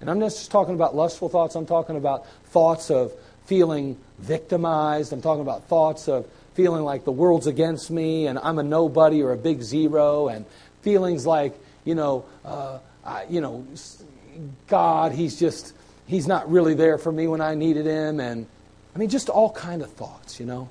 and 0.00 0.08
I'm 0.08 0.20
not 0.20 0.30
just 0.30 0.50
talking 0.50 0.74
about 0.74 0.94
lustful 0.94 1.28
thoughts, 1.28 1.56
I'm 1.56 1.66
talking 1.66 1.96
about 1.96 2.26
thoughts 2.46 2.90
of 2.90 3.12
feeling 3.46 3.96
victimized. 4.18 5.12
I'm 5.12 5.22
talking 5.22 5.42
about 5.42 5.64
thoughts 5.68 6.08
of 6.08 6.26
feeling 6.54 6.84
like 6.84 7.04
the 7.04 7.12
world's 7.12 7.46
against 7.46 7.90
me 7.90 8.26
and 8.26 8.38
I'm 8.38 8.58
a 8.58 8.62
nobody 8.62 9.22
or 9.22 9.32
a 9.32 9.36
big 9.36 9.62
zero, 9.62 10.28
and 10.28 10.44
feelings 10.82 11.26
like, 11.26 11.58
you 11.84 11.96
know, 11.96 12.24
uh, 12.44 12.78
I, 13.04 13.24
you 13.28 13.40
know, 13.40 13.66
God, 14.66 15.12
He's 15.12 15.38
just, 15.38 15.74
He's 16.06 16.26
not 16.26 16.50
really 16.50 16.74
there 16.74 16.98
for 16.98 17.10
me 17.10 17.26
when 17.26 17.40
I 17.40 17.54
needed 17.54 17.86
Him. 17.86 18.20
And 18.20 18.46
I 18.94 18.98
mean, 18.98 19.08
just 19.08 19.28
all 19.28 19.50
kind 19.50 19.82
of 19.82 19.90
thoughts, 19.92 20.40
you 20.40 20.46
know. 20.46 20.68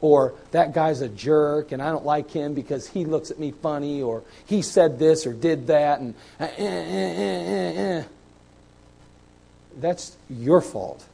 Or 0.00 0.34
that 0.52 0.74
guy's 0.74 1.00
a 1.00 1.08
jerk 1.08 1.72
and 1.72 1.82
I 1.82 1.90
don't 1.90 2.04
like 2.04 2.30
him 2.30 2.54
because 2.54 2.86
he 2.86 3.04
looks 3.04 3.32
at 3.32 3.40
me 3.40 3.50
funny 3.50 4.00
or 4.00 4.22
he 4.46 4.62
said 4.62 4.96
this 4.96 5.26
or 5.26 5.32
did 5.32 5.66
that 5.66 5.98
and 5.98 6.14
eh, 6.38 6.46
eh, 6.56 6.64
eh, 6.64 7.14
eh, 7.16 7.72
eh 7.76 8.04
that's 9.78 10.16
your 10.30 10.60
fault. 10.60 11.04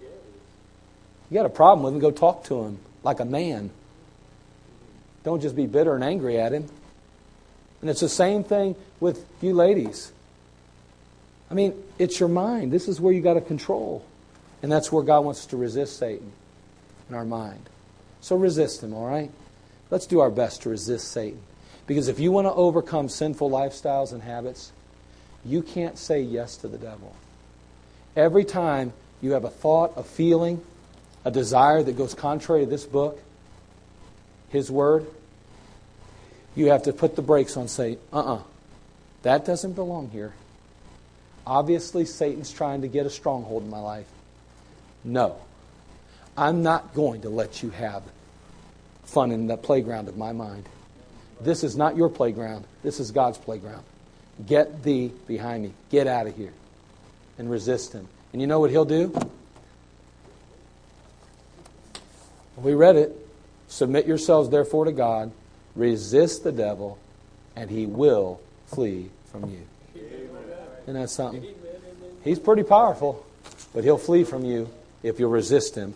You 0.00 1.34
got 1.34 1.46
a 1.46 1.50
problem 1.50 1.84
with 1.84 1.94
him, 1.94 2.00
go 2.00 2.10
talk 2.10 2.44
to 2.44 2.62
him 2.62 2.78
like 3.02 3.20
a 3.20 3.24
man. 3.24 3.70
Don't 5.24 5.40
just 5.40 5.56
be 5.56 5.66
bitter 5.66 5.94
and 5.94 6.04
angry 6.04 6.38
at 6.38 6.52
him. 6.52 6.68
And 7.80 7.90
it's 7.90 8.00
the 8.00 8.08
same 8.08 8.44
thing 8.44 8.76
with 9.00 9.24
you 9.40 9.54
ladies. 9.54 10.12
I 11.50 11.54
mean, 11.54 11.74
it's 11.98 12.18
your 12.18 12.28
mind. 12.28 12.72
This 12.72 12.88
is 12.88 13.00
where 13.00 13.12
you 13.12 13.20
got 13.20 13.34
to 13.34 13.40
control. 13.40 14.04
And 14.62 14.72
that's 14.72 14.90
where 14.90 15.04
God 15.04 15.24
wants 15.24 15.40
us 15.40 15.46
to 15.46 15.56
resist 15.56 15.98
Satan 15.98 16.32
in 17.08 17.14
our 17.14 17.24
mind. 17.24 17.68
So 18.20 18.36
resist 18.36 18.82
him, 18.82 18.94
all 18.94 19.06
right? 19.06 19.30
Let's 19.90 20.06
do 20.06 20.20
our 20.20 20.30
best 20.30 20.62
to 20.62 20.70
resist 20.70 21.08
Satan. 21.08 21.40
Because 21.86 22.08
if 22.08 22.18
you 22.18 22.32
want 22.32 22.46
to 22.46 22.52
overcome 22.52 23.08
sinful 23.08 23.50
lifestyles 23.50 24.12
and 24.12 24.22
habits, 24.22 24.72
you 25.44 25.62
can't 25.62 25.96
say 25.96 26.20
yes 26.20 26.56
to 26.58 26.68
the 26.68 26.78
devil. 26.78 27.14
Every 28.16 28.44
time 28.44 28.92
you 29.22 29.32
have 29.32 29.44
a 29.44 29.50
thought, 29.50 29.92
a 29.96 30.02
feeling, 30.02 30.64
a 31.24 31.30
desire 31.30 31.82
that 31.82 31.96
goes 31.96 32.14
contrary 32.14 32.64
to 32.64 32.70
this 32.70 32.84
book, 32.84 33.20
His 34.48 34.70
Word, 34.70 35.06
you 36.56 36.70
have 36.70 36.84
to 36.84 36.92
put 36.92 37.14
the 37.14 37.22
brakes 37.22 37.56
on, 37.56 37.68
say, 37.68 37.98
uh 38.12 38.18
uh-uh, 38.18 38.34
uh, 38.36 38.42
that 39.22 39.44
doesn't 39.44 39.74
belong 39.74 40.10
here. 40.10 40.34
Obviously, 41.46 42.04
Satan's 42.04 42.52
trying 42.52 42.82
to 42.82 42.88
get 42.88 43.06
a 43.06 43.10
stronghold 43.10 43.62
in 43.62 43.70
my 43.70 43.78
life. 43.78 44.08
No, 45.04 45.36
I'm 46.36 46.62
not 46.62 46.94
going 46.94 47.22
to 47.22 47.28
let 47.28 47.62
you 47.62 47.70
have 47.70 48.02
fun 49.04 49.30
in 49.30 49.46
the 49.46 49.56
playground 49.56 50.08
of 50.08 50.16
my 50.16 50.32
mind. 50.32 50.68
This 51.40 51.62
is 51.62 51.76
not 51.76 51.96
your 51.96 52.08
playground. 52.08 52.64
This 52.82 52.98
is 52.98 53.12
God's 53.12 53.38
playground. 53.38 53.84
Get 54.44 54.82
thee 54.82 55.12
behind 55.26 55.62
me. 55.62 55.72
Get 55.90 56.06
out 56.06 56.26
of 56.26 56.36
here 56.36 56.52
and 57.38 57.50
resist 57.50 57.92
him. 57.92 58.08
And 58.32 58.40
you 58.40 58.48
know 58.48 58.58
what 58.58 58.70
he'll 58.70 58.84
do? 58.84 59.14
We 62.56 62.74
read 62.74 62.96
it. 62.96 63.16
Submit 63.68 64.06
yourselves 64.06 64.48
therefore 64.48 64.84
to 64.86 64.92
God, 64.92 65.32
resist 65.74 66.44
the 66.44 66.52
devil, 66.52 66.98
and 67.54 67.70
he 67.70 67.84
will 67.86 68.40
flee 68.66 69.10
from 69.30 69.50
you. 69.50 69.66
Isn't 70.86 71.00
that 71.00 71.10
something? 71.10 71.44
He's 72.24 72.38
pretty 72.38 72.62
powerful, 72.62 73.24
but 73.74 73.84
he'll 73.84 73.98
flee 73.98 74.24
from 74.24 74.44
you 74.44 74.68
if 75.02 75.20
you'll 75.20 75.30
resist 75.30 75.74
him 75.74 75.94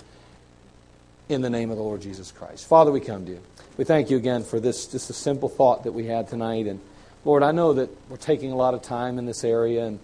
in 1.28 1.43
the 1.43 1.51
name 1.51 1.70
of 1.70 1.76
the 1.76 1.82
Lord 1.82 2.03
Jesus 2.03 2.30
Christ. 2.30 2.66
Father, 2.66 2.93
we 2.93 3.01
come 3.01 3.24
to 3.26 3.32
you. 3.32 3.41
We 3.76 3.84
thank 3.84 4.11
you 4.11 4.16
again 4.16 4.45
for 4.45 4.61
this 4.61 4.86
just 4.86 5.11
a 5.11 5.12
simple 5.12 5.49
thought 5.49 5.84
that 5.84 5.93
we 5.93 6.07
had 6.07 6.28
tonight. 6.28 6.66
And 6.66 6.80
Lord, 7.24 7.43
I 7.43 7.53
know 7.53 7.72
that 7.74 7.91
we're 8.11 8.16
taking 8.16 8.53
a 8.53 8.57
lot 8.57 8.74
of 8.74 8.82
time 8.82 9.18
in 9.18 9.26
this 9.26 9.45
area 9.45 9.86
and 9.86 10.01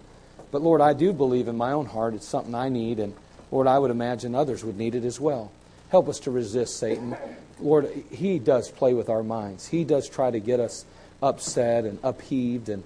but 0.51 0.61
Lord, 0.61 0.81
I 0.81 0.93
do 0.93 1.13
believe 1.13 1.47
in 1.47 1.57
my 1.57 1.71
own 1.71 1.85
heart 1.85 2.13
it's 2.13 2.27
something 2.27 2.55
I 2.55 2.69
need, 2.69 2.99
and 2.99 3.13
Lord, 3.51 3.67
I 3.67 3.77
would 3.79 3.91
imagine 3.91 4.35
others 4.35 4.63
would 4.63 4.77
need 4.77 4.95
it 4.95 5.03
as 5.03 5.19
well. 5.19 5.51
Help 5.89 6.09
us 6.09 6.19
to 6.21 6.31
resist 6.31 6.77
Satan. 6.77 7.15
Lord, 7.59 7.91
he 8.11 8.39
does 8.39 8.69
play 8.69 8.93
with 8.93 9.09
our 9.09 9.23
minds. 9.23 9.67
He 9.67 9.83
does 9.83 10.07
try 10.07 10.31
to 10.31 10.39
get 10.39 10.59
us 10.59 10.85
upset 11.21 11.85
and 11.85 11.99
upheaved 12.03 12.69
and 12.69 12.83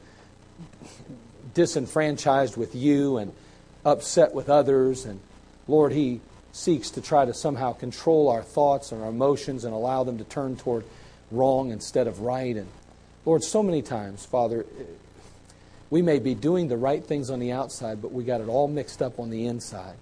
disenfranchised 1.54 2.58
with 2.58 2.76
you 2.76 3.18
and 3.18 3.34
upset 3.86 4.34
with 4.34 4.50
others. 4.50 5.06
And 5.06 5.20
Lord, 5.68 5.92
he 5.92 6.22
seeks 6.52 6.92
to 6.92 7.02
try 7.02 7.26
to 7.26 7.34
somehow 7.34 7.74
control 7.74 8.30
our 8.30 8.44
thoughts 8.44 8.92
and 8.92 9.02
our 9.02 9.10
emotions 9.10 9.64
and 9.64 9.74
allow 9.74 10.04
them 10.04 10.18
to 10.18 10.24
turn 10.24 10.56
toward 10.56 10.86
wrong 11.32 11.72
instead 11.72 12.08
of 12.08 12.20
right. 12.22 12.56
And 12.56 12.68
Lord, 13.26 13.44
so 13.44 13.64
many 13.64 13.82
times, 13.82 14.26
Father, 14.26 14.66
we 15.90 16.02
may 16.02 16.20
be 16.20 16.36
doing 16.36 16.68
the 16.68 16.78
right 16.78 17.04
things 17.06 17.30
on 17.30 17.40
the 17.40 17.52
outside, 17.52 18.02
but 18.02 18.12
we 18.12 18.24
got 18.24 18.42
it 18.42 18.48
all 18.48 18.68
mixed 18.68 19.02
up 19.02 19.20
on 19.20 19.30
the 19.30 19.46
inside. 19.46 19.96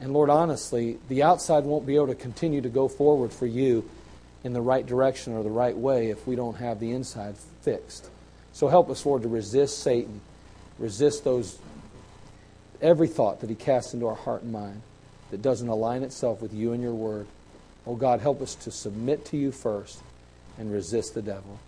And 0.00 0.12
Lord, 0.12 0.28
honestly, 0.28 0.98
the 1.08 1.22
outside 1.22 1.64
won't 1.64 1.86
be 1.86 1.94
able 1.94 2.08
to 2.08 2.14
continue 2.14 2.60
to 2.60 2.68
go 2.68 2.88
forward 2.88 3.32
for 3.32 3.46
you 3.46 3.88
in 4.42 4.52
the 4.52 4.60
right 4.60 4.84
direction 4.84 5.32
or 5.34 5.42
the 5.42 5.50
right 5.50 5.76
way 5.76 6.10
if 6.10 6.26
we 6.26 6.36
don't 6.36 6.56
have 6.56 6.80
the 6.80 6.92
inside 6.92 7.36
fixed. 7.62 8.10
So 8.52 8.68
help 8.68 8.90
us, 8.90 9.06
Lord, 9.06 9.22
to 9.22 9.28
resist 9.28 9.78
Satan, 9.78 10.20
resist 10.78 11.24
those 11.24 11.58
every 12.80 13.08
thought 13.08 13.40
that 13.40 13.50
he 13.50 13.56
casts 13.56 13.94
into 13.94 14.06
our 14.06 14.14
heart 14.14 14.42
and 14.42 14.52
mind 14.52 14.82
that 15.30 15.42
doesn't 15.42 15.68
align 15.68 16.02
itself 16.02 16.42
with 16.42 16.52
you 16.52 16.72
and 16.72 16.82
your 16.82 16.94
word. 16.94 17.26
Oh 17.86 17.96
God, 17.96 18.20
help 18.20 18.40
us 18.40 18.54
to 18.56 18.70
submit 18.70 19.24
to 19.26 19.36
you 19.36 19.52
first 19.52 20.00
and 20.58 20.72
resist 20.72 21.14
the 21.14 21.22
devil. 21.22 21.58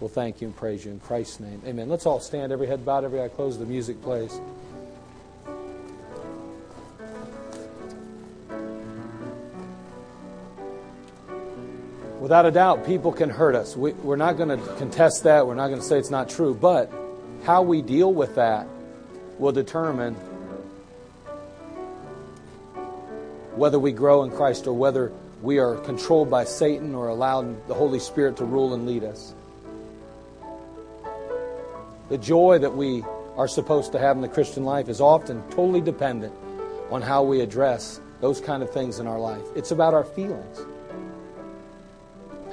We'll 0.00 0.10
thank 0.10 0.40
you 0.40 0.48
and 0.48 0.56
praise 0.56 0.84
you 0.84 0.90
in 0.90 1.00
Christ's 1.00 1.40
name. 1.40 1.62
Amen. 1.66 1.88
Let's 1.88 2.06
all 2.06 2.20
stand, 2.20 2.52
every 2.52 2.66
head 2.66 2.84
bowed, 2.84 3.04
every 3.04 3.20
eye 3.20 3.28
closed, 3.28 3.58
the 3.58 3.66
music 3.66 4.02
plays. 4.02 4.40
Without 12.20 12.44
a 12.44 12.50
doubt, 12.50 12.84
people 12.84 13.12
can 13.12 13.30
hurt 13.30 13.54
us. 13.54 13.76
We, 13.76 13.94
are 14.06 14.16
not 14.16 14.36
going 14.36 14.48
to 14.48 14.74
contest 14.76 15.22
that. 15.24 15.46
We're 15.46 15.54
not 15.54 15.68
going 15.68 15.80
to 15.80 15.86
say 15.86 15.98
it's 15.98 16.10
not 16.10 16.28
true. 16.28 16.54
But 16.54 16.90
how 17.46 17.62
we 17.62 17.80
deal 17.80 18.12
with 18.12 18.34
that 18.34 18.66
will 19.38 19.52
determine 19.52 20.14
whether 23.54 23.78
we 23.78 23.92
grow 23.92 24.24
in 24.24 24.30
Christ 24.30 24.66
or 24.66 24.74
whether 24.74 25.12
we 25.40 25.58
are 25.58 25.76
controlled 25.76 26.28
by 26.28 26.44
Satan 26.44 26.94
or 26.94 27.08
allowed 27.08 27.66
the 27.68 27.74
Holy 27.74 28.00
Spirit 28.00 28.36
to 28.38 28.44
rule 28.44 28.74
and 28.74 28.86
lead 28.86 29.04
us 29.04 29.34
the 32.08 32.18
joy 32.18 32.58
that 32.58 32.76
we 32.76 33.04
are 33.36 33.48
supposed 33.48 33.92
to 33.92 33.98
have 33.98 34.16
in 34.16 34.22
the 34.22 34.28
Christian 34.28 34.64
life 34.64 34.88
is 34.88 35.00
often 35.00 35.42
totally 35.50 35.80
dependent 35.80 36.32
on 36.90 37.02
how 37.02 37.22
we 37.22 37.40
address 37.40 38.00
those 38.20 38.40
kind 38.40 38.62
of 38.62 38.70
things 38.70 38.98
in 38.98 39.06
our 39.06 39.18
life. 39.18 39.42
It's 39.54 39.72
about 39.72 39.92
our 39.92 40.04
feelings. 40.04 40.60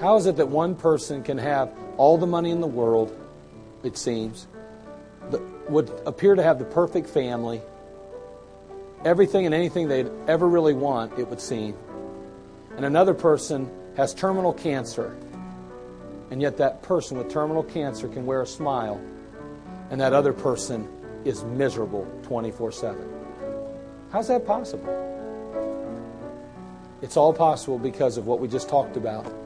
How 0.02 0.18
is 0.18 0.26
it 0.26 0.38
that 0.38 0.48
one 0.48 0.76
person 0.76 1.24
can 1.24 1.38
have 1.38 1.72
all 1.98 2.18
the 2.18 2.28
money 2.28 2.50
in 2.50 2.62
the 2.62 2.68
world, 2.68 3.16
it 3.84 3.98
seems, 3.98 4.48
would 5.70 5.90
appear 6.06 6.36
to 6.36 6.44
have 6.44 6.60
the 6.60 6.66
perfect 6.66 7.10
family, 7.10 7.62
everything 9.06 9.46
and 9.46 9.56
anything 9.56 9.88
they'd 9.88 10.10
ever 10.28 10.48
really 10.48 10.74
want, 10.74 11.18
it 11.18 11.28
would 11.28 11.42
seem, 11.42 11.76
and 12.76 12.86
another 12.86 13.14
person 13.14 13.70
has 13.96 14.14
terminal 14.14 14.54
cancer, 14.54 15.16
and 16.32 16.42
yet 16.42 16.58
that 16.58 16.82
person 16.82 17.18
with 17.18 17.30
terminal 17.30 17.64
cancer 17.64 18.08
can 18.08 18.26
wear 18.26 18.42
a 18.42 18.48
smile, 18.48 19.00
and 19.90 20.02
that 20.02 20.14
other 20.14 20.34
person 20.34 20.88
is 21.26 21.44
miserable 21.44 22.06
24 22.24 22.72
7? 22.72 23.10
How's 24.12 24.28
that 24.28 24.46
possible? 24.46 25.10
It's 27.02 27.18
all 27.18 27.34
possible 27.34 27.78
because 27.78 28.18
of 28.18 28.28
what 28.28 28.40
we 28.40 28.48
just 28.48 28.70
talked 28.70 28.96
about 28.96 29.43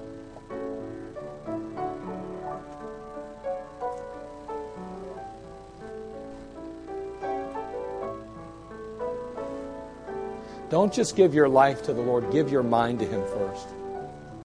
Don't 10.70 10.92
just 10.94 11.16
give 11.16 11.34
your 11.34 11.48
life 11.48 11.82
to 11.84 11.94
the 11.94 12.02
Lord, 12.02 12.30
give 12.32 12.52
your 12.52 12.64
mind 12.64 13.00
to 13.00 13.06
Him 13.06 13.26
first. 13.28 13.70